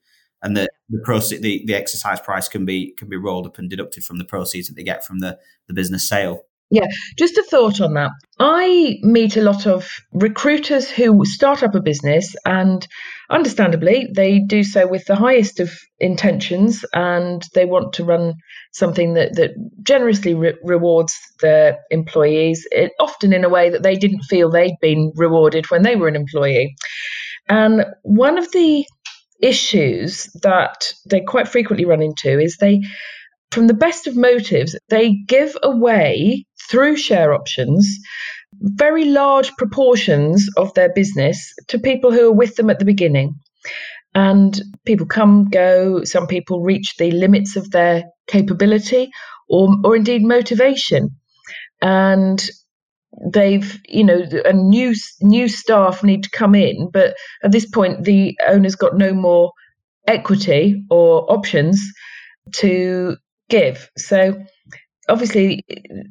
and 0.43 0.57
the 0.57 0.69
the 0.89 1.01
proceed 1.05 1.43
the, 1.43 1.65
the 1.67 1.75
exercise 1.75 2.21
price 2.21 2.49
can 2.49 2.65
be 2.65 2.93
can 2.93 3.09
be 3.09 3.17
rolled 3.17 3.47
up 3.47 3.59
and 3.59 3.69
deducted 3.69 4.05
from 4.05 4.19
the 4.19 4.25
proceeds 4.25 4.69
that 4.69 4.75
they 4.75 4.85
get 4.85 5.05
from 5.05 5.19
the 5.19 5.39
the 5.67 5.75
business 5.75 6.09
sale. 6.09 6.45
Yeah, 6.71 6.87
just 7.17 7.39
a 7.39 7.43
thought 7.43 7.81
on 7.81 7.95
that. 7.95 8.11
I 8.39 8.99
meet 9.03 9.39
a 9.39 9.43
lot 9.43 9.67
of 9.67 9.89
recruiters 10.13 10.91
who 10.91 11.25
start 11.25 11.63
up 11.63 11.75
a 11.75 11.81
business, 11.81 12.37
and 12.45 12.87
understandably, 13.31 14.09
they 14.15 14.41
do 14.41 14.63
so 14.63 14.87
with 14.87 15.05
the 15.07 15.17
highest 15.17 15.61
of 15.61 15.71
intentions 15.99 16.85
and 16.95 17.43
they 17.55 17.65
want 17.65 17.93
to 17.95 18.05
run 18.05 18.35
something 18.73 19.15
that, 19.15 19.35
that 19.35 19.51
generously 19.83 20.35
re- 20.35 20.59
rewards 20.63 21.19
their 21.41 21.79
employees, 21.91 22.67
it, 22.71 22.93
often 23.01 23.33
in 23.33 23.45
a 23.45 23.49
way 23.49 23.71
that 23.71 23.83
they 23.83 23.97
didn't 23.97 24.23
feel 24.23 24.51
they'd 24.51 24.81
been 24.81 25.13
rewarded 25.17 25.71
when 25.71 25.83
they 25.83 25.97
were 25.97 26.09
an 26.09 26.17
employee. 26.17 26.75
And 27.49 27.85
one 28.03 28.39
of 28.39 28.51
the 28.53 28.85
issues 29.41 30.25
that 30.43 30.93
they 31.07 31.21
quite 31.21 31.49
frequently 31.49 31.85
run 31.85 32.03
into 32.03 32.39
is 32.39 32.57
they 32.57 32.81
from 33.51 33.67
the 33.67 33.75
best 33.75 34.07
of 34.07 34.17
motives, 34.17 34.77
they 34.91 35.15
give 35.27 35.57
away 35.63 36.45
through 36.69 36.97
share 36.97 37.33
options 37.33 37.99
very 38.55 39.05
large 39.05 39.53
proportions 39.57 40.49
of 40.57 40.73
their 40.75 40.93
business 40.93 41.55
to 41.69 41.79
people 41.79 42.13
who 42.13 42.29
are 42.29 42.33
with 42.33 42.57
them 42.57 42.71
at 42.71 42.79
the 42.79 42.85
beginning. 42.85 43.35
And 44.15 44.59
people 44.85 45.07
come, 45.07 45.49
go, 45.51 46.03
some 46.05 46.27
people 46.27 46.63
reach 46.63 46.97
the 46.97 47.11
limits 47.11 47.57
of 47.57 47.71
their 47.71 48.05
capability 48.27 49.11
or, 49.49 49.69
or 49.85 49.97
indeed 49.97 50.25
motivation. 50.25 51.11
And 51.81 52.45
they've, 53.33 53.79
you 53.89 54.05
know, 54.05 54.23
a 54.45 54.53
new, 54.53 54.95
new 55.21 55.49
staff 55.49 56.03
need 56.03 56.25
to 56.25 56.31
come 56.31 56.55
in, 56.55 56.91
but 56.91 57.17
at 57.43 57.53
this 57.53 57.67
point, 57.67 58.05
the 58.05 58.37
owner's 58.47 58.77
got 58.77 58.97
no 58.97 59.13
more 59.13 59.53
equity 60.07 60.85
or 60.91 61.31
options 61.31 61.81
to 62.55 63.17
give. 63.49 63.91
So 63.97 64.43
obviously 65.09 65.65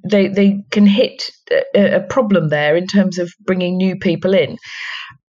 they 0.09 0.27
they 0.27 0.63
can 0.71 0.85
hit 0.85 1.31
a, 1.75 1.95
a, 1.95 1.99
problem 2.01 2.49
there 2.49 2.75
in 2.75 2.87
terms 2.87 3.17
of 3.17 3.31
bringing 3.45 3.77
new 3.77 3.95
people 3.95 4.33
in. 4.33 4.57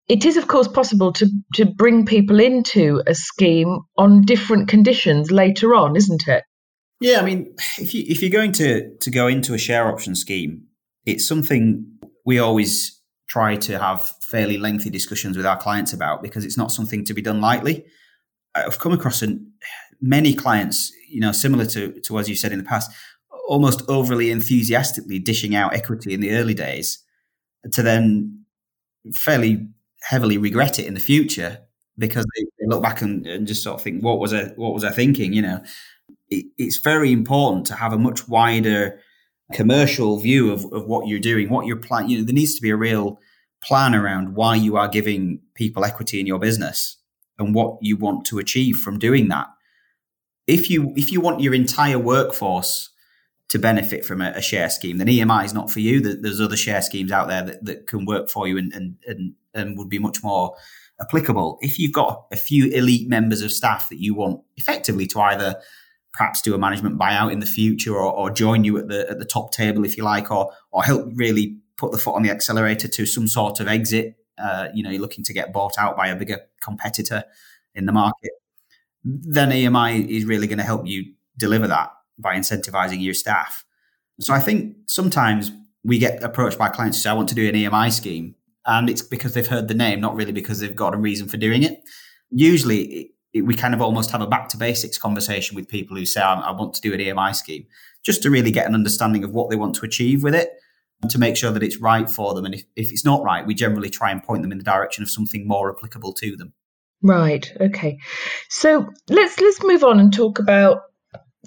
It 0.08 0.24
is, 0.24 0.36
of 0.36 0.46
course, 0.46 0.68
possible 0.68 1.12
to 1.14 1.28
to 1.54 1.64
bring 1.64 2.06
people 2.06 2.40
into 2.40 3.02
a 3.06 3.14
scheme 3.14 3.80
on 3.96 4.22
different 4.22 4.68
conditions 4.68 5.30
later 5.30 5.74
on, 5.74 5.96
isn't 5.96 6.28
it? 6.28 6.44
Yeah, 7.00 7.20
I 7.20 7.24
mean, 7.24 7.54
if 7.78 7.94
you 7.94 8.04
if 8.06 8.22
you're 8.22 8.30
going 8.30 8.52
to 8.52 8.96
to 8.96 9.10
go 9.10 9.26
into 9.26 9.54
a 9.54 9.58
share 9.58 9.88
option 9.88 10.14
scheme, 10.14 10.62
it's 11.04 11.26
something 11.26 11.86
we 12.24 12.38
always 12.38 13.00
try 13.28 13.56
to 13.56 13.78
have 13.78 14.12
fairly 14.22 14.56
lengthy 14.56 14.90
discussions 14.90 15.36
with 15.36 15.46
our 15.46 15.56
clients 15.56 15.92
about 15.92 16.22
because 16.22 16.44
it's 16.44 16.56
not 16.56 16.70
something 16.70 17.04
to 17.04 17.14
be 17.14 17.22
done 17.22 17.40
lightly. 17.40 17.84
I've 18.54 18.78
come 18.78 18.92
across 18.92 19.20
an, 19.22 19.52
many 20.00 20.32
clients, 20.32 20.92
you 21.10 21.20
know, 21.20 21.32
similar 21.32 21.66
to 21.66 22.00
to 22.00 22.18
as 22.18 22.28
you 22.28 22.36
said 22.36 22.52
in 22.52 22.58
the 22.58 22.64
past, 22.64 22.90
almost 23.46 23.82
overly 23.88 24.30
enthusiastically 24.30 25.18
dishing 25.18 25.54
out 25.54 25.74
equity 25.74 26.12
in 26.12 26.20
the 26.20 26.32
early 26.32 26.54
days 26.54 26.98
to 27.72 27.82
then 27.82 28.44
fairly 29.14 29.68
heavily 30.02 30.38
regret 30.38 30.78
it 30.78 30.86
in 30.86 30.94
the 30.94 31.00
future 31.00 31.58
because 31.98 32.24
they, 32.36 32.44
they 32.58 32.66
look 32.66 32.82
back 32.82 33.00
and, 33.02 33.26
and, 33.26 33.46
just 33.46 33.62
sort 33.62 33.76
of 33.76 33.82
think, 33.82 34.02
what 34.02 34.18
was 34.18 34.34
I, 34.34 34.44
what 34.56 34.74
was 34.74 34.84
I 34.84 34.92
thinking? 34.92 35.32
You 35.32 35.42
know, 35.42 35.62
it, 36.28 36.46
it's 36.58 36.78
very 36.78 37.12
important 37.12 37.66
to 37.66 37.74
have 37.74 37.92
a 37.92 37.98
much 37.98 38.28
wider 38.28 39.00
commercial 39.52 40.18
view 40.18 40.52
of, 40.52 40.64
of 40.72 40.86
what 40.86 41.06
you're 41.06 41.20
doing, 41.20 41.48
what 41.48 41.66
you're 41.66 41.76
planning. 41.76 42.10
You 42.10 42.18
know, 42.18 42.24
there 42.24 42.34
needs 42.34 42.54
to 42.56 42.62
be 42.62 42.70
a 42.70 42.76
real 42.76 43.18
plan 43.62 43.94
around 43.94 44.34
why 44.34 44.56
you 44.56 44.76
are 44.76 44.88
giving 44.88 45.40
people 45.54 45.84
equity 45.84 46.20
in 46.20 46.26
your 46.26 46.38
business 46.38 46.96
and 47.38 47.54
what 47.54 47.78
you 47.80 47.96
want 47.96 48.26
to 48.26 48.38
achieve 48.38 48.76
from 48.76 48.98
doing 48.98 49.28
that. 49.28 49.46
If 50.46 50.70
you 50.70 50.92
if 50.96 51.10
you 51.10 51.20
want 51.20 51.40
your 51.40 51.54
entire 51.54 51.98
workforce 51.98 52.90
to 53.48 53.58
benefit 53.58 54.04
from 54.04 54.20
a, 54.20 54.30
a, 54.30 54.42
share 54.42 54.68
scheme, 54.68 54.98
then 54.98 55.06
EMI 55.06 55.44
is 55.44 55.54
not 55.54 55.70
for 55.70 55.80
you. 55.80 56.00
There's 56.00 56.40
other 56.40 56.56
share 56.56 56.82
schemes 56.82 57.12
out 57.12 57.28
there 57.28 57.42
that, 57.42 57.64
that 57.64 57.86
can 57.86 58.04
work 58.04 58.28
for 58.28 58.48
you 58.48 58.58
and, 58.58 58.72
and, 58.72 58.96
and, 59.06 59.34
and 59.54 59.78
would 59.78 59.88
be 59.88 60.00
much 60.00 60.22
more 60.22 60.56
applicable. 61.00 61.58
If 61.60 61.78
you've 61.78 61.92
got 61.92 62.26
a 62.32 62.36
few 62.36 62.66
elite 62.66 63.08
members 63.08 63.42
of 63.42 63.52
staff 63.52 63.88
that 63.90 64.00
you 64.00 64.14
want 64.14 64.42
effectively 64.56 65.06
to 65.08 65.20
either 65.20 65.56
perhaps 66.12 66.40
do 66.40 66.54
a 66.54 66.58
management 66.58 66.98
buyout 66.98 67.30
in 67.30 67.40
the 67.40 67.46
future 67.46 67.94
or, 67.94 68.12
or 68.12 68.30
join 68.30 68.64
you 68.64 68.78
at 68.78 68.88
the 68.88 69.08
at 69.10 69.18
the 69.18 69.24
top 69.24 69.52
table 69.52 69.84
if 69.84 69.96
you 69.96 70.02
like, 70.02 70.30
or 70.30 70.50
or 70.72 70.82
help 70.82 71.06
really 71.14 71.58
put 71.76 71.92
the 71.92 71.98
foot 71.98 72.14
on 72.14 72.22
the 72.22 72.30
accelerator 72.30 72.88
to 72.88 73.06
some 73.06 73.28
sort 73.28 73.60
of 73.60 73.68
exit. 73.68 74.16
Uh, 74.38 74.68
you 74.74 74.82
know, 74.82 74.90
you're 74.90 75.00
looking 75.00 75.24
to 75.24 75.32
get 75.32 75.52
bought 75.52 75.78
out 75.78 75.96
by 75.96 76.08
a 76.08 76.16
bigger 76.16 76.40
competitor 76.60 77.24
in 77.74 77.86
the 77.86 77.92
market. 77.92 78.32
Then 79.04 79.50
EMI 79.50 80.08
is 80.08 80.24
really 80.24 80.46
going 80.46 80.58
to 80.58 80.64
help 80.64 80.86
you 80.86 81.12
deliver 81.38 81.68
that 81.68 81.90
by 82.18 82.36
incentivizing 82.36 83.02
your 83.02 83.14
staff. 83.14 83.64
So 84.20 84.32
I 84.32 84.40
think 84.40 84.76
sometimes 84.86 85.52
we 85.84 85.98
get 85.98 86.22
approached 86.22 86.58
by 86.58 86.68
clients 86.68 86.98
who 86.98 87.02
say, 87.02 87.10
I 87.10 87.14
want 87.14 87.28
to 87.28 87.34
do 87.34 87.48
an 87.48 87.54
EMI 87.54 87.92
scheme. 87.92 88.34
And 88.66 88.90
it's 88.90 89.02
because 89.02 89.34
they've 89.34 89.46
heard 89.46 89.68
the 89.68 89.74
name, 89.74 90.00
not 90.00 90.16
really 90.16 90.32
because 90.32 90.58
they've 90.60 90.74
got 90.74 90.94
a 90.94 90.98
reason 90.98 91.28
for 91.28 91.36
doing 91.36 91.62
it. 91.62 91.80
Usually, 92.30 92.82
it, 92.82 93.10
it, 93.32 93.40
we 93.42 93.54
kind 93.54 93.74
of 93.74 93.80
almost 93.80 94.10
have 94.10 94.20
a 94.20 94.26
back 94.26 94.48
to 94.48 94.56
basics 94.56 94.98
conversation 94.98 95.54
with 95.54 95.68
people 95.68 95.96
who 95.96 96.04
say, 96.04 96.20
I, 96.20 96.34
I 96.34 96.50
want 96.50 96.74
to 96.74 96.80
do 96.80 96.92
an 96.92 96.98
EMI 96.98 97.34
scheme, 97.36 97.66
just 98.02 98.22
to 98.22 98.30
really 98.30 98.50
get 98.50 98.66
an 98.66 98.74
understanding 98.74 99.22
of 99.22 99.32
what 99.32 99.50
they 99.50 99.56
want 99.56 99.76
to 99.76 99.84
achieve 99.84 100.24
with 100.24 100.34
it 100.34 100.50
and 101.02 101.10
to 101.10 101.18
make 101.18 101.36
sure 101.36 101.52
that 101.52 101.62
it's 101.62 101.80
right 101.80 102.10
for 102.10 102.34
them. 102.34 102.44
And 102.44 102.54
if, 102.54 102.64
if 102.74 102.90
it's 102.90 103.04
not 103.04 103.22
right, 103.22 103.46
we 103.46 103.54
generally 103.54 103.90
try 103.90 104.10
and 104.10 104.22
point 104.22 104.42
them 104.42 104.52
in 104.52 104.58
the 104.58 104.64
direction 104.64 105.02
of 105.02 105.10
something 105.10 105.46
more 105.46 105.72
applicable 105.72 106.14
to 106.14 106.36
them. 106.36 106.52
Right. 107.02 107.52
Okay. 107.60 107.98
So 108.48 108.88
let's 109.08 109.38
let's 109.38 109.62
move 109.62 109.84
on 109.84 110.00
and 110.00 110.12
talk 110.12 110.38
about 110.38 110.80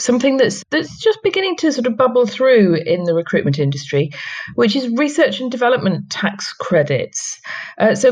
something 0.01 0.37
that's 0.37 0.63
that's 0.69 0.99
just 0.99 1.19
beginning 1.23 1.55
to 1.57 1.71
sort 1.71 1.87
of 1.87 1.97
bubble 1.97 2.25
through 2.25 2.75
in 2.75 3.03
the 3.03 3.13
recruitment 3.13 3.59
industry, 3.59 4.11
which 4.55 4.75
is 4.75 4.89
research 4.97 5.39
and 5.39 5.51
development 5.51 6.09
tax 6.09 6.53
credits. 6.53 7.39
Uh, 7.77 7.95
so 7.95 8.11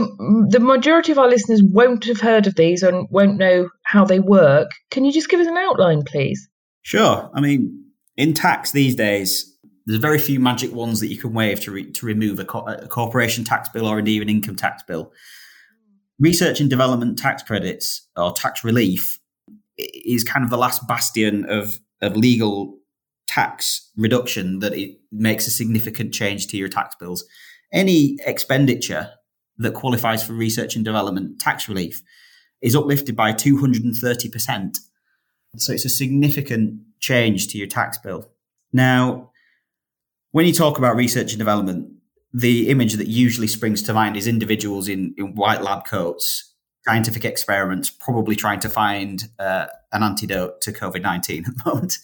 the 0.49 0.59
majority 0.59 1.11
of 1.11 1.19
our 1.19 1.29
listeners 1.29 1.61
won't 1.63 2.05
have 2.05 2.19
heard 2.19 2.47
of 2.47 2.55
these 2.55 2.83
and 2.83 3.07
won't 3.09 3.38
know 3.38 3.69
how 3.83 4.05
they 4.05 4.19
work. 4.19 4.69
Can 4.91 5.05
you 5.05 5.11
just 5.11 5.29
give 5.29 5.39
us 5.39 5.47
an 5.47 5.57
outline, 5.57 6.03
please? 6.03 6.47
Sure. 6.81 7.29
I 7.33 7.41
mean, 7.41 7.85
in 8.15 8.33
tax 8.33 8.71
these 8.71 8.95
days, 8.95 9.57
there's 9.85 9.99
very 9.99 10.19
few 10.19 10.39
magic 10.39 10.73
ones 10.73 10.99
that 10.99 11.07
you 11.07 11.17
can 11.17 11.33
wave 11.33 11.61
to 11.61 11.71
re- 11.71 11.91
to 11.91 12.05
remove 12.05 12.39
a, 12.39 12.45
co- 12.45 12.67
a 12.67 12.88
corporation 12.88 13.43
tax 13.43 13.69
bill 13.69 13.88
or 13.88 13.99
an 13.99 14.07
income 14.07 14.55
tax 14.55 14.83
bill. 14.83 15.11
Research 16.19 16.59
and 16.59 16.69
development 16.69 17.17
tax 17.17 17.43
credits 17.43 18.07
or 18.15 18.33
tax 18.33 18.63
relief 18.63 19.19
is 19.78 20.23
kind 20.23 20.43
of 20.43 20.49
the 20.49 20.57
last 20.57 20.88
bastion 20.88 21.45
of 21.49 21.80
of 22.01 22.15
legal 22.15 22.78
tax 23.28 23.91
reduction 23.97 24.59
that 24.59 24.73
it 24.73 24.97
makes 25.11 25.47
a 25.47 25.51
significant 25.51 26.13
change 26.13 26.47
to 26.47 26.57
your 26.57 26.69
tax 26.69 26.95
bills. 26.95 27.25
Any 27.73 28.17
expenditure 28.25 29.11
that 29.57 29.73
qualifies 29.73 30.25
for 30.25 30.34
research 30.34 30.75
and 30.75 30.86
development 30.86 31.39
tax 31.39 31.67
relief 31.67 32.01
is 32.61 32.75
uplifted 32.75 33.15
by 33.15 33.34
230%. 33.34 34.78
So 35.57 35.73
it's 35.73 35.86
a 35.86 35.89
significant 35.89 36.82
change 36.99 37.47
to 37.49 37.57
your 37.57 37.67
tax 37.67 37.97
bill. 37.97 38.30
Now, 38.71 39.32
when 40.32 40.45
you 40.45 40.53
talk 40.53 40.78
about 40.78 40.95
research 40.95 41.32
and 41.32 41.39
development, 41.39 41.91
the 42.34 42.69
image 42.69 42.93
that 42.93 43.07
usually 43.07 43.47
springs 43.47 43.82
to 43.84 43.93
mind 43.93 44.17
is 44.17 44.28
individuals 44.28 44.88
in, 44.88 45.13
in 45.17 45.36
white 45.36 45.61
lab 45.61 45.86
coats, 45.86 46.53
scientific 46.88 47.25
experiments, 47.25 47.89
probably 47.89 48.35
trying 48.35 48.59
to 48.61 48.69
find 48.69 49.25
uh, 49.39 49.67
an 49.91 50.03
antidote 50.03 50.61
to 50.61 50.71
COVID 50.71 51.01
19 51.01 51.45
at 51.47 51.55
the 51.55 51.61
moment. 51.65 51.97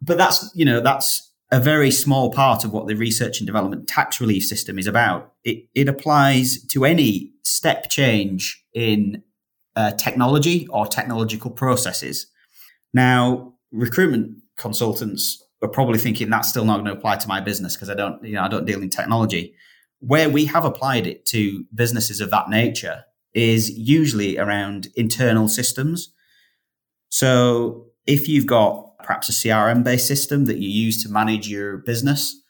But 0.00 0.18
that's, 0.18 0.50
you 0.54 0.64
know, 0.64 0.80
that's 0.80 1.30
a 1.52 1.60
very 1.60 1.90
small 1.90 2.32
part 2.32 2.64
of 2.64 2.72
what 2.72 2.86
the 2.86 2.94
research 2.94 3.38
and 3.38 3.46
development 3.46 3.86
tax 3.86 4.20
relief 4.20 4.44
system 4.44 4.78
is 4.78 4.86
about. 4.86 5.32
It, 5.44 5.66
it 5.74 5.88
applies 5.88 6.62
to 6.66 6.84
any 6.84 7.32
step 7.42 7.90
change 7.90 8.64
in 8.72 9.22
uh, 9.76 9.92
technology 9.92 10.66
or 10.68 10.86
technological 10.86 11.50
processes. 11.50 12.26
Now, 12.92 13.54
recruitment 13.72 14.38
consultants 14.56 15.42
are 15.62 15.68
probably 15.68 15.98
thinking 15.98 16.30
that's 16.30 16.48
still 16.48 16.64
not 16.64 16.76
going 16.76 16.86
to 16.86 16.92
apply 16.92 17.16
to 17.16 17.28
my 17.28 17.40
business 17.40 17.76
because 17.76 17.90
I 17.90 17.94
don't, 17.94 18.22
you 18.24 18.34
know, 18.34 18.42
I 18.42 18.48
don't 18.48 18.64
deal 18.64 18.82
in 18.82 18.90
technology. 18.90 19.54
Where 20.00 20.28
we 20.28 20.44
have 20.46 20.64
applied 20.64 21.06
it 21.06 21.24
to 21.26 21.64
businesses 21.74 22.20
of 22.20 22.30
that 22.30 22.48
nature 22.48 23.04
is 23.34 23.70
usually 23.70 24.38
around 24.38 24.88
internal 24.94 25.48
systems. 25.48 26.12
So 27.08 27.86
if 28.06 28.28
you've 28.28 28.46
got 28.46 28.98
perhaps 29.02 29.28
a 29.28 29.32
CRM 29.32 29.84
based 29.84 30.06
system 30.06 30.46
that 30.46 30.58
you 30.58 30.68
use 30.68 31.02
to 31.02 31.10
manage 31.10 31.48
your 31.48 31.78
business, 31.78 32.40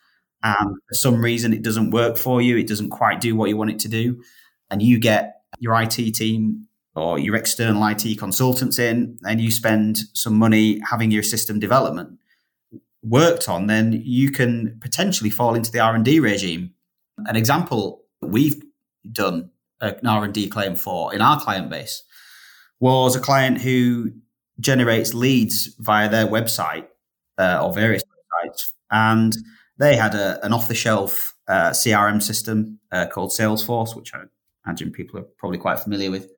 and 0.42 0.76
for 0.88 0.94
some 0.94 1.22
reason 1.22 1.52
it 1.52 1.62
doesn't 1.62 1.90
work 1.90 2.16
for 2.16 2.40
you, 2.42 2.56
it 2.56 2.68
doesn't 2.68 2.90
quite 2.90 3.20
do 3.20 3.34
what 3.34 3.48
you 3.48 3.56
want 3.56 3.70
it 3.70 3.78
to 3.80 3.88
do, 3.88 4.22
and 4.70 4.82
you 4.82 4.98
get 4.98 5.40
your 5.58 5.80
IT 5.80 6.14
team 6.14 6.66
or 6.94 7.18
your 7.18 7.34
external 7.34 7.84
IT 7.86 8.18
consultants 8.18 8.78
in 8.78 9.18
and 9.26 9.40
you 9.40 9.50
spend 9.50 9.98
some 10.12 10.38
money 10.38 10.80
having 10.88 11.10
your 11.10 11.22
system 11.22 11.58
development 11.58 12.18
worked 13.02 13.48
on, 13.48 13.66
then 13.66 14.00
you 14.04 14.30
can 14.30 14.78
potentially 14.80 15.30
fall 15.30 15.54
into 15.54 15.70
the 15.70 15.80
R&D 15.80 16.20
regime. 16.20 16.72
An 17.26 17.36
example 17.36 18.02
that 18.20 18.28
we've 18.28 18.62
done 19.10 19.50
an 19.84 20.06
R&D 20.06 20.48
claim 20.48 20.74
for 20.74 21.14
in 21.14 21.20
our 21.20 21.40
client 21.40 21.70
base 21.70 22.02
was 22.80 23.16
a 23.16 23.20
client 23.20 23.60
who 23.60 24.12
generates 24.60 25.14
leads 25.14 25.74
via 25.78 26.08
their 26.08 26.26
website 26.26 26.86
uh, 27.38 27.60
or 27.62 27.72
various 27.72 28.02
websites. 28.02 28.72
And 28.90 29.36
they 29.78 29.96
had 29.96 30.14
a, 30.14 30.44
an 30.44 30.52
off 30.52 30.68
the 30.68 30.74
shelf 30.74 31.34
uh, 31.48 31.70
CRM 31.70 32.22
system 32.22 32.78
uh, 32.92 33.06
called 33.06 33.30
Salesforce, 33.30 33.96
which 33.96 34.14
I 34.14 34.22
imagine 34.64 34.92
people 34.92 35.18
are 35.18 35.26
probably 35.38 35.58
quite 35.58 35.80
familiar 35.80 36.10
with. 36.10 36.30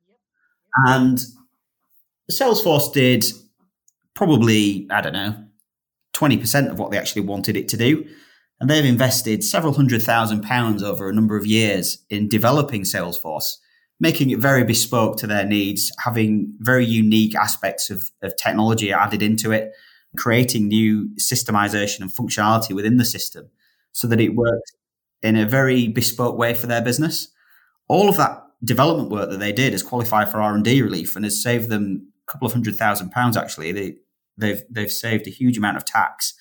And 0.85 1.19
Salesforce 2.31 2.91
did 2.93 3.25
probably, 4.15 4.87
I 4.89 5.01
don't 5.01 5.13
know, 5.13 5.35
20% 6.15 6.71
of 6.71 6.79
what 6.79 6.91
they 6.91 6.97
actually 6.97 7.21
wanted 7.21 7.55
it 7.55 7.67
to 7.69 7.77
do. 7.77 8.07
And 8.59 8.69
they've 8.69 8.85
invested 8.85 9.43
several 9.43 9.73
hundred 9.73 10.01
thousand 10.01 10.41
pounds 10.41 10.81
over 10.81 11.09
a 11.09 11.13
number 11.13 11.37
of 11.37 11.45
years 11.45 11.99
in 12.09 12.27
developing 12.27 12.83
Salesforce, 12.83 13.57
making 13.99 14.31
it 14.31 14.39
very 14.39 14.63
bespoke 14.63 15.17
to 15.17 15.27
their 15.27 15.45
needs, 15.45 15.91
having 16.03 16.55
very 16.59 16.85
unique 16.85 17.35
aspects 17.35 17.89
of, 17.89 18.09
of 18.21 18.35
technology 18.35 18.91
added 18.91 19.21
into 19.21 19.51
it, 19.51 19.73
creating 20.17 20.67
new 20.67 21.09
systemization 21.19 22.01
and 22.01 22.11
functionality 22.11 22.73
within 22.73 22.97
the 22.97 23.05
system 23.05 23.49
so 23.91 24.07
that 24.07 24.19
it 24.19 24.35
works 24.35 24.71
in 25.21 25.35
a 25.35 25.45
very 25.45 25.87
bespoke 25.87 26.37
way 26.37 26.53
for 26.53 26.67
their 26.67 26.81
business. 26.81 27.29
All 27.87 28.09
of 28.09 28.17
that 28.17 28.43
development 28.63 29.11
work 29.11 29.29
that 29.29 29.39
they 29.39 29.51
did 29.51 29.73
has 29.73 29.83
qualified 29.83 30.31
for 30.31 30.41
R 30.41 30.55
and 30.55 30.63
D 30.63 30.81
relief 30.81 31.15
and 31.15 31.25
has 31.25 31.41
saved 31.41 31.69
them 31.69 32.11
a 32.27 32.31
couple 32.31 32.47
of 32.47 32.53
hundred 32.53 32.75
thousand 32.75 33.11
pounds. 33.11 33.37
Actually, 33.37 33.71
they, 33.71 33.95
they've 34.37 34.63
they've 34.69 34.91
saved 34.91 35.27
a 35.27 35.31
huge 35.31 35.57
amount 35.57 35.77
of 35.77 35.85
tax 35.85 36.33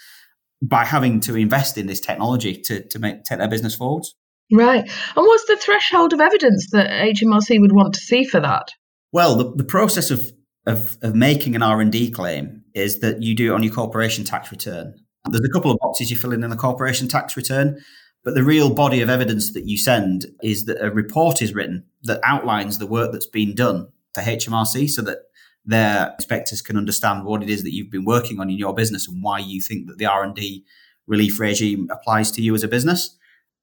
by 0.63 0.85
having 0.85 1.21
to 1.21 1.37
invest 1.37 1.77
in 1.79 1.87
this 1.87 2.01
technology 2.01 2.55
to 2.63 2.83
to 2.89 2.99
make 2.99 3.25
take 3.25 3.39
their 3.39 3.49
business 3.49 3.75
forwards. 3.75 4.15
Right. 4.53 4.83
And 4.83 5.27
what's 5.27 5.47
the 5.47 5.57
threshold 5.57 6.13
of 6.13 6.21
evidence 6.21 6.69
that 6.71 6.89
HMRC 6.89 7.61
would 7.61 7.73
want 7.73 7.95
to 7.95 8.01
see 8.01 8.25
for 8.25 8.41
that? 8.41 8.69
Well, 9.13 9.35
the, 9.35 9.53
the 9.57 9.65
process 9.65 10.11
of, 10.11 10.31
of, 10.67 10.97
of 11.03 11.15
making 11.15 11.57
an 11.57 11.63
R&D 11.63 12.11
claim 12.13 12.63
is 12.75 13.01
that 13.01 13.23
you 13.23 13.35
do 13.35 13.53
it 13.53 13.55
on 13.55 13.63
your 13.63 13.73
corporation 13.73 14.25
tax 14.25 14.53
return. 14.53 14.95
There's 15.29 15.45
a 15.45 15.53
couple 15.53 15.73
of 15.73 15.79
boxes 15.81 16.11
you 16.11 16.17
fill 16.17 16.33
in 16.33 16.45
in 16.45 16.51
the 16.51 16.57
corporation 16.57 17.09
tax 17.09 17.37
return. 17.37 17.81
But 18.25 18.35
the 18.35 18.45
real 18.45 18.75
body 18.75 19.01
of 19.03 19.09
evidence 19.09 19.53
that 19.53 19.67
you 19.67 19.79
send 19.79 20.27
is 20.43 20.65
that 20.65 20.85
a 20.85 20.91
report 20.91 21.43
is 21.43 21.55
written 21.55 21.85
that 22.03 22.21
outlines 22.25 22.79
the 22.79 22.87
work 22.87 23.13
that's 23.13 23.27
been 23.27 23.55
done 23.55 23.89
for 24.15 24.23
HMRC 24.23 24.89
so 24.89 25.03
that 25.03 25.19
their 25.67 26.15
inspectors 26.15 26.63
can 26.63 26.77
understand 26.77 27.25
what 27.25 27.43
it 27.43 27.51
is 27.51 27.63
that 27.63 27.75
you've 27.75 27.91
been 27.91 28.05
working 28.05 28.41
on 28.41 28.51
in 28.51 28.57
your 28.57 28.75
business 28.75 29.09
and 29.09 29.23
why 29.23 29.39
you 29.39 29.61
think 29.61 29.87
that 29.89 29.99
the 29.99 30.07
R&D 30.07 30.65
relief 31.07 31.39
regime 31.39 31.89
applies 31.91 32.31
to 32.33 32.43
you 32.43 32.55
as 32.55 32.63
a 32.63 32.69
business. 32.69 33.17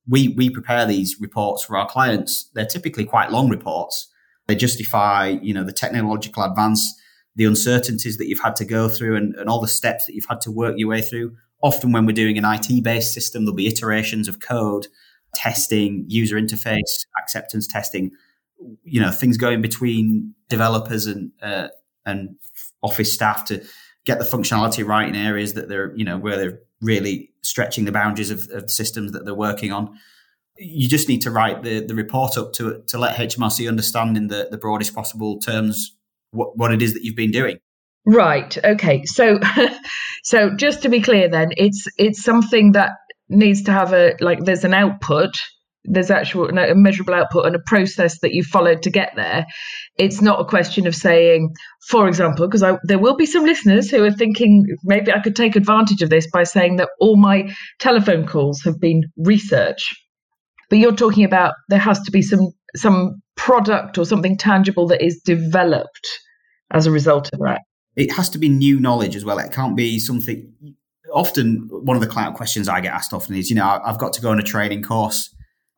We, 0.08 0.30
we 0.30 0.49
prepare 0.49 0.86
these 0.86 1.16
reports 1.20 1.64
for 1.64 1.78
our 1.78 1.88
clients. 1.88 2.49
They're 2.54 2.66
typically 2.66 3.06
quite 3.06 3.32
long 3.32 3.49
reports. 3.49 4.10
They 4.47 4.56
justify, 4.56 5.38
you 5.41 5.54
know, 5.54 5.64
the 5.64 5.72
technological 5.72 6.43
advance, 6.43 6.93
the 7.36 7.45
uncertainties 7.45 8.18
that 8.18 8.28
you've 8.28 8.41
had 8.41 8.58
to 8.58 8.66
go 8.66 8.89
through 8.89 9.16
and, 9.16 9.34
and 9.36 9.49
all 9.49 9.62
the 9.62 9.68
steps 9.68 10.06
that 10.06 10.14
you've 10.14 10.28
had 10.30 10.41
to 10.41 10.51
work 10.51 10.76
your 10.78 10.89
way 10.89 11.01
through 11.01 11.36
often 11.64 11.93
when 11.93 12.06
we're 12.06 12.12
doing 12.12 12.38
an 12.38 12.45
IT 12.45 12.84
based 12.84 13.14
system, 13.14 13.45
there'll 13.45 13.56
be 13.56 13.68
iterations 13.68 14.28
of 14.28 14.39
code, 14.39 14.88
testing, 15.34 16.06
user 16.08 16.36
interface, 16.36 17.06
acceptance 17.18 17.66
testing, 17.66 18.12
you 18.84 19.01
know, 19.01 19.10
things 19.10 19.38
going 19.38 19.62
between 19.62 20.36
developers 20.49 21.08
and, 21.08 21.32
uh, 21.41 21.70
and 22.06 22.36
office 22.82 23.14
staff 23.14 23.45
to 23.45 23.64
get 24.06 24.20
the 24.20 24.26
functionality 24.26 24.86
right 24.86 25.08
in 25.08 25.16
areas 25.16 25.54
that 25.54 25.70
they're, 25.70 25.95
you 25.95 26.06
know, 26.06 26.18
where 26.18 26.38
they're 26.38 26.60
really 26.82 27.32
stretching 27.41 27.86
the 27.86 27.91
boundaries 27.91 28.30
of, 28.30 28.49
of 28.51 28.64
the 28.64 28.70
systems 28.70 29.14
that 29.14 29.26
they're 29.26 29.34
working 29.34 29.72
on. 29.72 29.97
You 30.58 30.88
just 30.88 31.08
need 31.08 31.22
to 31.22 31.32
write 31.32 31.64
the, 31.64 31.86
the 31.86 31.95
report 31.95 32.38
up 32.38 32.54
to 32.54 32.84
to 32.88 32.97
let 32.97 33.16
HMRC 33.16 33.68
understand 33.68 34.18
in 34.18 34.28
the, 34.28 34.47
the 34.51 34.58
broadest 34.58 34.93
possible 34.93 35.39
terms 35.39 35.95
what, 36.32 36.58
what 36.58 36.72
it 36.72 36.82
is 36.82 36.93
that 36.93 37.04
you've 37.04 37.16
been 37.16 37.32
doing. 37.32 37.58
Right. 38.06 38.56
Okay. 38.64 39.06
So, 39.06 39.39
so 40.24 40.56
just 40.56 40.84
to 40.84 40.89
be 40.89 41.01
clear, 41.01 41.30
then 41.30 41.51
it's 41.58 41.88
it's 41.97 42.22
something 42.22 42.74
that 42.74 42.91
needs 43.30 43.64
to 43.64 43.72
have 43.72 43.93
a 43.93 44.16
like. 44.20 44.43
There's 44.43 44.66
an 44.66 44.74
output. 44.74 45.41
There's 45.86 46.11
actual 46.11 46.49
a 46.49 46.75
measurable 46.75 47.13
output 47.13 47.45
and 47.45 47.55
a 47.55 47.59
process 47.65 48.19
that 48.19 48.34
you 48.34 48.43
followed 48.43 48.84
to 48.84 48.89
get 48.89 49.13
there. 49.15 49.45
It's 49.97 50.21
not 50.21 50.39
a 50.39 50.45
question 50.45 50.88
of 50.88 50.95
saying, 50.95 51.53
for 51.88 52.07
example, 52.07 52.47
because 52.47 52.63
there 52.84 52.99
will 52.99 53.15
be 53.15 53.25
some 53.25 53.45
listeners 53.45 53.89
who 53.89 54.03
are 54.03 54.11
thinking 54.11 54.65
maybe 54.84 55.11
I 55.11 55.19
could 55.19 55.36
take 55.36 55.55
advantage 55.55 56.01
of 56.01 56.09
this 56.09 56.29
by 56.31 56.43
saying 56.43 56.77
that 56.77 56.89
all 56.99 57.17
my 57.17 57.53
telephone 57.79 58.25
calls 58.25 58.61
have 58.63 58.79
been 58.79 59.03
research. 59.17 59.93
But 60.69 60.79
you're 60.79 60.95
talking 60.95 61.25
about 61.25 61.53
there 61.69 61.79
has 61.79 62.01
to 62.03 62.11
be 62.11 62.21
some 62.21 62.51
some 62.75 63.21
product 63.36 63.97
or 63.97 64.05
something 64.05 64.38
tangible 64.38 64.88
that 64.88 65.03
is 65.03 65.21
developed 65.23 66.07
as 66.71 66.88
a 66.88 66.91
result 66.91 67.29
of 67.34 67.39
that 67.39 67.61
it 67.95 68.11
has 68.13 68.29
to 68.31 68.38
be 68.38 68.49
new 68.49 68.79
knowledge 68.79 69.15
as 69.15 69.25
well. 69.25 69.38
It 69.38 69.51
can't 69.51 69.75
be 69.75 69.99
something. 69.99 70.51
Often, 71.13 71.69
one 71.69 71.95
of 71.95 72.01
the 72.01 72.07
client 72.07 72.36
questions 72.36 72.67
I 72.67 72.81
get 72.81 72.93
asked 72.93 73.13
often 73.13 73.36
is, 73.36 73.49
you 73.49 73.55
know, 73.55 73.81
I've 73.84 73.99
got 73.99 74.13
to 74.13 74.21
go 74.21 74.31
on 74.31 74.39
a 74.39 74.43
training 74.43 74.81
course. 74.81 75.34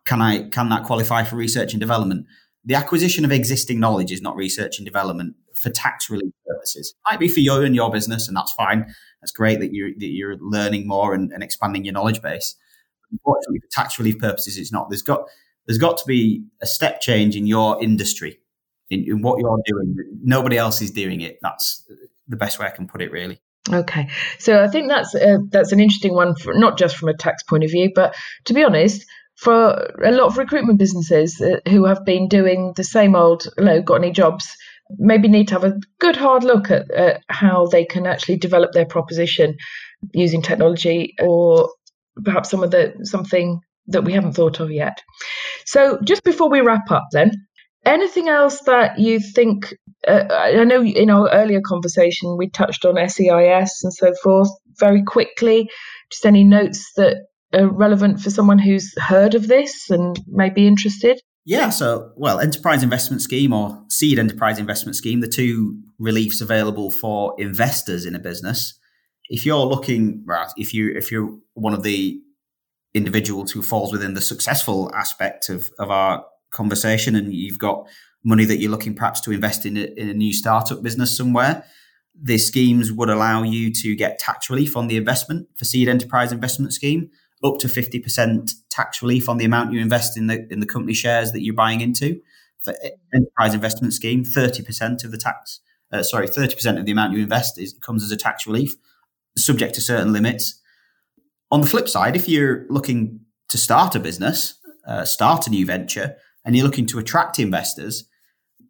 Can 0.05 0.21
I 0.21 0.49
can 0.49 0.69
that 0.69 0.83
qualify 0.83 1.23
for 1.23 1.35
research 1.35 1.73
and 1.73 1.79
development? 1.79 2.25
The 2.63 2.75
acquisition 2.75 3.25
of 3.25 3.31
existing 3.31 3.79
knowledge 3.79 4.11
is 4.11 4.21
not 4.21 4.35
research 4.35 4.79
and 4.79 4.85
development 4.85 5.35
for 5.55 5.69
tax 5.69 6.09
relief 6.09 6.33
purposes. 6.47 6.93
It 6.95 7.11
might 7.11 7.19
be 7.19 7.27
for 7.27 7.39
you 7.39 7.61
and 7.61 7.75
your 7.75 7.91
business, 7.91 8.27
and 8.27 8.35
that's 8.35 8.53
fine. 8.53 8.93
That's 9.21 9.31
great 9.31 9.59
that 9.59 9.73
you're 9.73 9.91
that 9.97 10.07
you're 10.07 10.37
learning 10.39 10.87
more 10.87 11.13
and, 11.13 11.31
and 11.31 11.43
expanding 11.43 11.85
your 11.85 11.93
knowledge 11.93 12.21
base. 12.21 12.55
Unfortunately, 13.11 13.59
for 13.59 13.67
tax 13.71 13.99
relief 13.99 14.19
purposes, 14.19 14.57
it's 14.57 14.71
not. 14.71 14.89
There's 14.89 15.01
got 15.01 15.25
there's 15.67 15.77
got 15.77 15.97
to 15.97 16.05
be 16.05 16.45
a 16.61 16.67
step 16.67 17.01
change 17.01 17.35
in 17.35 17.47
your 17.47 17.81
industry 17.81 18.39
in, 18.89 19.03
in 19.07 19.21
what 19.21 19.39
you're 19.39 19.59
doing. 19.65 19.95
Nobody 20.23 20.57
else 20.57 20.81
is 20.81 20.91
doing 20.91 21.21
it. 21.21 21.39
That's 21.41 21.87
the 22.27 22.35
best 22.35 22.59
way 22.59 22.67
I 22.67 22.71
can 22.71 22.87
put 22.87 23.01
it, 23.01 23.11
really. 23.11 23.39
Okay, 23.71 24.09
so 24.37 24.63
I 24.63 24.67
think 24.67 24.89
that's 24.89 25.15
uh, 25.15 25.37
that's 25.49 25.71
an 25.71 25.79
interesting 25.79 26.13
one, 26.13 26.35
for, 26.35 26.53
not 26.53 26.77
just 26.77 26.95
from 26.97 27.09
a 27.09 27.17
tax 27.17 27.41
point 27.41 27.63
of 27.63 27.71
view, 27.71 27.91
but 27.95 28.15
to 28.45 28.53
be 28.53 28.63
honest, 28.63 29.05
for 29.35 29.93
a 30.03 30.11
lot 30.11 30.27
of 30.27 30.37
recruitment 30.37 30.79
businesses 30.79 31.41
who 31.67 31.85
have 31.85 32.05
been 32.05 32.27
doing 32.27 32.73
the 32.75 32.83
same 32.83 33.15
old, 33.15 33.47
know, 33.57 33.81
got 33.81 33.95
any 33.95 34.11
jobs, 34.11 34.49
maybe 34.97 35.27
need 35.27 35.49
to 35.49 35.55
have 35.55 35.63
a 35.63 35.79
good 35.99 36.15
hard 36.15 36.43
look 36.43 36.71
at, 36.71 36.89
at 36.91 37.21
how 37.29 37.65
they 37.67 37.85
can 37.85 38.05
actually 38.05 38.37
develop 38.37 38.71
their 38.71 38.85
proposition 38.85 39.55
using 40.13 40.41
technology, 40.41 41.15
or 41.21 41.69
perhaps 42.23 42.49
some 42.49 42.63
of 42.63 42.71
the 42.71 42.93
something 43.03 43.59
that 43.87 44.03
we 44.03 44.13
haven't 44.13 44.33
thought 44.33 44.59
of 44.59 44.71
yet. 44.71 45.01
So, 45.65 45.99
just 46.03 46.23
before 46.23 46.49
we 46.49 46.61
wrap 46.61 46.89
up, 46.91 47.05
then, 47.11 47.31
Anything 47.85 48.29
else 48.29 48.61
that 48.61 48.97
you 48.97 49.19
think? 49.19 49.75
Uh, 50.07 50.23
I 50.31 50.63
know 50.63 50.83
in 50.83 51.11
our 51.11 51.29
earlier 51.31 51.61
conversation 51.61 52.35
we 52.35 52.49
touched 52.49 52.83
on 52.83 52.95
SEIS 52.95 53.81
and 53.83 53.93
so 53.93 54.13
forth. 54.23 54.49
very 54.79 55.03
quickly? 55.03 55.69
Just 56.11 56.25
any 56.25 56.43
notes 56.43 56.91
that 56.97 57.27
are 57.55 57.67
relevant 57.67 58.19
for 58.19 58.29
someone 58.29 58.59
who's 58.59 58.93
heard 58.97 59.35
of 59.35 59.47
this 59.47 59.89
and 59.89 60.19
may 60.27 60.49
be 60.49 60.67
interested? 60.67 61.21
Yeah, 61.45 61.69
so 61.69 62.11
well, 62.15 62.39
enterprise 62.39 62.81
investment 62.81 63.21
scheme 63.21 63.53
or 63.53 63.83
seed 63.89 64.17
enterprise 64.17 64.57
investment 64.57 64.95
scheme, 64.95 65.21
the 65.21 65.27
two 65.27 65.79
reliefs 65.99 66.41
available 66.41 66.89
for 66.91 67.35
investors 67.37 68.05
in 68.05 68.15
a 68.15 68.19
business. 68.19 68.79
If 69.29 69.45
you're 69.45 69.65
looking, 69.65 70.23
right, 70.25 70.51
if 70.57 70.73
you 70.73 70.93
if 70.95 71.11
you're 71.11 71.37
one 71.53 71.73
of 71.73 71.83
the 71.83 72.19
individuals 72.95 73.51
who 73.51 73.61
falls 73.61 73.91
within 73.91 74.13
the 74.13 74.21
successful 74.21 74.89
aspect 74.95 75.49
of, 75.49 75.69
of 75.77 75.91
our 75.91 76.25
conversation 76.51 77.15
and 77.15 77.33
you've 77.33 77.59
got 77.59 77.85
money 78.23 78.45
that 78.45 78.57
you're 78.57 78.71
looking 78.71 78.95
perhaps 78.95 79.19
to 79.21 79.31
invest 79.31 79.65
in 79.65 79.77
a, 79.77 79.83
in 79.97 80.09
a 80.09 80.13
new 80.13 80.33
startup 80.33 80.81
business 80.81 81.15
somewhere, 81.15 81.63
the 82.19 82.37
schemes 82.37 82.91
would 82.91 83.09
allow 83.09 83.43
you 83.43 83.71
to 83.71 83.95
get 83.95 84.17
tax 84.17 84.49
relief 84.49 84.77
on 84.77 84.87
the 84.87 84.97
investment 84.97 85.47
for 85.57 85.65
seed 85.65 85.89
enterprise 85.89 86.31
investment 86.31 86.73
scheme, 86.73 87.09
up 87.45 87.59
to 87.59 87.67
50% 87.67 88.53
tax 88.69 89.01
relief 89.01 89.29
on 89.29 89.37
the 89.37 89.45
amount 89.45 89.71
you 89.71 89.79
invest 89.79 90.17
in 90.17 90.27
the 90.27 90.47
in 90.51 90.59
the 90.59 90.65
company 90.65 90.93
shares 90.93 91.31
that 91.31 91.41
you're 91.41 91.55
buying 91.55 91.81
into. 91.81 92.21
For 92.59 92.73
enterprise 93.13 93.53
investment 93.53 93.93
scheme, 93.93 94.23
30% 94.23 95.03
of 95.03 95.11
the 95.11 95.19
tax, 95.19 95.59
uh, 95.93 96.01
sorry, 96.01 96.27
30% 96.27 96.79
of 96.79 96.85
the 96.85 96.91
amount 96.91 97.13
you 97.13 97.21
invest 97.21 97.59
is 97.59 97.73
comes 97.73 98.03
as 98.03 98.11
a 98.11 98.17
tax 98.17 98.47
relief, 98.47 98.73
subject 99.37 99.75
to 99.75 99.81
certain 99.81 100.11
limits. 100.11 100.59
On 101.51 101.61
the 101.61 101.67
flip 101.67 101.87
side, 101.87 102.15
if 102.15 102.27
you're 102.27 102.65
looking 102.69 103.19
to 103.49 103.57
start 103.59 103.93
a 103.93 103.99
business, 103.99 104.55
uh, 104.87 105.05
start 105.05 105.45
a 105.45 105.51
new 105.51 105.63
venture, 105.63 106.15
and 106.43 106.55
you're 106.55 106.65
looking 106.65 106.87
to 106.87 106.97
attract 106.97 107.39
investors, 107.39 108.05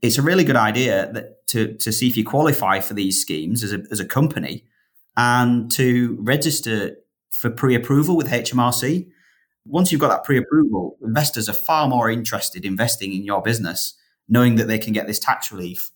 it's 0.01 0.17
a 0.17 0.21
really 0.21 0.43
good 0.43 0.57
idea 0.57 1.11
that 1.13 1.47
to, 1.47 1.73
to 1.75 1.91
see 1.91 2.07
if 2.07 2.17
you 2.17 2.25
qualify 2.25 2.81
for 2.81 2.93
these 2.93 3.21
schemes 3.21 3.63
as 3.63 3.71
a, 3.71 3.83
as 3.91 4.01
a 4.01 4.05
company 4.05 4.65
and 5.17 5.71
to 5.71 6.17
register 6.19 6.97
for 7.39 7.49
pre-approval 7.49 8.15
with 8.15 8.27
HMRC. 8.27 9.07
Once 9.65 9.91
you've 9.91 10.01
got 10.01 10.09
that 10.09 10.23
pre-approval, 10.23 10.97
investors 11.03 11.49
are 11.49 11.53
far 11.53 11.87
more 11.87 12.09
interested 12.09 12.65
investing 12.65 13.13
in 13.13 13.23
your 13.23 13.41
business, 13.41 13.97
knowing 14.29 14.55
that 14.55 14.67
they 14.67 14.79
can 14.79 14.93
get 14.93 15.07
this 15.07 15.19
tax 15.19 15.51
relief 15.51 15.91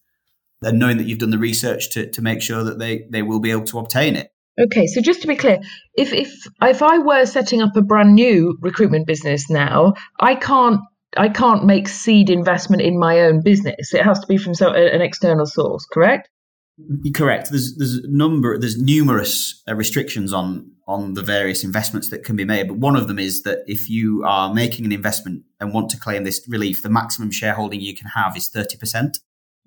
than 0.61 0.77
knowing 0.77 0.97
that 0.97 1.05
you've 1.05 1.19
done 1.19 1.29
the 1.29 1.37
research 1.37 1.89
to, 1.91 2.09
to 2.09 2.21
make 2.21 2.41
sure 2.41 2.63
that 2.63 2.79
they, 2.79 3.05
they 3.09 3.21
will 3.21 3.39
be 3.39 3.51
able 3.51 3.63
to 3.63 3.79
obtain 3.79 4.15
it. 4.15 4.31
Okay, 4.61 4.87
so 4.87 4.99
just 4.99 5.21
to 5.21 5.27
be 5.27 5.37
clear, 5.37 5.59
if 5.93 6.11
if 6.11 6.45
if 6.61 6.81
I 6.81 6.97
were 6.97 7.25
setting 7.25 7.61
up 7.61 7.77
a 7.77 7.81
brand 7.81 8.13
new 8.13 8.57
recruitment 8.59 9.07
business 9.07 9.49
now, 9.49 9.93
I 10.19 10.35
can't 10.35 10.81
I 11.15 11.29
can't 11.29 11.65
make 11.65 11.87
seed 11.87 12.29
investment 12.29 12.81
in 12.81 12.99
my 12.99 13.21
own 13.21 13.41
business. 13.41 13.93
It 13.93 14.03
has 14.03 14.19
to 14.19 14.27
be 14.27 14.37
from 14.37 14.53
so, 14.53 14.71
an 14.71 15.01
external 15.01 15.45
source, 15.45 15.85
correct? 15.85 16.29
Correct. 17.15 17.49
There's 17.51 17.75
there's 17.77 18.01
number 18.05 18.57
there's 18.57 18.77
numerous 18.77 19.61
restrictions 19.67 20.33
on 20.33 20.71
on 20.89 21.13
the 21.13 21.21
various 21.21 21.63
investments 21.63 22.09
that 22.09 22.25
can 22.25 22.35
be 22.35 22.43
made, 22.43 22.67
but 22.67 22.77
one 22.77 22.95
of 22.95 23.07
them 23.07 23.19
is 23.19 23.43
that 23.43 23.59
if 23.67 23.89
you 23.89 24.23
are 24.25 24.51
making 24.51 24.85
an 24.85 24.91
investment 24.91 25.43
and 25.59 25.71
want 25.71 25.87
to 25.91 25.99
claim 25.99 26.23
this 26.23 26.41
relief, 26.49 26.81
the 26.81 26.89
maximum 26.89 27.29
shareholding 27.29 27.79
you 27.79 27.95
can 27.95 28.07
have 28.07 28.35
is 28.35 28.49
thirty 28.49 28.75
percent. 28.75 29.19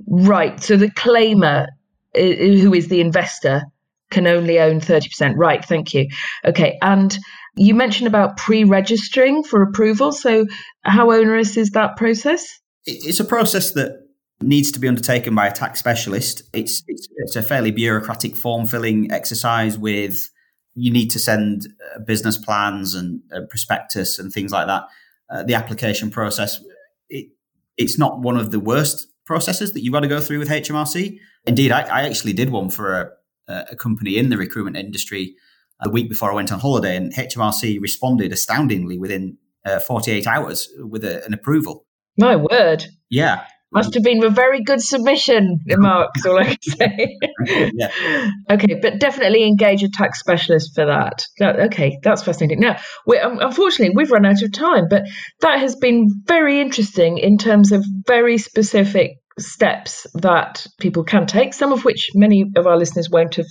Right. 0.08 0.60
So 0.60 0.76
the 0.76 0.90
claimer, 0.90 1.68
who 2.14 2.74
is 2.74 2.88
the 2.88 3.00
investor, 3.00 3.62
can 4.10 4.26
only 4.26 4.58
own 4.58 4.80
thirty 4.80 5.08
percent. 5.08 5.38
Right. 5.38 5.64
Thank 5.64 5.94
you. 5.94 6.08
Okay. 6.44 6.76
And 6.82 7.16
you 7.54 7.74
mentioned 7.74 8.08
about 8.08 8.36
pre-registering 8.36 9.44
for 9.44 9.62
approval. 9.62 10.10
So 10.10 10.46
how 10.82 11.12
onerous 11.12 11.56
is 11.56 11.70
that 11.70 11.96
process? 11.96 12.44
It's 12.84 13.20
a 13.20 13.24
process 13.24 13.74
that 13.74 13.92
needs 14.40 14.72
to 14.72 14.80
be 14.80 14.88
undertaken 14.88 15.36
by 15.36 15.46
a 15.46 15.52
tax 15.52 15.78
specialist. 15.78 16.42
It's 16.52 16.82
it's, 16.88 17.06
it's 17.18 17.36
a 17.36 17.42
fairly 17.44 17.70
bureaucratic 17.70 18.36
form 18.36 18.66
filling 18.66 19.12
exercise 19.12 19.78
with 19.78 20.32
you 20.74 20.90
need 20.90 21.10
to 21.10 21.18
send 21.18 21.66
uh, 21.94 22.00
business 22.00 22.36
plans 22.36 22.94
and 22.94 23.20
uh, 23.34 23.40
prospectus 23.48 24.18
and 24.18 24.32
things 24.32 24.52
like 24.52 24.66
that. 24.66 24.84
Uh, 25.30 25.42
the 25.42 25.54
application 25.54 26.10
process 26.10 26.60
it, 27.08 27.28
it's 27.76 27.98
not 27.98 28.20
one 28.20 28.36
of 28.36 28.50
the 28.50 28.60
worst 28.60 29.08
processes 29.24 29.72
that 29.72 29.82
you've 29.82 29.92
got 29.92 30.00
to 30.00 30.08
go 30.08 30.20
through 30.20 30.38
with 30.38 30.48
HMRC. 30.48 31.18
Indeed, 31.46 31.72
I, 31.72 31.82
I 31.82 32.02
actually 32.02 32.32
did 32.32 32.50
one 32.50 32.70
for 32.70 33.16
a, 33.48 33.54
a, 33.70 33.76
company 33.76 34.18
in 34.18 34.30
the 34.30 34.36
recruitment 34.36 34.76
industry 34.76 35.34
the 35.82 35.90
week 35.90 36.08
before 36.08 36.30
I 36.30 36.34
went 36.34 36.52
on 36.52 36.60
holiday, 36.60 36.96
and 36.96 37.12
HMRC 37.12 37.80
responded 37.80 38.32
astoundingly 38.32 38.98
within 38.98 39.36
uh, 39.64 39.80
48 39.80 40.26
hours 40.26 40.68
with 40.78 41.04
a, 41.04 41.24
an 41.24 41.34
approval. 41.34 41.86
My 42.16 42.36
word. 42.36 42.84
Yeah. 43.10 43.44
Must 43.72 43.94
have 43.94 44.02
been 44.02 44.22
a 44.22 44.28
very 44.28 44.62
good 44.62 44.82
submission, 44.82 45.60
Mark, 45.66 46.10
is 46.16 46.26
all 46.26 46.38
I 46.38 46.44
can 46.44 46.62
say. 46.62 47.18
yeah. 47.74 48.30
Okay, 48.50 48.78
but 48.80 49.00
definitely 49.00 49.44
engage 49.44 49.82
a 49.82 49.88
tax 49.88 50.20
specialist 50.20 50.74
for 50.74 50.86
that. 50.86 51.24
that 51.38 51.58
okay, 51.60 51.98
that's 52.02 52.22
fascinating. 52.22 52.60
Now, 52.60 52.78
we, 53.06 53.18
um, 53.18 53.38
unfortunately, 53.40 53.94
we've 53.96 54.10
run 54.10 54.26
out 54.26 54.42
of 54.42 54.52
time, 54.52 54.88
but 54.90 55.04
that 55.40 55.58
has 55.60 55.76
been 55.76 56.08
very 56.26 56.60
interesting 56.60 57.16
in 57.16 57.38
terms 57.38 57.72
of 57.72 57.82
very 58.06 58.36
specific 58.36 59.12
steps 59.38 60.06
that 60.14 60.66
people 60.78 61.04
can 61.04 61.26
take, 61.26 61.54
some 61.54 61.72
of 61.72 61.84
which 61.84 62.10
many 62.14 62.44
of 62.56 62.66
our 62.66 62.76
listeners 62.76 63.08
won't 63.10 63.36
have 63.36 63.46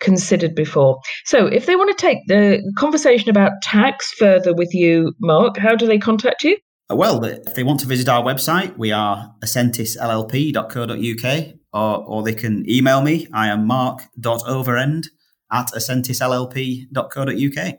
considered 0.00 0.54
before. 0.54 0.98
So, 1.26 1.46
if 1.46 1.66
they 1.66 1.76
want 1.76 1.96
to 1.96 2.02
take 2.02 2.18
the 2.26 2.62
conversation 2.78 3.28
about 3.28 3.52
tax 3.62 4.14
further 4.14 4.54
with 4.54 4.72
you, 4.72 5.12
Mark, 5.20 5.58
how 5.58 5.76
do 5.76 5.86
they 5.86 5.98
contact 5.98 6.44
you? 6.44 6.56
Uh, 6.90 6.96
well, 6.96 7.22
if 7.24 7.54
they 7.54 7.62
want 7.62 7.78
to 7.80 7.86
visit 7.86 8.08
our 8.08 8.22
website, 8.22 8.76
we 8.78 8.90
are 8.92 9.34
ascentisllp.co.uk 9.44 11.54
or, 11.72 12.04
or 12.06 12.22
they 12.22 12.34
can 12.34 12.64
email 12.68 13.00
me. 13.02 13.26
I 13.32 13.48
am 13.48 13.66
mark.overend 13.66 15.08
at 15.52 15.70
ascentisllp.co.uk. 15.72 17.78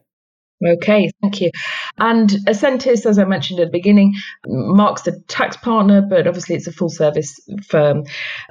Okay, 0.65 1.09
thank 1.21 1.39
you. 1.39 1.51
And 1.97 2.29
Ascentis, 2.29 3.05
as 3.05 3.17
I 3.17 3.23
mentioned 3.23 3.61
at 3.61 3.67
the 3.67 3.71
beginning, 3.71 4.13
marks 4.45 5.03
the 5.03 5.21
tax 5.29 5.55
partner, 5.55 6.01
but 6.01 6.27
obviously 6.27 6.55
it's 6.55 6.67
a 6.67 6.73
full 6.73 6.89
service 6.89 7.39
firm. 7.65 8.03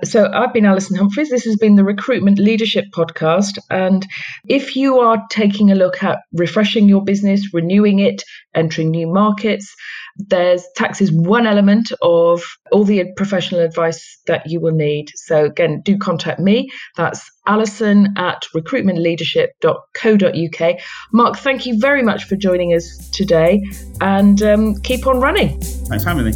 So 0.04 0.30
I've 0.32 0.54
been 0.54 0.64
Alison 0.64 0.96
Humphries. 0.96 1.28
This 1.28 1.44
has 1.44 1.56
been 1.56 1.74
the 1.74 1.84
Recruitment 1.84 2.38
Leadership 2.38 2.86
Podcast. 2.94 3.58
And 3.68 4.06
if 4.48 4.74
you 4.74 5.00
are 5.00 5.22
taking 5.30 5.70
a 5.70 5.74
look 5.74 6.02
at 6.02 6.20
refreshing 6.32 6.88
your 6.88 7.04
business, 7.04 7.52
renewing 7.52 7.98
it, 7.98 8.22
entering 8.54 8.90
new 8.90 9.06
markets, 9.06 9.74
there's 10.16 10.66
tax 10.76 11.00
is 11.00 11.12
one 11.12 11.46
element 11.46 11.92
of 12.02 12.42
all 12.72 12.84
the 12.84 13.04
professional 13.16 13.60
advice 13.60 14.18
that 14.26 14.50
you 14.50 14.60
will 14.60 14.72
need. 14.72 15.10
So 15.14 15.44
again, 15.44 15.82
do 15.84 15.96
contact 15.96 16.40
me. 16.40 16.70
That's 16.96 17.30
Alison 17.48 18.14
at 18.16 18.44
recruitmentleadership.co.uk. 18.54 20.80
Mark, 21.12 21.36
thank 21.38 21.66
you 21.66 21.76
very 21.78 22.02
much 22.02 22.24
for 22.24 22.36
joining 22.36 22.74
us 22.74 23.10
today 23.12 23.62
and 24.00 24.42
um, 24.42 24.74
keep 24.82 25.06
on 25.06 25.18
running. 25.18 25.58
Thanks 25.60 26.04
for 26.04 26.10
having 26.10 26.26
me. 26.26 26.32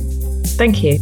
Thank 0.56 0.82
you. 0.82 0.98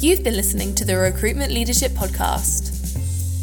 You've 0.00 0.24
been 0.24 0.34
listening 0.34 0.74
to 0.74 0.84
the 0.84 0.96
Recruitment 0.96 1.52
Leadership 1.52 1.92
Podcast. 1.92 2.70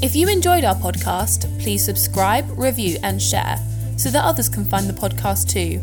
If 0.03 0.13
you 0.15 0.29
enjoyed 0.29 0.65
our 0.65 0.75
podcast, 0.75 1.47
please 1.61 1.85
subscribe, 1.85 2.45
review, 2.57 2.97
and 3.01 3.21
share 3.21 3.57
so 3.97 4.09
that 4.09 4.23
others 4.23 4.49
can 4.49 4.65
find 4.65 4.87
the 4.87 4.93
podcast 4.93 5.49
too. 5.49 5.81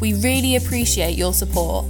We 0.00 0.14
really 0.14 0.56
appreciate 0.56 1.16
your 1.16 1.32
support. 1.32 1.86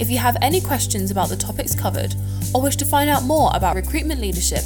If 0.00 0.10
you 0.10 0.18
have 0.18 0.36
any 0.42 0.60
questions 0.60 1.10
about 1.10 1.28
the 1.28 1.36
topics 1.36 1.74
covered 1.74 2.14
or 2.54 2.60
wish 2.62 2.76
to 2.76 2.84
find 2.84 3.08
out 3.08 3.22
more 3.22 3.50
about 3.54 3.76
recruitment 3.76 4.20
leadership, 4.20 4.62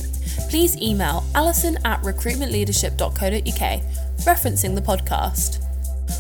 please 0.49 0.77
email 0.81 1.25
alison 1.35 1.79
at 1.85 2.03
recruitmentleadership.co.uk 2.03 3.83
referencing 4.25 4.75
the 4.75 4.81
podcast. 4.81 5.65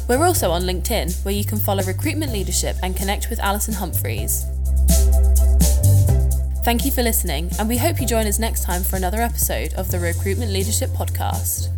We're 0.09 0.24
also 0.24 0.50
on 0.50 0.62
LinkedIn 0.62 1.24
where 1.24 1.34
you 1.34 1.44
can 1.44 1.59
follow 1.59 1.82
recruitment 1.84 2.32
leadership 2.32 2.76
and 2.82 2.96
connect 2.96 3.30
with 3.30 3.40
Alison 3.40 3.74
Humphries. 3.74 4.44
Thank 6.64 6.84
you 6.84 6.90
for 6.90 7.02
listening, 7.02 7.50
and 7.59 7.66
we 7.68 7.78
hope 7.78 7.98
you 8.00 8.06
join 8.06 8.26
us 8.26 8.38
next 8.38 8.62
time 8.62 8.82
for 8.82 8.96
another 8.96 9.22
episode 9.22 9.72
of 9.74 9.90
the 9.90 9.98
Recruitment 9.98 10.52
Leadership 10.52 10.90
Podcast. 10.90 11.68